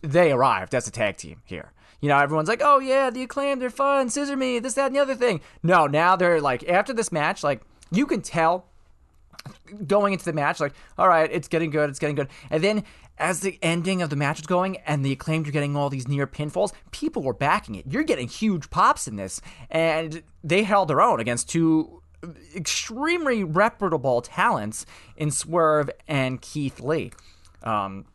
[0.00, 1.72] They arrived as a tag team here.
[2.00, 4.94] You know, everyone's like, oh yeah, the acclaimed, they're fun, scissor me, this, that, and
[4.94, 5.40] the other thing.
[5.62, 8.66] No, now they're like, after this match, like, you can tell
[9.86, 12.28] going into the match, like, all right, it's getting good, it's getting good.
[12.50, 12.84] And then
[13.18, 16.08] as the ending of the match is going and the acclaimed are getting all these
[16.08, 17.86] near pinfalls, people were backing it.
[17.88, 19.40] You're getting huge pops in this.
[19.70, 22.02] And they held their own against two
[22.54, 24.86] extremely reputable talents
[25.16, 27.12] in Swerve and Keith Lee.
[27.62, 28.06] Um,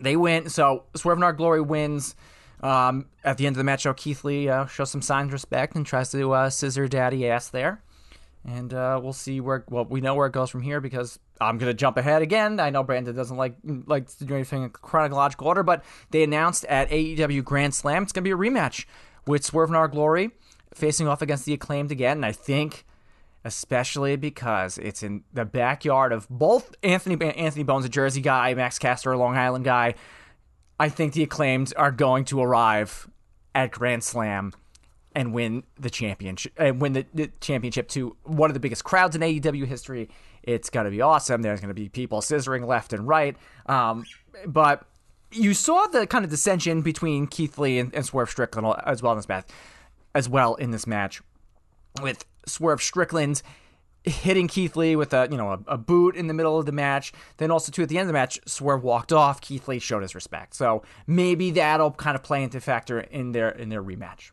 [0.00, 0.48] they win.
[0.48, 2.14] So Swerve In Our Glory wins.
[2.60, 5.76] Um, at the end of the match, Keith Lee uh, shows some signs of respect
[5.76, 7.82] and tries to uh, scissor daddy ass there.
[8.44, 9.64] And uh, we'll see where.
[9.68, 12.60] Well, we know where it goes from here because I'm gonna jump ahead again.
[12.60, 13.56] I know Brandon doesn't like
[13.86, 18.12] like to do anything in chronological order, but they announced at AEW Grand Slam it's
[18.12, 18.86] gonna be a rematch
[19.26, 20.30] with Swerve In Our Glory
[20.72, 22.18] facing off against the acclaimed again.
[22.18, 22.84] And I think
[23.44, 28.78] especially because it's in the backyard of both Anthony Anthony Bowens, a Jersey guy, Max
[28.78, 29.94] Caster, a Long Island guy.
[30.80, 33.08] I think the acclaimed are going to arrive
[33.54, 34.52] at Grand Slam
[35.18, 39.16] and win the championship and win the, the, championship to one of the biggest crowds
[39.16, 40.08] in AEW history.
[40.44, 41.42] It's going to be awesome.
[41.42, 43.36] There's going to be people scissoring left and right.
[43.66, 44.04] Um,
[44.46, 44.84] but
[45.32, 49.10] you saw the kind of dissension between Keith Lee and, and Swerve Strickland as well
[49.10, 49.46] in this match,
[50.14, 51.20] as well in this match
[52.00, 53.42] with Swerve Strickland
[54.04, 56.70] hitting Keith Lee with a you know a, a, boot in the middle of the
[56.70, 57.12] match.
[57.38, 59.40] Then also too at the end of the match, Swerve walked off.
[59.40, 60.54] Keith Lee showed his respect.
[60.54, 64.30] So maybe that'll kind of play into factor in their in their rematch.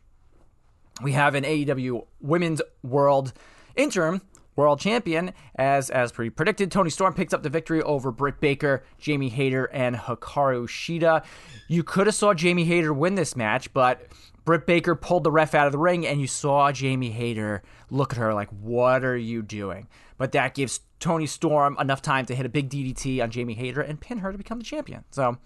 [1.02, 3.32] We have an AEW Women's World
[3.74, 4.22] Interim
[4.56, 6.72] World Champion as as pre predicted.
[6.72, 11.24] Toni Storm picks up the victory over Britt Baker, Jamie Hayter, and Hikaru Shida.
[11.68, 14.06] You could have saw Jamie Hayter win this match, but
[14.46, 18.12] Britt Baker pulled the ref out of the ring, and you saw Jamie Hayter look
[18.12, 19.88] at her like, What are you doing?
[20.16, 23.82] But that gives Toni Storm enough time to hit a big DDT on Jamie Hayter
[23.82, 25.04] and pin her to become the champion.
[25.10, 25.36] So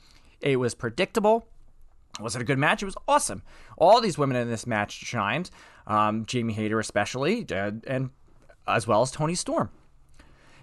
[0.40, 1.48] it was predictable.
[2.18, 2.82] Was it a good match?
[2.82, 3.42] It was awesome.
[3.76, 5.50] All these women in this match shined.
[5.86, 8.10] Um, Jamie Hayter, especially, and, and
[8.66, 9.70] as well as Toni Storm.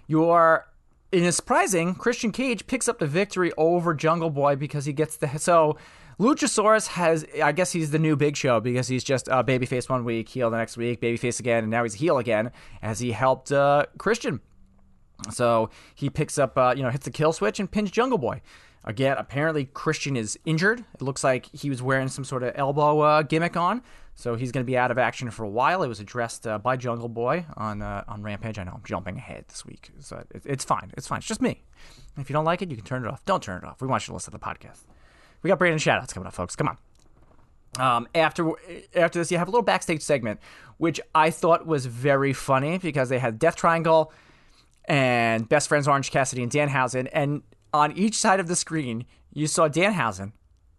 [0.06, 0.68] Your
[1.10, 5.16] in a surprising, Christian Cage picks up the victory over Jungle Boy because he gets
[5.16, 5.76] the so
[6.18, 10.04] Luchasaurus has, I guess he's the new Big Show because he's just uh, babyface one
[10.04, 12.50] week, heel the next week, babyface again, and now he's heel again
[12.82, 14.40] as he helped uh, Christian.
[15.30, 18.40] So he picks up, uh, you know, hits the kill switch and pins Jungle Boy.
[18.88, 20.80] Again, apparently Christian is injured.
[20.94, 23.82] It looks like he was wearing some sort of elbow uh, gimmick on,
[24.14, 25.82] so he's going to be out of action for a while.
[25.82, 28.58] It was addressed uh, by Jungle Boy on uh, on Rampage.
[28.58, 30.90] I know I'm jumping ahead this week, so it, it's fine.
[30.96, 31.18] It's fine.
[31.18, 31.62] It's just me.
[32.16, 33.22] If you don't like it, you can turn it off.
[33.26, 33.82] Don't turn it off.
[33.82, 34.86] We want you to listen to the podcast.
[35.42, 36.56] We got Brandon shoutouts coming up, folks.
[36.56, 36.78] Come on.
[37.78, 38.50] Um, after
[38.96, 40.40] after this, you have a little backstage segment,
[40.78, 44.14] which I thought was very funny because they had Death Triangle
[44.86, 47.42] and Best Friends Orange Cassidy and Danhausen, and
[47.72, 50.32] on each side of the screen you saw Danhausen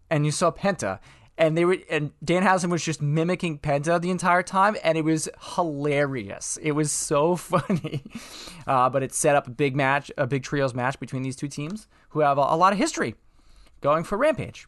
[0.10, 1.00] and you saw Penta,
[1.38, 5.30] and they were and Danhausen was just mimicking Penta the entire time, and it was
[5.56, 6.58] hilarious.
[6.62, 8.04] It was so funny,
[8.68, 11.48] uh, but it set up a big match, a big trios match between these two
[11.48, 13.16] teams who have a, a lot of history
[13.82, 14.68] going for Rampage.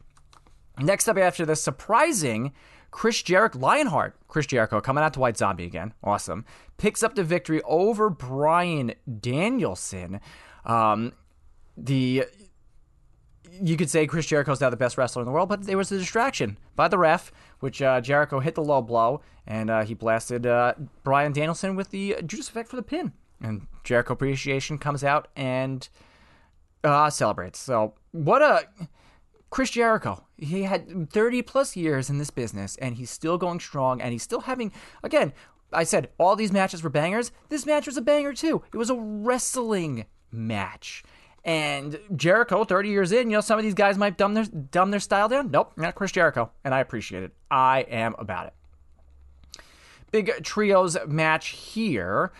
[0.78, 2.52] Next up after the surprising
[2.90, 6.44] Chris Jericho, Lionheart, Chris Jericho coming out to White Zombie again, awesome,
[6.78, 10.20] picks up the victory over Bryan Danielson.
[10.64, 11.12] Um,
[11.82, 12.24] the
[13.60, 15.92] you could say Chris Jericho's now the best wrestler in the world, but there was
[15.92, 17.30] a distraction by the ref,
[17.60, 21.90] which uh, Jericho hit the low blow, and uh, he blasted uh, Bryan Danielson with
[21.90, 23.12] the Judas effect for the pin.
[23.40, 25.88] And Jericho Appreciation comes out and
[26.82, 27.58] uh, celebrates.
[27.58, 28.68] So what a
[29.50, 30.24] Chris Jericho.
[30.38, 34.22] He had 30 plus years in this business, and he's still going strong, and he's
[34.22, 34.72] still having
[35.02, 35.32] again.
[35.74, 37.32] I said all these matches were bangers.
[37.48, 38.62] This match was a banger too.
[38.72, 41.02] It was a wrestling match.
[41.44, 44.90] And Jericho, 30 years in, you know, some of these guys might dumb their dumb
[44.90, 45.50] their style down.
[45.50, 47.32] Nope, not Chris Jericho, and I appreciate it.
[47.50, 48.54] I am about it.
[50.12, 52.32] Big trios match here,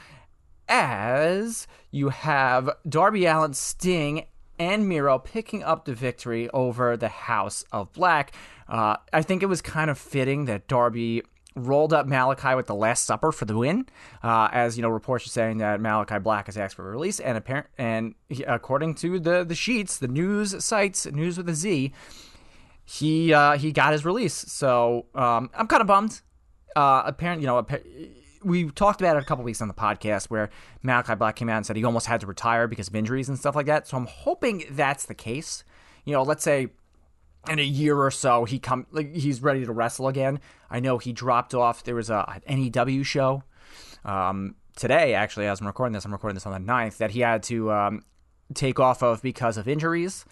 [0.68, 4.26] as you have Darby Allin, Sting,
[4.58, 8.32] and Miro picking up the victory over the House of Black.
[8.68, 11.22] Uh, I think it was kind of fitting that Darby
[11.54, 13.86] rolled up Malachi with the Last Supper for the win,
[14.22, 17.36] uh, as you know reports are saying that Malachi Black has asked for release, and
[17.36, 21.92] apparent and he, according to the the sheets, the news sites, news with a Z,
[22.84, 24.34] he uh, he got his release.
[24.34, 26.20] So um, I'm kind of bummed.
[26.74, 27.66] Uh, apparently, you know.
[28.44, 30.50] we talked about it a couple weeks on the podcast where
[30.82, 33.38] Malachi Black came out and said he almost had to retire because of injuries and
[33.38, 33.86] stuff like that.
[33.86, 35.62] So I'm hoping that's the case.
[36.04, 36.70] You know, let's say
[37.48, 40.40] in a year or so he come like he's ready to wrestle again.
[40.70, 41.84] I know he dropped off.
[41.84, 43.42] There was a an NEW show
[44.04, 46.04] um, today actually as I'm recording this.
[46.04, 48.02] I'm recording this on the 9th that he had to um,
[48.54, 50.24] take off of because of injuries.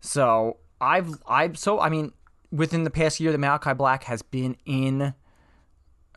[0.00, 2.12] So I've I've so I mean
[2.50, 5.14] within the past year that Malachi Black has been in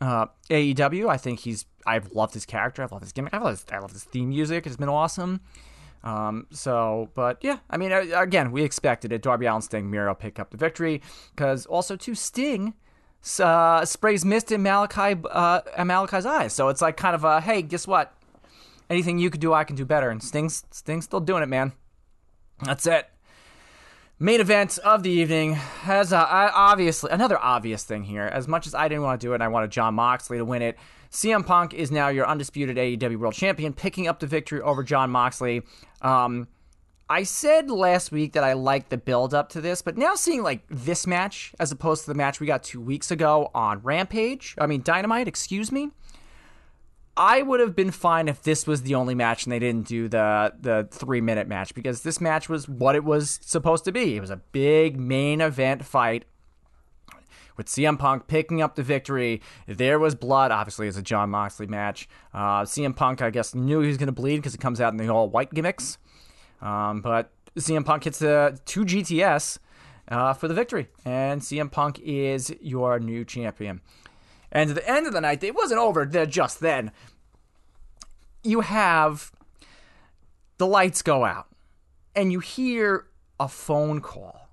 [0.00, 1.08] uh, AEW.
[1.08, 2.82] I think he's I've loved his character.
[2.82, 3.34] I've loved his gimmick.
[3.34, 4.66] I love his, I love his theme music.
[4.66, 5.40] It's been awesome.
[6.02, 9.22] Um, so, but yeah, I mean, again, we expected it.
[9.22, 11.02] Darby Allin, Sting, Miro pick up the victory
[11.34, 12.74] because also to Sting
[13.38, 16.52] uh, sprays mist in Malachi uh, in Malachi's eyes.
[16.52, 18.14] So it's like kind of a hey, guess what?
[18.88, 20.10] Anything you could do, I can do better.
[20.10, 21.72] And Sting's Sting's still doing it, man.
[22.62, 23.08] That's it.
[24.18, 28.24] Main event of the evening has uh, obviously another obvious thing here.
[28.24, 30.44] As much as I didn't want to do it, and I wanted Jon Moxley to
[30.44, 30.76] win it.
[31.10, 35.10] CM Punk is now your undisputed AEW World Champion, picking up the victory over Jon
[35.10, 35.62] Moxley.
[36.02, 36.46] Um,
[37.08, 40.44] I said last week that I liked the build up to this, but now seeing
[40.44, 44.54] like this match as opposed to the match we got two weeks ago on Rampage,
[44.58, 45.90] I mean Dynamite, excuse me.
[47.16, 50.08] I would have been fine if this was the only match and they didn't do
[50.08, 54.16] the the three minute match because this match was what it was supposed to be.
[54.16, 56.24] It was a big main event fight
[57.60, 59.42] with CM Punk picking up the victory.
[59.66, 60.50] There was blood.
[60.50, 62.08] Obviously, it's a Jon Moxley match.
[62.32, 64.94] Uh, CM Punk, I guess, knew he was going to bleed because it comes out
[64.94, 65.98] in the all white gimmicks.
[66.62, 69.58] Um, but CM Punk hits the two GTS
[70.08, 73.82] uh, for the victory, and CM Punk is your new champion.
[74.50, 76.92] And at the end of the night, it wasn't over just then.
[78.42, 79.32] You have
[80.56, 81.48] the lights go out,
[82.16, 83.06] and you hear
[83.38, 84.48] a phone call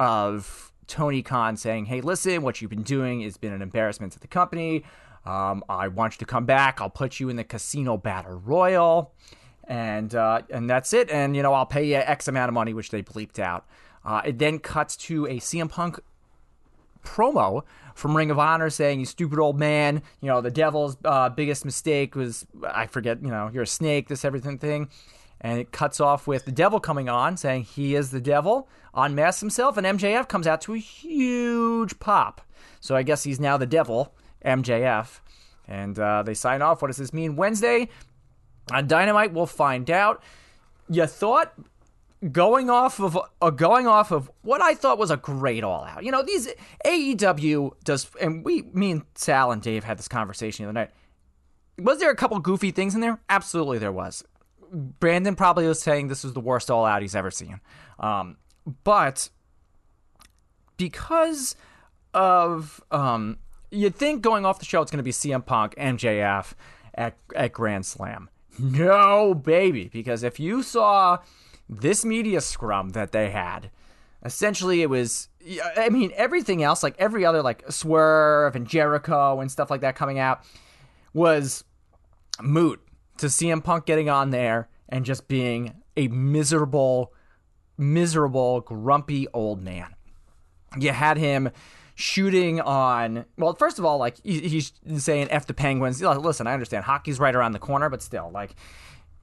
[0.00, 4.18] of Tony Khan saying, "Hey, listen, what you've been doing has been an embarrassment to
[4.18, 4.84] the company.
[5.24, 6.80] Um, I want you to come back.
[6.80, 9.12] I'll put you in the casino battle royal,
[9.64, 11.10] and uh, and that's it.
[11.10, 13.66] And you know, I'll pay you X amount of money, which they bleeped out.
[14.04, 16.00] Uh, it then cuts to a CM Punk
[17.04, 17.62] promo
[17.94, 20.02] from Ring of Honor saying, "You stupid old man.
[20.20, 23.22] You know, the Devil's uh, biggest mistake was I forget.
[23.22, 24.08] You know, you're a snake.
[24.08, 24.88] This everything thing."
[25.40, 29.40] And it cuts off with the devil coming on, saying he is the devil, unmasks
[29.40, 32.40] himself, and MJF comes out to a huge pop.
[32.80, 35.20] So I guess he's now the devil, MJF.
[35.66, 36.82] And uh, they sign off.
[36.82, 37.36] What does this mean?
[37.36, 37.88] Wednesday
[38.72, 40.22] on Dynamite, we'll find out.
[40.88, 41.52] You thought
[42.32, 46.04] going off of uh, going off of what I thought was a great all out.
[46.04, 46.48] You know, these
[46.84, 50.90] AEW does, and we, me and Sal and Dave had this conversation the other night.
[51.78, 53.20] Was there a couple goofy things in there?
[53.28, 54.24] Absolutely, there was.
[54.72, 57.60] Brandon probably was saying this was the worst all out he's ever seen.
[57.98, 58.36] Um,
[58.84, 59.30] but
[60.76, 61.56] because
[62.14, 63.38] of um,
[63.70, 66.52] you'd think going off the show it's going to be CM Punk, MJF
[66.94, 68.28] at at Grand Slam.
[68.58, 71.18] No, baby, because if you saw
[71.68, 73.70] this media scrum that they had,
[74.24, 75.28] essentially it was
[75.76, 79.94] I mean everything else like every other like Swerve and Jericho and stuff like that
[79.94, 80.42] coming out
[81.12, 81.64] was
[82.42, 82.80] moot
[83.18, 87.12] to CM Punk getting on there and just being a miserable,
[87.76, 89.94] miserable, grumpy old man.
[90.78, 91.50] You had him
[91.94, 93.24] shooting on.
[93.36, 97.34] Well, first of all, like he's saying "f the Penguins." Listen, I understand hockey's right
[97.34, 98.54] around the corner, but still, like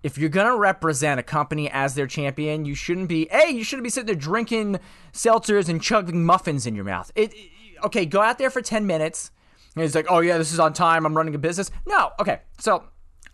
[0.03, 3.27] if you're gonna represent a company as their champion, you shouldn't be.
[3.31, 4.79] Hey, you shouldn't be sitting there drinking
[5.13, 7.11] seltzers and chugging muffins in your mouth.
[7.15, 7.49] It, it
[7.85, 9.31] okay, go out there for ten minutes.
[9.73, 11.05] And he's like, "Oh yeah, this is on time.
[11.05, 12.83] I'm running a business." No, okay, so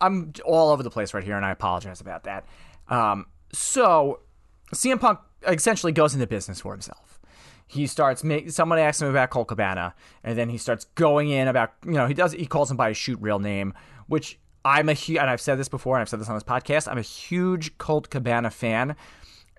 [0.02, 2.44] I'm all over the place right here, and I apologize about that.
[2.88, 4.20] Um, so
[4.74, 7.20] CM Punk essentially goes into business for himself.
[7.66, 11.48] He starts make someone asks him about Colt Cabana, and then he starts going in
[11.48, 13.72] about you know he does he calls him by his shoot real name,
[14.08, 16.42] which I'm a huge and I've said this before and I've said this on this
[16.42, 16.90] podcast.
[16.90, 18.96] I'm a huge Colt Cabana fan.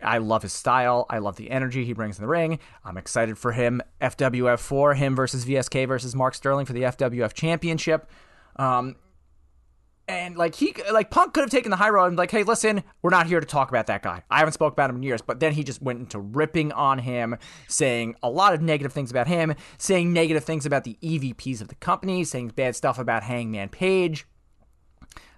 [0.01, 1.05] I love his style.
[1.09, 2.59] I love the energy he brings in the ring.
[2.83, 3.81] I'm excited for him.
[4.01, 8.09] FWF four, him versus VSK versus Mark Sterling for the FWF championship.
[8.57, 8.97] Um,
[10.07, 12.83] and like he like Punk could have taken the high road and like, hey, listen,
[13.01, 14.23] we're not here to talk about that guy.
[14.29, 16.99] I haven't spoke about him in years, but then he just went into ripping on
[16.99, 21.61] him, saying a lot of negative things about him, saying negative things about the EVPs
[21.61, 24.25] of the company, saying bad stuff about Hangman Page.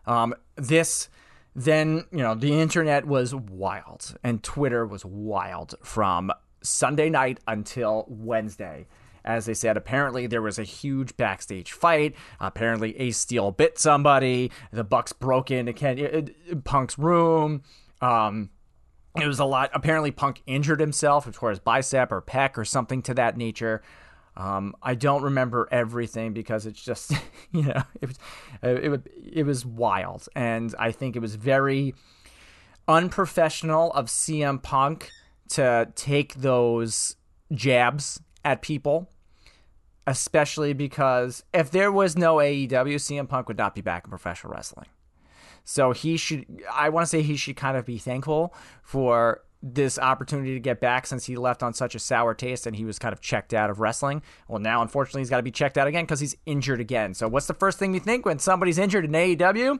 [0.07, 1.09] Um, this
[1.55, 6.31] then you know the internet was wild and Twitter was wild from
[6.61, 8.87] Sunday night until Wednesday.
[9.25, 12.15] As they said, apparently there was a huge backstage fight.
[12.39, 14.51] Apparently, Ace Steel bit somebody.
[14.71, 17.63] The Bucks broke into Ken, uh, Punk's room.
[18.01, 18.51] Um,
[19.19, 19.71] it was a lot.
[19.73, 23.81] Apparently, Punk injured himself, tore his bicep or pec or something to that nature.
[24.37, 27.11] Um, I don't remember everything because it's just,
[27.51, 28.19] you know, it was,
[28.61, 30.27] it, it was wild.
[30.35, 31.95] And I think it was very
[32.87, 35.09] unprofessional of CM Punk
[35.49, 37.15] to take those
[37.51, 39.09] jabs at people
[40.07, 44.53] especially because if there was no AEW, CM Punk would not be back in professional
[44.53, 44.87] wrestling.
[45.63, 48.53] So he should, I want to say he should kind of be thankful
[48.83, 52.75] for this opportunity to get back since he left on such a sour taste and
[52.75, 54.21] he was kind of checked out of wrestling.
[54.47, 57.15] Well, now unfortunately he's got to be checked out again because he's injured again.
[57.15, 59.79] So what's the first thing you think when somebody's injured in AEW?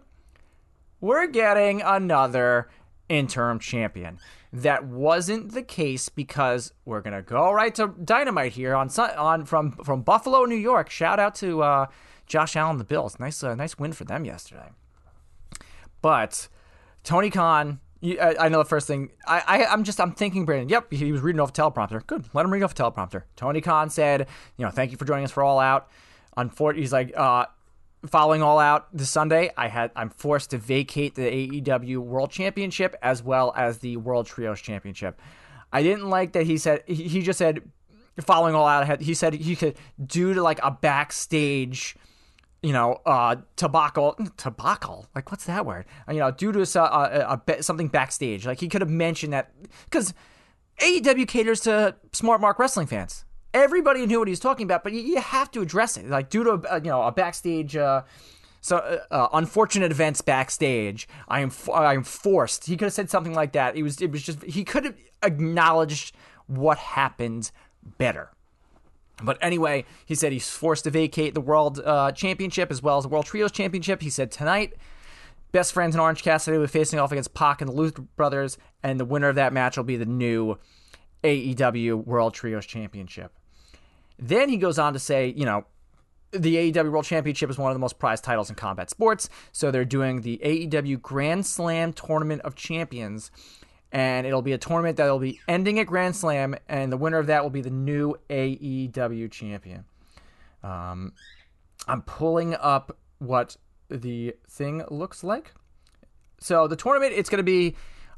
[1.02, 2.68] We're getting another
[3.10, 4.18] interim champion.
[4.56, 9.74] That wasn't the case because we're gonna go right to Dynamite here on on from
[9.74, 10.90] from Buffalo, New York.
[10.90, 11.88] Shout out to uh,
[12.26, 13.20] Josh Allen, the Bills.
[13.20, 14.70] Nice uh, nice win for them yesterday.
[16.02, 16.48] But
[17.04, 19.10] Tony Khan, I, I know the first thing.
[19.28, 20.70] I, I I'm just I'm thinking, Brandon.
[20.70, 22.08] Yep, he was reading off a teleprompter.
[22.08, 23.24] Good, let him read off a teleprompter.
[23.36, 24.26] Tony Khan said,
[24.56, 25.90] you know, thank you for joining us for All Out.
[26.38, 27.46] Unfortunately, he's like, uh,
[28.08, 32.96] following All Out this Sunday, I had I'm forced to vacate the AEW World Championship
[33.02, 35.22] as well as the World Trios Championship.
[35.72, 37.62] I didn't like that he said he just said
[38.22, 39.02] following All Out.
[39.02, 41.96] He said he could due to like a backstage,
[42.62, 45.06] you know, uh, tobacco, tobacco.
[45.14, 45.86] Like what's that word?
[46.08, 48.46] Uh, you know, due to uh, uh, a, a, a, something backstage.
[48.46, 49.52] Like he could have mentioned that
[49.86, 50.14] because
[50.80, 53.26] AEW caters to smart mark wrestling fans
[53.56, 56.08] everybody knew what he was talking about, but you, you have to address it.
[56.08, 57.76] Like due to a, you know a backstage.
[57.76, 58.04] Uh,
[58.62, 61.08] so uh, uh, unfortunate events backstage.
[61.28, 62.66] I am I am forced.
[62.66, 63.76] He could have said something like that.
[63.76, 66.16] It was it was just he could have acknowledged
[66.48, 67.52] what happened
[67.98, 68.30] better.
[69.24, 73.04] But anyway, he said he's forced to vacate the world uh, championship as well as
[73.04, 74.02] the world trios championship.
[74.02, 74.74] He said tonight,
[75.54, 78.58] best friends in Orange Cassidy will be facing off against Pac and the Lucha brothers,
[78.84, 80.58] and the winner of that match will be the new
[81.24, 83.32] AEW World Trios Championship.
[84.18, 85.66] Then he goes on to say, you know,
[86.32, 89.30] the AEW World Championship is one of the most prized titles in combat sports.
[89.52, 93.32] So they're doing the AEW Grand Slam Tournament of Champions.
[93.92, 96.56] And it'll be a tournament that will be ending at Grand Slam.
[96.68, 99.86] And the winner of that will be the new AEW champion.
[100.64, 101.14] Um,
[101.88, 103.56] I'm pulling up what
[103.90, 105.54] the thing looks like.
[106.40, 107.76] So the tournament, it's going to be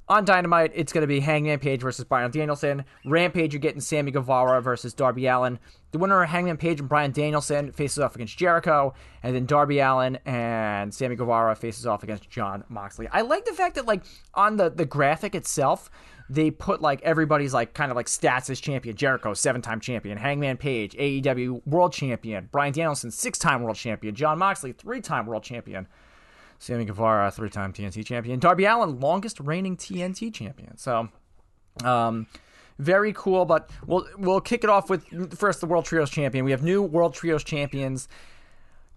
[0.10, 2.86] on Dynamite, it's going to be Hangman Page versus Bryan Danielson.
[3.06, 5.60] Rampage, you're getting Sammy Guevara versus Darby Allin.
[5.92, 8.94] The winner of Hangman Page and Bryan Danielson faces off against Jericho,
[9.24, 13.08] and then Darby Allin and Sammy Guevara faces off against Jon Moxley.
[13.12, 14.04] I like the fact that like
[14.34, 15.90] on the the graphic itself,
[16.30, 18.96] they put like everybody's like kind of like stats as champion.
[18.96, 20.18] Jericho, seven time champion.
[20.18, 22.48] Hangman Page, AEW world champion.
[22.52, 24.16] Bryan Danielson, six time world champion.
[24.16, 25.88] Jon Moxley, three time world champion.
[26.60, 28.40] Sammy Guevara, three-time TNT champion.
[28.40, 30.78] Darby Allin, longest reigning TNT champion.
[30.78, 31.10] So,
[31.84, 32.28] um,
[32.80, 33.46] very cool.
[33.46, 36.46] But we'll we'll kick it off with first the World Trios champion.
[36.46, 38.08] We have new World Trios champions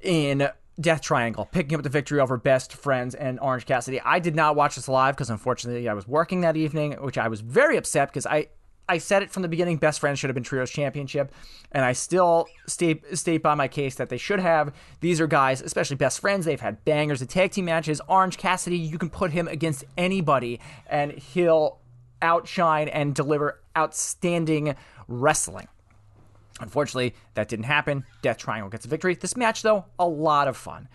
[0.00, 0.48] in
[0.80, 4.00] Death Triangle, picking up the victory over Best Friends and Orange Cassidy.
[4.00, 7.28] I did not watch this live because unfortunately I was working that evening, which I
[7.28, 8.48] was very upset because I
[8.90, 9.76] I said it from the beginning.
[9.76, 11.32] Best friends should have been trios championship,
[11.70, 14.74] and I still stay state by my case that they should have.
[14.98, 16.44] These are guys, especially best friends.
[16.44, 18.00] They've had bangers, the tag team matches.
[18.08, 20.58] Orange Cassidy, you can put him against anybody,
[20.88, 21.78] and he'll
[22.20, 24.74] outshine and deliver outstanding
[25.06, 25.68] wrestling.
[26.58, 28.04] Unfortunately, that didn't happen.
[28.22, 29.14] Death Triangle gets a victory.
[29.14, 30.88] This match, though, a lot of fun.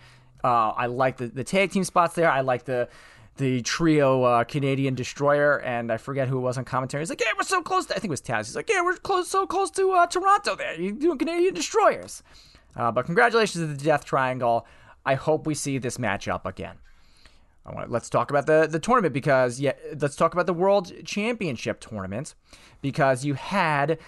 [0.44, 2.30] Uh, I like the, the tag team spots there.
[2.30, 2.90] I like the
[3.36, 7.02] the trio uh, Canadian destroyer, and I forget who it was on commentary.
[7.02, 8.46] He's like, "Yeah, we're so close." To, I think it was Taz.
[8.46, 10.56] He's like, "Yeah, we're close, so close to uh, Toronto.
[10.56, 12.22] There, you're doing Canadian destroyers."
[12.74, 14.66] Uh, but congratulations to the Death Triangle.
[15.04, 16.76] I hope we see this matchup again.
[17.64, 20.92] I want let's talk about the the tournament because yeah, let's talk about the World
[21.04, 22.34] Championship tournament
[22.80, 23.98] because you had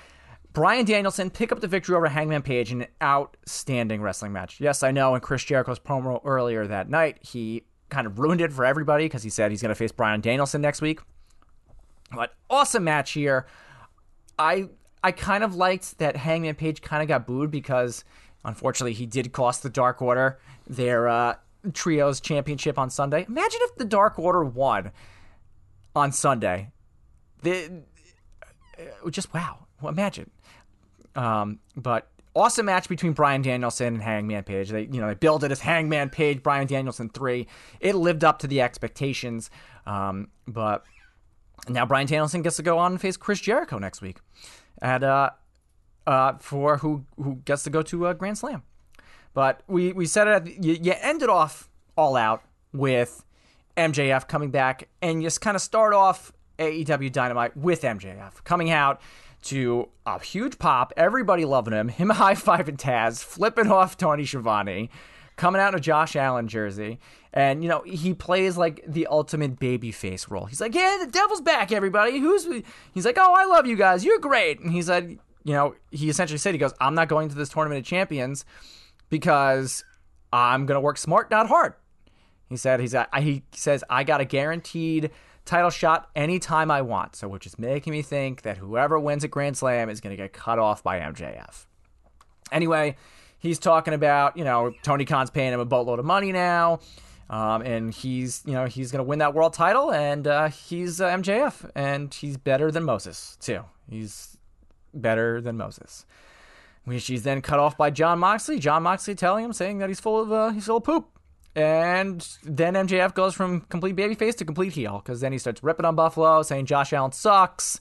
[0.53, 4.61] Bryan Danielson pick up the victory over Hangman Page in an outstanding wrestling match.
[4.61, 8.53] Yes, I know in Chris Jericho's promo earlier that night, he kind of ruined it
[8.53, 11.01] for everybody because he said he's going to face Bryan Danielson next week.
[12.15, 13.47] But awesome match here.
[14.39, 14.69] I
[15.03, 18.05] I kind of liked that Hangman Page kind of got booed because
[18.45, 21.35] unfortunately he did cost the Dark Order their uh,
[21.73, 23.25] trios championship on Sunday.
[23.29, 24.91] Imagine if the Dark Order won
[25.95, 26.71] on Sunday.
[27.43, 27.83] The
[28.79, 29.67] uh, just wow.
[29.83, 30.31] Imagine.
[31.15, 34.71] Um, but awesome match between Bryan Danielson and Hangman Page.
[34.71, 37.47] They you know they built it as Hangman Page Bryan Danielson three.
[37.81, 39.51] It lived up to the expectations.
[39.87, 40.85] Um, but
[41.69, 44.19] now Bryan Danielson gets to go on and face Chris Jericho next week
[44.81, 45.31] at uh,
[46.07, 48.63] uh, for who who gets to go to a Grand Slam.
[49.35, 50.31] But we we said it.
[50.31, 52.43] At, you, you ended off all out
[52.73, 53.25] with
[53.77, 59.01] MJF coming back, and just kind of start off AEW Dynamite with MJF coming out
[59.43, 64.91] to a huge pop, everybody loving him, him high fiving Taz, flipping off Tony Schiavone,
[65.37, 66.99] coming out in a Josh Allen jersey.
[67.33, 70.47] And, you know, he plays like the ultimate baby face role.
[70.47, 72.19] He's like, yeah, the devil's back, everybody.
[72.19, 72.47] Who's,
[72.93, 74.05] he's like, oh, I love you guys.
[74.05, 74.61] You're great.
[74.61, 77.51] And he's like, you know, he essentially said, he goes, I'm not going to this
[77.51, 78.45] tournament of champions
[79.09, 79.85] because
[80.33, 81.75] I'm going to work smart, not hard.
[82.49, 85.11] He said, he's, uh, he says, I got a guaranteed
[85.49, 87.17] title shot anytime I want.
[87.17, 90.23] So, which is making me think that whoever wins a Grand Slam is going to
[90.23, 91.67] get cut off by MJF.
[92.53, 92.97] Anyway,
[93.39, 96.81] he's talking about, you know, Tony Khan's paying him a boatload of money now.
[97.31, 100.99] Um, and he's, you know, he's going to win that world title, and uh, he's
[100.99, 103.65] uh, MJF, and he's better than Moses too.
[103.91, 104.39] He's
[104.95, 106.07] better than Moses.
[106.85, 108.59] Which he's then cut off by Jon Moxley.
[108.59, 111.18] Jon Moxley telling him, saying that he's full of uh, he's full of poop.
[111.59, 115.85] And then MJF goes from complete babyface to complete heel because then he starts ripping
[115.85, 117.81] on Buffalo, saying Josh Allen sucks,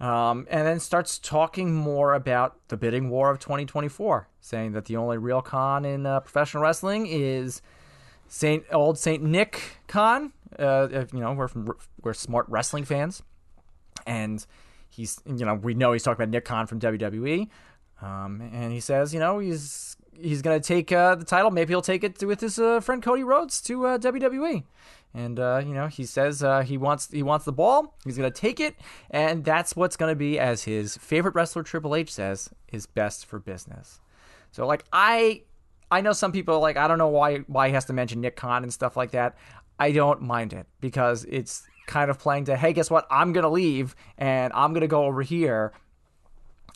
[0.00, 4.96] um, and then starts talking more about the bidding war of 2024, saying that the
[4.96, 7.62] only real con in uh, professional wrestling is
[8.26, 10.32] Saint old Saint Nick Con.
[10.58, 11.70] Uh, if, you know, we're from
[12.02, 13.22] we're smart wrestling fans,
[14.08, 14.44] and
[14.90, 17.48] he's you know we know he's talking about Nick Khan from WWE,
[18.02, 21.50] um, and he says you know he's he's gonna take uh, the title.
[21.50, 24.64] Maybe he'll take it with his uh, friend Cody Rhodes to uh, WWE.
[25.12, 27.94] And uh, you know, he says uh, he wants he wants the ball.
[28.04, 28.76] He's gonna take it,
[29.10, 33.38] and that's what's gonna be, as his favorite wrestler Triple H says, is best for
[33.38, 34.00] business.
[34.50, 35.42] So like I
[35.90, 38.36] I know some people like I don't know why why he has to mention Nick
[38.36, 39.36] Khan and stuff like that.
[39.78, 43.50] I don't mind it because it's kind of playing to hey guess what I'm gonna
[43.50, 45.72] leave and I'm gonna go over here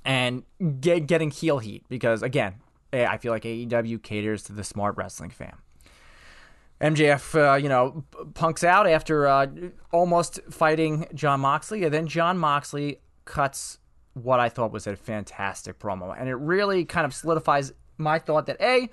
[0.05, 0.43] and
[0.81, 2.55] get getting heel heat because again
[2.93, 5.55] I feel like AEW caters to the smart wrestling fan.
[6.81, 8.05] MJF, uh, you know,
[8.35, 9.47] punks out after uh,
[9.93, 13.78] almost fighting Jon Moxley, and then Jon Moxley cuts
[14.15, 18.47] what I thought was a fantastic promo, and it really kind of solidifies my thought
[18.47, 18.89] that a,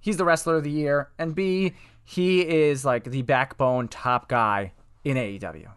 [0.00, 1.72] he's the wrestler of the year, and b,
[2.04, 4.72] he is like the backbone top guy
[5.04, 5.68] in AEW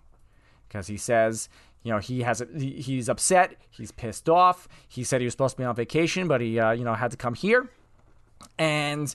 [0.67, 1.47] because he says
[1.83, 5.55] you know he has a, he's upset he's pissed off he said he was supposed
[5.55, 7.69] to be on vacation but he uh, you know had to come here
[8.57, 9.13] and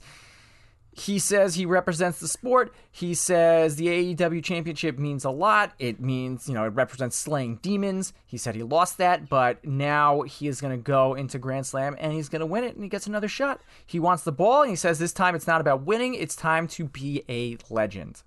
[0.99, 2.74] he says he represents the sport.
[2.90, 5.73] He says the AEW championship means a lot.
[5.78, 8.12] It means, you know, it represents slaying demons.
[8.27, 11.95] He said he lost that, but now he is going to go into Grand Slam
[11.99, 13.61] and he's going to win it and he gets another shot.
[13.86, 16.66] He wants the ball and he says this time it's not about winning, it's time
[16.69, 18.23] to be a legend.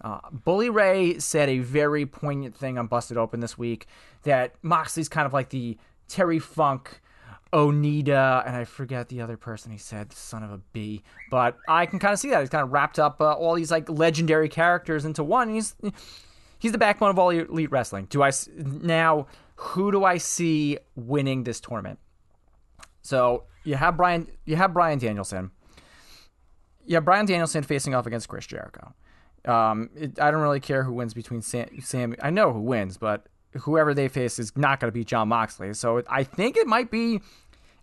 [0.00, 3.86] Uh, Bully Ray said a very poignant thing on Busted Open this week
[4.22, 5.76] that Moxley's kind of like the
[6.08, 7.00] Terry Funk,
[7.52, 11.02] Onita, and I forget the other person he said, son of a B.
[11.30, 12.40] But I can kind of see that.
[12.40, 15.52] He's kind of wrapped up uh, all these like legendary characters into one.
[15.52, 15.74] He's
[16.58, 18.06] he's the backbone of all elite wrestling.
[18.08, 19.26] Do I now?
[19.56, 21.98] Who do I see winning this tournament?
[23.02, 25.50] So you have Brian, you have Bryan Danielson.
[26.86, 28.94] You have Bryan Danielson facing off against Chris Jericho.
[29.44, 32.14] Um, it, I don't really care who wins between Sam, Sam.
[32.22, 33.26] I know who wins, but
[33.58, 35.74] whoever they face is not going to be Jon Moxley.
[35.74, 37.20] So I think it might be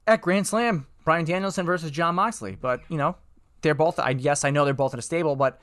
[0.06, 2.56] at Grand Slam, Bryan Danielson versus John Moxley.
[2.60, 3.16] But you know,
[3.62, 4.00] they're both.
[4.00, 5.60] I yes, I know they're both in a stable, but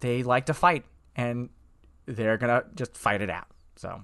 [0.00, 0.84] they like to fight,
[1.16, 1.50] and
[2.06, 3.48] they're gonna just fight it out.
[3.76, 4.00] So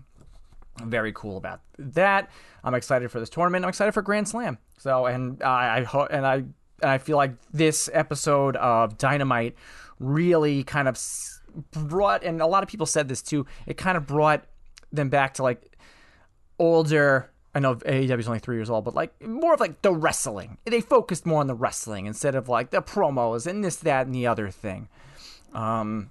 [0.80, 2.30] I'm very cool about that.
[2.62, 3.64] I'm excited for this tournament.
[3.64, 4.58] I'm excited for Grand Slam.
[4.78, 9.56] So and I, I hope and I and I feel like this episode of Dynamite
[9.98, 10.98] really kind of
[11.70, 14.44] brought, and a lot of people said this too, it kind of brought
[14.92, 15.76] them back to like
[16.58, 17.30] older.
[17.54, 20.58] I know AEW is only three years old, but like more of like the wrestling.
[20.64, 24.14] They focused more on the wrestling instead of like the promos and this, that, and
[24.14, 24.88] the other thing.
[25.52, 26.10] Um,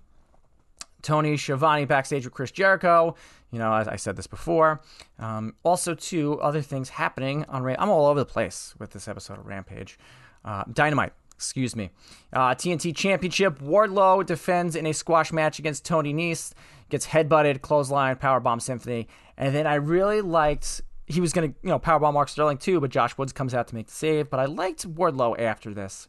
[1.01, 3.15] Tony Schiavone backstage with Chris Jericho.
[3.51, 4.81] You know, as I said this before.
[5.19, 7.61] Um, also, two other things happening on.
[7.61, 9.99] Ray I'm all over the place with this episode of Rampage.
[10.43, 11.91] Uh, Dynamite excuse me.
[12.31, 16.53] Uh, TNT Championship, Wardlow defends in a squash match against Tony Nese,
[16.89, 19.07] gets headbutted, clothesline, powerbomb Symphony,
[19.37, 20.81] and then I really liked.
[21.05, 23.75] He was gonna, you know, powerbomb Mark Sterling too, but Josh Woods comes out to
[23.75, 24.29] make the save.
[24.29, 26.07] But I liked Wardlow after this.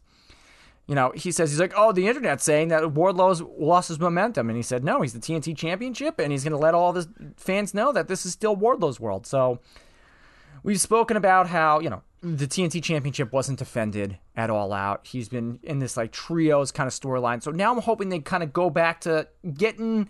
[0.87, 4.49] You know, he says he's like, oh, the internet's saying that Wardlow's lost his momentum,
[4.49, 7.73] and he said no, he's the TNT Championship, and he's gonna let all the fans
[7.73, 9.25] know that this is still Wardlow's world.
[9.25, 9.59] So
[10.65, 15.05] we've spoken about how you know the TNT Championship wasn't defended at all out.
[15.07, 17.41] He's been in this like trios kind of storyline.
[17.41, 20.09] So now I'm hoping they kind of go back to getting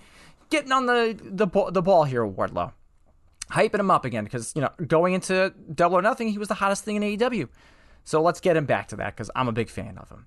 [0.50, 2.72] getting on the the the ball here, Wardlow,
[3.52, 6.56] hyping him up again because you know going into Double or Nothing, he was the
[6.56, 7.50] hottest thing in AEW.
[8.06, 10.26] So let's get him back to that because I'm a big fan of him.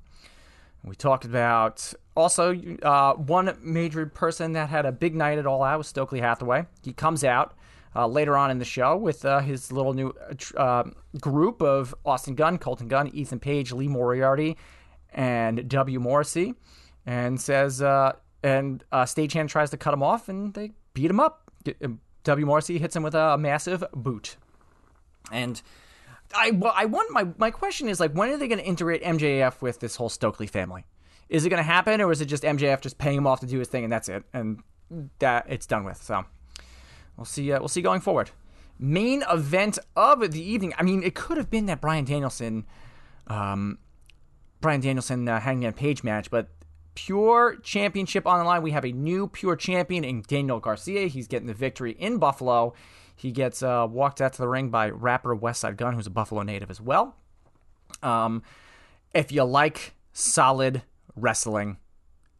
[0.85, 5.63] We talked about also uh, one major person that had a big night at All
[5.63, 6.67] Out was Stokely Hathaway.
[6.83, 7.55] He comes out
[7.99, 10.15] uh, later on in the show with uh, his little new
[10.57, 10.85] uh,
[11.21, 14.57] group of Austin Gunn, Colton Gunn, Ethan Page, Lee Moriarty,
[15.13, 15.99] and W.
[15.99, 16.55] Morrissey,
[17.05, 18.13] and says, uh,
[18.45, 21.51] and uh, Stagehand tries to cut him off, and they beat him up.
[21.85, 22.47] Um, w.
[22.47, 24.37] Morrissey hits him with a massive boot,
[25.33, 25.61] and.
[26.35, 29.63] I, I want my my question is like when are they going to integrate MJF
[29.63, 30.85] with this whole Stokely family?
[31.31, 33.47] Is it going to happen or is it just MJF just paying him off to
[33.47, 34.63] do his thing and that's it and
[35.21, 35.97] that it's done with?
[36.03, 36.27] So
[37.19, 37.53] We'll see.
[37.53, 38.31] Uh, we'll see going forward.
[38.79, 40.73] Main event of the evening.
[40.79, 42.65] I mean, it could have been that Bryan Danielson,
[43.27, 43.79] um,
[44.61, 46.49] Bryan Danielson uh, Hangman Page match, but
[46.95, 48.63] pure championship on the line.
[48.63, 51.09] We have a new pure champion in Daniel Garcia.
[51.09, 52.73] He's getting the victory in Buffalo.
[53.17, 56.43] He gets uh, walked out to the ring by rapper Westside Gun, who's a Buffalo
[56.43, 57.17] native as well.
[58.01, 58.45] Um,
[59.13, 60.83] if you like solid
[61.17, 61.79] wrestling,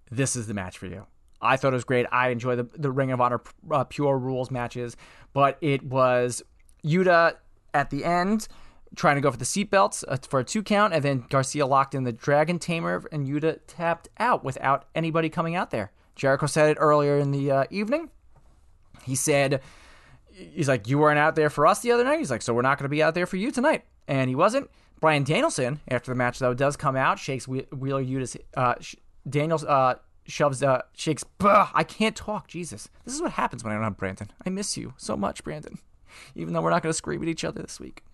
[0.09, 1.07] this is the match for you.
[1.41, 2.07] I thought it was great.
[2.11, 3.41] I enjoy the the Ring of Honor
[3.71, 4.97] uh, Pure Rules matches,
[5.33, 6.43] but it was
[6.85, 7.37] Yuta
[7.75, 8.49] at the end
[8.97, 11.95] trying to go for the seatbelts uh, for a two count, and then Garcia locked
[11.95, 15.93] in the Dragon Tamer, and Yuta tapped out without anybody coming out there.
[16.17, 18.11] Jericho said it earlier in the uh, evening.
[19.05, 19.61] He said,
[20.31, 22.63] "He's like, you weren't out there for us the other night." He's like, "So we're
[22.63, 24.71] not going to be out there for you tonight," and he wasn't.
[25.01, 28.75] Bryan Danielson, after the match though, does come out, shakes Wheeler Yuta's uh,
[29.29, 29.95] Daniels uh,
[30.29, 32.89] shoves uh shakes bah, I can't talk, Jesus.
[33.05, 34.31] This is what happens when I don't have Brandon.
[34.47, 35.79] I miss you so much, Brandon.
[36.35, 38.05] Even though we're not gonna scream at each other this week.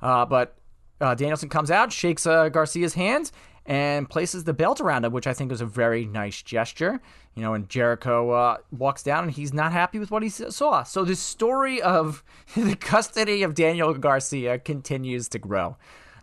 [0.00, 0.56] Uh but
[1.02, 3.32] uh, Danielson comes out, shakes uh, Garcia's hand,
[3.66, 7.00] and places the belt around him, which I think was a very nice gesture.
[7.34, 10.82] You know, and Jericho uh, walks down and he's not happy with what he saw.
[10.82, 12.22] So the story of
[12.56, 15.76] the custody of Daniel Garcia continues to grow.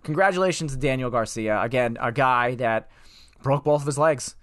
[0.04, 1.62] Congratulations to Daniel Garcia.
[1.62, 2.90] Again, a guy that
[3.42, 4.36] broke both of his legs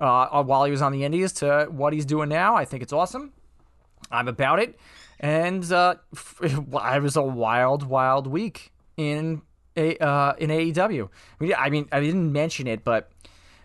[0.00, 2.56] uh, while he was on the Indies to what he's doing now.
[2.56, 3.32] I think it's awesome.
[4.10, 4.78] I'm about it.
[5.20, 5.96] And uh,
[6.42, 9.42] it was a wild, wild week in
[9.76, 11.08] a uh, in AEW.
[11.56, 13.10] I mean, I didn't mention it, but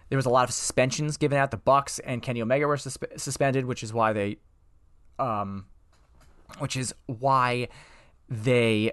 [0.09, 1.51] there was a lot of suspensions given out.
[1.51, 4.37] The Bucks and Kenny Omega were sus- suspended, which is why they,
[5.17, 5.65] um,
[6.59, 7.69] which is why
[8.29, 8.91] they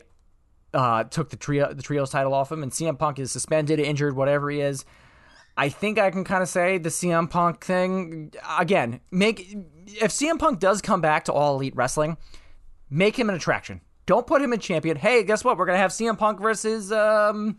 [0.72, 2.62] uh, took the trio the trios title off him.
[2.62, 4.84] And CM Punk is suspended, injured, whatever he is.
[5.56, 9.00] I think I can kind of say the CM Punk thing again.
[9.10, 9.40] Make
[9.86, 12.16] if CM Punk does come back to All Elite Wrestling,
[12.88, 13.80] make him an attraction.
[14.06, 14.96] Don't put him in champion.
[14.96, 15.58] Hey, guess what?
[15.58, 17.58] We're gonna have CM Punk versus um,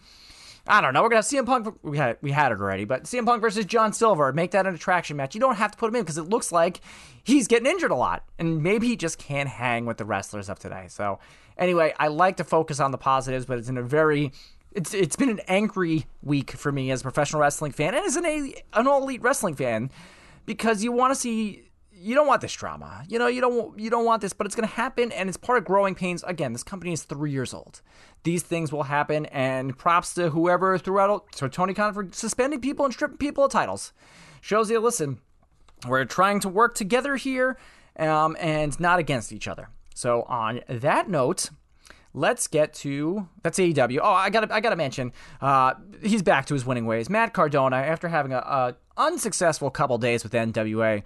[0.65, 1.03] I don't know.
[1.03, 1.77] We're gonna have CM Punk.
[1.83, 4.33] We had we had it already, but CM Punk versus John Silver.
[4.33, 5.35] Make that an attraction match.
[5.35, 6.81] You don't have to put him in because it looks like
[7.23, 10.59] he's getting injured a lot, and maybe he just can't hang with the wrestlers of
[10.59, 10.85] today.
[10.89, 11.19] So
[11.57, 14.31] anyway, I like to focus on the positives, but it's in a very
[14.75, 18.15] it's it's been an angry week for me as a professional wrestling fan and as
[18.15, 19.89] an an all elite wrestling fan
[20.45, 23.05] because you want to see you don't want this drama.
[23.07, 25.37] You know, you don't you don't want this, but it's going to happen and it's
[25.37, 26.23] part of growing pains.
[26.23, 27.81] Again, this company is 3 years old.
[28.23, 32.59] These things will happen and props to whoever threw out to Tony Khan for suspending
[32.59, 33.93] people and stripping people of titles.
[34.41, 35.19] Shows you listen,
[35.87, 37.57] we're trying to work together here
[37.97, 39.69] um, and not against each other.
[39.95, 41.51] So on that note,
[42.13, 43.99] let's get to that's AEW.
[44.01, 45.11] Oh, I got I got to mention,
[45.41, 47.09] uh, he's back to his winning ways.
[47.09, 51.03] Matt Cardona, after having a, a unsuccessful couple days with NWA,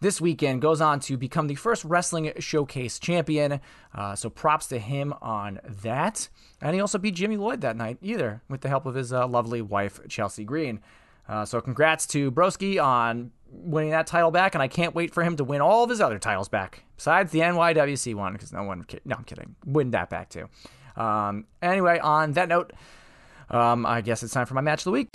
[0.00, 3.60] this weekend goes on to become the first wrestling showcase champion.
[3.94, 6.28] Uh, so props to him on that.
[6.60, 9.26] And he also beat Jimmy Lloyd that night, either with the help of his uh,
[9.26, 10.80] lovely wife Chelsea Green.
[11.28, 15.22] Uh, so congrats to Broski on winning that title back, and I can't wait for
[15.22, 18.62] him to win all of his other titles back, besides the NYWC one, because no
[18.62, 20.48] one, no, I'm kidding, win that back too.
[20.96, 22.72] Um, anyway, on that note,
[23.50, 25.08] um, I guess it's time for my match of the week.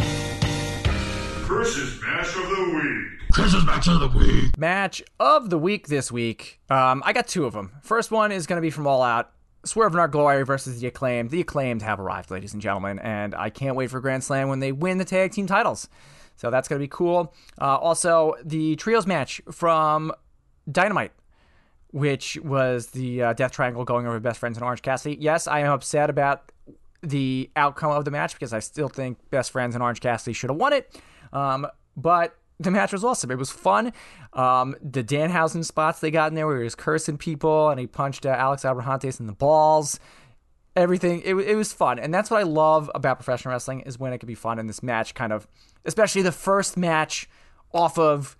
[1.43, 3.31] Chris's match of the week.
[3.33, 4.57] Chris's match of the week.
[4.57, 6.59] Match of the week this week.
[6.69, 7.71] Um, I got two of them.
[7.81, 9.31] First one is going to be from All Out.
[9.65, 11.29] Swerve in Our Glory versus the Acclaimed.
[11.31, 14.59] The Acclaimed have arrived, ladies and gentlemen, and I can't wait for Grand Slam when
[14.59, 15.87] they win the tag team titles.
[16.35, 17.33] So that's going to be cool.
[17.59, 20.11] Uh, also, the trios match from
[20.71, 21.11] Dynamite,
[21.91, 25.17] which was the uh, Death Triangle going over Best Friends and Orange Cassidy.
[25.19, 26.51] Yes, I am upset about
[27.01, 30.49] the outcome of the match because I still think Best Friends and Orange Cassidy should
[30.49, 30.99] have won it.
[31.31, 33.29] Um, but the match was awesome.
[33.31, 33.93] It was fun.
[34.33, 37.87] Um, the Danhausen spots they got in there where he was cursing people and he
[37.87, 39.99] punched uh, Alex Abrahantes in the balls.
[40.75, 44.11] Everything it, it was fun, and that's what I love about professional wrestling is when
[44.11, 44.57] it can be fun.
[44.57, 45.47] in this match, kind of,
[45.85, 47.29] especially the first match
[47.71, 48.35] off of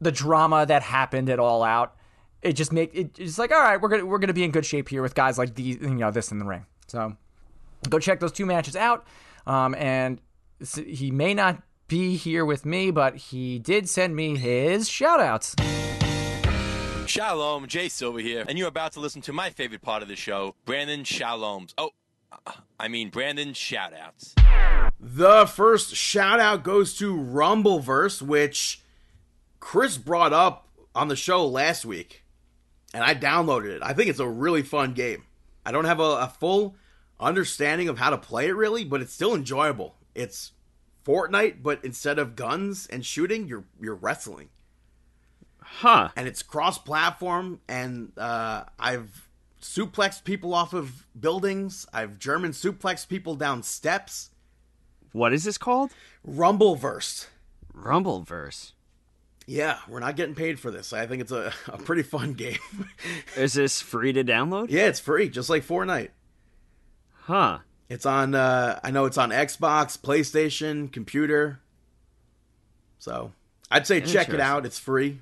[0.00, 1.94] the drama that happened at All Out.
[2.42, 4.66] It just make it, it's like all right, we're gonna we're gonna be in good
[4.66, 6.66] shape here with guys like these, you know, this in the ring.
[6.88, 7.16] So
[7.88, 9.06] go check those two matches out.
[9.46, 10.20] Um, and
[10.86, 15.54] he may not be here with me, but he did send me his shout outs.
[17.10, 20.14] Shalom, Jay Silver here, and you're about to listen to my favorite part of the
[20.14, 21.74] show, Brandon Shalom's.
[21.76, 21.90] Oh,
[22.78, 24.40] I mean Brandon shoutouts.
[25.00, 28.84] The first shoutout goes to Rumbleverse, which
[29.58, 32.22] Chris brought up on the show last week,
[32.94, 33.82] and I downloaded it.
[33.82, 35.24] I think it's a really fun game.
[35.66, 36.76] I don't have a, a full
[37.18, 39.96] understanding of how to play it really, but it's still enjoyable.
[40.14, 40.52] It's
[41.04, 44.50] Fortnite, but instead of guns and shooting, you're you're wrestling.
[45.72, 46.08] Huh.
[46.16, 49.28] And it's cross-platform, and uh, I've
[49.62, 51.86] suplexed people off of buildings.
[51.92, 54.30] I've German suplexed people down steps.
[55.12, 55.92] What is this called?
[56.26, 57.28] Rumbleverse.
[57.74, 58.72] Rumbleverse.
[59.46, 60.92] Yeah, we're not getting paid for this.
[60.92, 62.58] I think it's a, a pretty fun game.
[63.36, 64.66] is this free to download?
[64.70, 66.10] Yeah, it's free, just like Fortnite.
[67.22, 67.58] Huh.
[67.88, 68.34] It's on.
[68.34, 71.60] Uh, I know it's on Xbox, PlayStation, computer.
[72.98, 73.32] So
[73.70, 74.66] I'd say check it out.
[74.66, 75.20] It's free.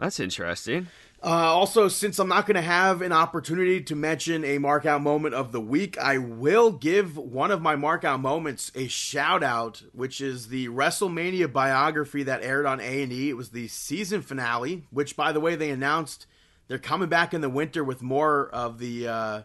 [0.00, 0.86] That's interesting.
[1.22, 5.02] Uh, also, since I'm not going to have an opportunity to mention a mark out
[5.02, 9.42] moment of the week, I will give one of my mark out moments a shout
[9.42, 13.28] out, which is the WrestleMania biography that aired on A and E.
[13.28, 16.26] It was the season finale, which, by the way, they announced
[16.68, 19.06] they're coming back in the winter with more of the.
[19.06, 19.42] Uh,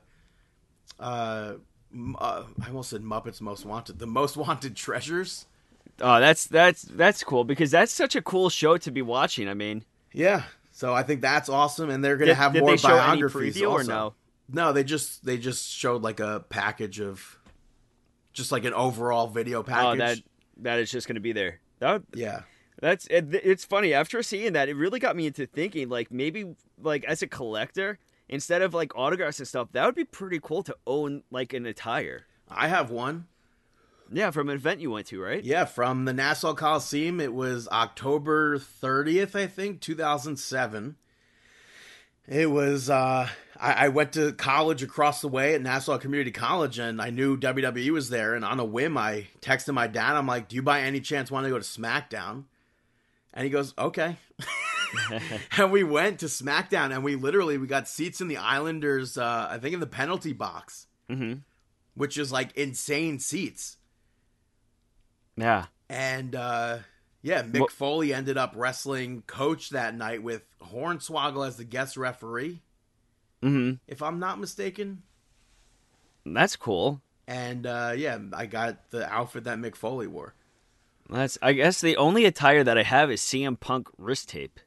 [0.97, 1.53] uh,
[2.17, 5.45] uh, I almost said Muppets Most Wanted, the Most Wanted Treasures.
[5.99, 9.49] Oh, that's that's that's cool because that's such a cool show to be watching.
[9.49, 9.83] I mean,
[10.15, 10.43] yeah.
[10.71, 13.55] So I think that's awesome, and they're going to have did more they show biographies.
[13.55, 13.81] Any preview also.
[13.81, 14.13] or no?
[14.51, 17.39] No, they just they just showed like a package of,
[18.33, 20.01] just like an overall video package.
[20.01, 20.17] Oh, that
[20.57, 21.59] that is just going to be there.
[21.79, 22.41] That yeah.
[22.81, 26.55] That's it, it's funny after seeing that it really got me into thinking like maybe
[26.81, 30.61] like as a collector instead of like autographs and stuff that would be pretty cool
[30.63, 32.25] to own like an attire.
[32.49, 33.27] I have one.
[34.11, 35.43] Yeah, from an event you went to, right?
[35.43, 37.19] Yeah, from the Nassau Coliseum.
[37.19, 40.95] It was October 30th, I think, 2007.
[42.27, 46.79] It was, uh, I, I, went to college across the way at Nassau Community College
[46.79, 48.33] and I knew WWE was there.
[48.33, 50.15] And on a whim, I texted my dad.
[50.15, 52.45] I'm like, Do you by any chance want to go to SmackDown?
[53.31, 54.17] And he goes, Okay.
[55.57, 59.47] and we went to SmackDown and we literally we got seats in the Islanders, uh,
[59.49, 61.39] I think in the penalty box, mm-hmm.
[61.95, 63.77] which is like insane seats.
[65.37, 65.65] Yeah.
[65.89, 66.79] And uh
[67.21, 71.97] yeah, Mick well, Foley ended up wrestling coach that night with Hornswoggle as the guest
[71.97, 72.61] referee.
[73.43, 73.75] Mm-hmm.
[73.87, 75.03] If I'm not mistaken.
[76.25, 77.01] That's cool.
[77.27, 80.33] And uh yeah, I got the outfit that Mick Foley wore.
[81.09, 84.59] That's I guess the only attire that I have is CM Punk wrist tape.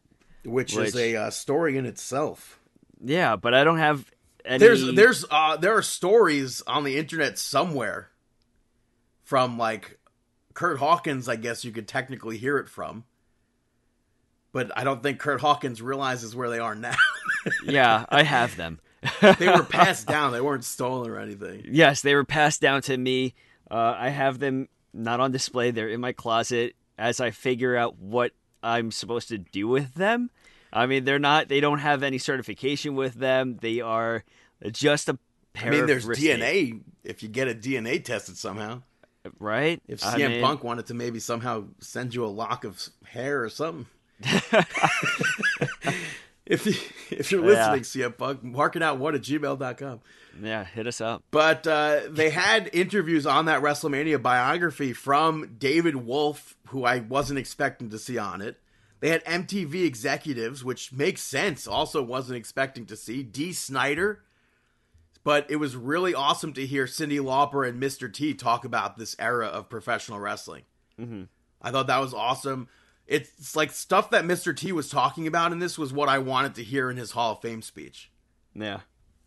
[0.44, 2.60] Which, which is a uh, story in itself.
[3.04, 4.10] Yeah, but I don't have
[4.44, 4.58] any...
[4.58, 8.10] There's there's uh there are stories on the internet somewhere
[9.24, 9.97] from like
[10.58, 13.04] Kurt Hawkins, I guess you could technically hear it from.
[14.50, 16.96] But I don't think Kurt Hawkins realizes where they are now.
[17.64, 18.80] yeah, I have them.
[19.20, 20.32] they were passed down.
[20.32, 21.64] They weren't stolen or anything.
[21.70, 23.34] Yes, they were passed down to me.
[23.70, 25.70] Uh, I have them not on display.
[25.70, 30.28] They're in my closet as I figure out what I'm supposed to do with them.
[30.72, 31.46] I mean, they're not.
[31.46, 33.58] They don't have any certification with them.
[33.60, 34.24] They are
[34.72, 35.20] just a
[35.52, 35.72] pair.
[35.72, 38.82] I mean, there's DNA if you get a DNA tested somehow
[39.38, 39.80] right?
[39.88, 40.42] If CM I mean...
[40.42, 43.86] Punk wanted to maybe somehow send you a lock of hair or something.
[46.44, 46.74] if you
[47.10, 48.08] if you're listening, yeah.
[48.08, 50.00] CM Punk, mark it out one at gmail.com.
[50.42, 51.22] Yeah, hit us up.
[51.30, 57.38] But uh, they had interviews on that WrestleMania biography from David Wolff, who I wasn't
[57.38, 58.60] expecting to see on it.
[59.00, 61.68] They had MTV executives, which makes sense.
[61.68, 64.22] Also, wasn't expecting to see Dee Snider,
[65.28, 68.10] but it was really awesome to hear Cyndi Lauper and Mr.
[68.10, 70.62] T talk about this era of professional wrestling.
[70.98, 71.24] Mm-hmm.
[71.60, 72.66] I thought that was awesome.
[73.06, 74.56] It's like stuff that Mr.
[74.56, 77.32] T was talking about, and this was what I wanted to hear in his Hall
[77.32, 78.10] of Fame speech.
[78.54, 78.80] Yeah.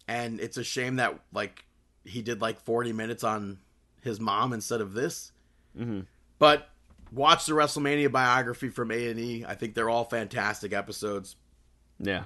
[0.08, 1.66] And it's a shame that like
[2.04, 3.60] he did like 40 minutes on
[4.02, 5.32] his mom instead of this.
[5.78, 6.00] Mm-hmm.
[6.40, 6.68] But
[7.12, 9.46] watch the WrestleMania biography from A and E.
[9.48, 11.36] I think they're all fantastic episodes.
[12.00, 12.24] Yeah.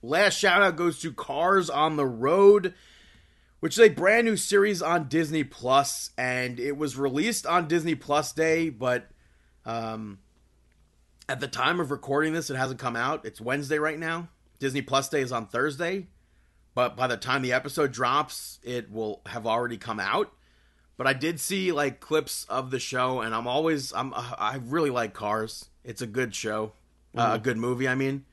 [0.00, 2.72] Last shout out goes to Cars on the Road,
[3.60, 7.94] which is a brand new series on Disney Plus, and it was released on Disney
[7.94, 9.08] Plus Day, but
[9.64, 10.18] um,
[11.28, 13.24] at the time of recording this, it hasn't come out.
[13.24, 14.28] It's Wednesday right now.
[14.58, 16.06] Disney Plus Day is on Thursday,
[16.74, 20.32] but by the time the episode drops, it will have already come out.
[20.96, 24.90] But I did see like clips of the show, and I'm always I'm I really
[24.90, 25.68] like Cars.
[25.84, 26.72] It's a good show,
[27.16, 27.86] uh, a good movie.
[27.86, 28.24] I mean,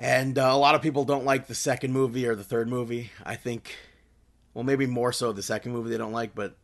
[0.00, 3.10] and uh, a lot of people don't like the second movie or the third movie.
[3.24, 3.76] I think,
[4.54, 6.56] well, maybe more so the second movie they don't like, but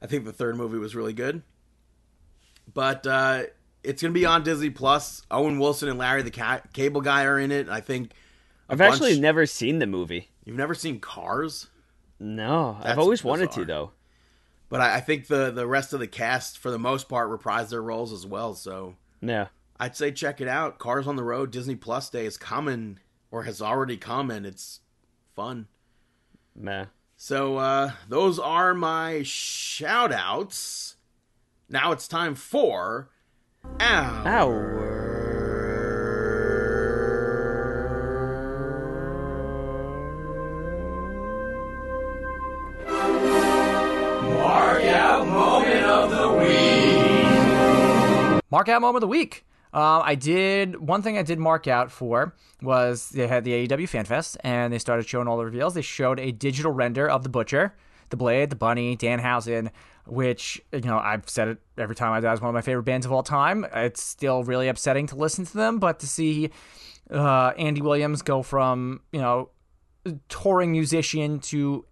[0.00, 1.42] I think the third movie was really good.
[2.72, 3.42] But uh,
[3.82, 5.22] it's gonna be on Disney Plus.
[5.30, 7.68] Owen Wilson and Larry the Ca- Cable Guy are in it.
[7.68, 8.12] I think.
[8.68, 10.30] I've actually never seen the movie.
[10.44, 11.68] You've never seen Cars,
[12.18, 13.90] No, I've That's always wanted to though.
[14.70, 17.68] but I, I think the the rest of the cast, for the most part, reprised
[17.70, 18.54] their roles as well.
[18.54, 19.48] So Yeah.
[19.82, 20.78] I'd say check it out.
[20.78, 23.00] Cars on the Road Disney Plus Day is coming
[23.32, 24.78] or has already come, and it's
[25.34, 25.66] fun.
[26.54, 26.84] Meh.
[27.16, 30.94] So uh, those are my shout outs.
[31.68, 33.10] Now it's time for
[33.80, 34.92] our our...
[44.38, 48.42] Mark Out Moment of the Week.
[48.48, 49.44] Mark out moment of the week.
[49.72, 53.88] Uh, I did one thing I did mark out for was they had the AEW
[53.88, 55.74] Fan Fest and they started showing all the reveals.
[55.74, 57.74] They showed a digital render of the Butcher,
[58.10, 59.70] the Blade, the Bunny, Danhausen,
[60.06, 62.84] which you know I've said it every time I die is one of my favorite
[62.84, 63.66] bands of all time.
[63.74, 66.50] It's still really upsetting to listen to them, but to see
[67.10, 69.50] uh, Andy Williams go from you know
[70.28, 71.86] touring musician to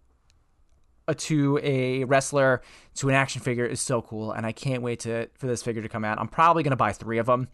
[1.15, 2.63] to a wrestler
[2.97, 5.83] to an action figure is so cool, and I can't wait to for this figure
[5.83, 6.19] to come out.
[6.19, 7.49] I'm probably gonna buy three of them,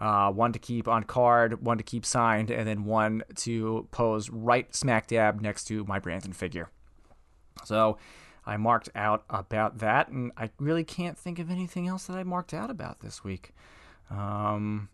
[0.00, 4.30] uh, one to keep on card, one to keep signed, and then one to pose
[4.30, 6.70] right smack dab next to my Brandon figure.
[7.64, 7.98] So
[8.46, 12.24] I marked out about that, and I really can't think of anything else that I
[12.24, 13.54] marked out about this week.
[14.10, 14.88] Um,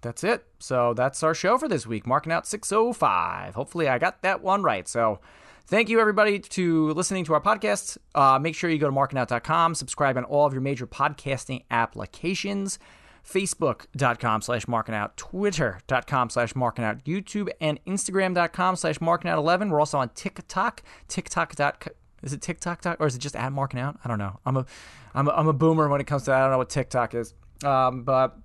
[0.00, 0.46] that's it.
[0.58, 2.06] So that's our show for this week.
[2.06, 3.54] Marking out 605.
[3.54, 4.86] Hopefully, I got that one right.
[4.86, 5.20] So
[5.66, 7.98] thank you, everybody, to listening to our podcast.
[8.14, 12.78] Uh, make sure you go to markingout.com, subscribe on all of your major podcasting applications.
[13.24, 19.70] Facebook.com slash markingout, Twitter.com slash markingout, YouTube and Instagram.com slash markingout11.
[19.70, 21.94] We're also on TikTok, TikTok.com.
[22.22, 23.98] Is it TikTok or is it just at marking out?
[24.04, 24.40] I don't know.
[24.46, 24.66] I'm a,
[25.14, 26.38] I'm a, I'm a boomer when it comes to that.
[26.38, 27.34] I don't know what TikTok is.
[27.62, 28.36] Um, but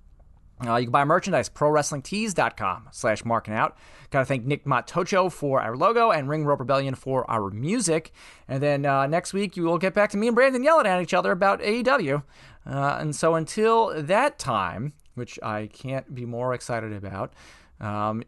[0.66, 3.78] uh, you can buy merchandise, prowrestlingtees.com slash marking out.
[4.10, 8.12] Got to thank Nick Matocho for our logo and Ring Rope Rebellion for our music.
[8.46, 11.00] And then uh, next week, you will get back to me and Brandon yelling at
[11.00, 12.22] each other about AEW.
[12.66, 17.32] Uh, and so until that time, which I can't be more excited about,
[17.80, 18.22] um,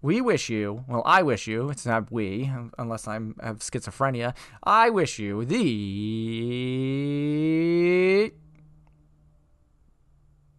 [0.00, 4.90] we wish you, well, I wish you, it's not we, unless I have schizophrenia, I
[4.90, 5.64] wish you the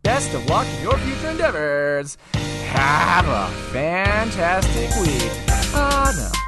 [0.05, 2.17] best of luck in your future endeavors.
[2.33, 5.31] Have a fantastic week.
[5.73, 6.44] Ah, no.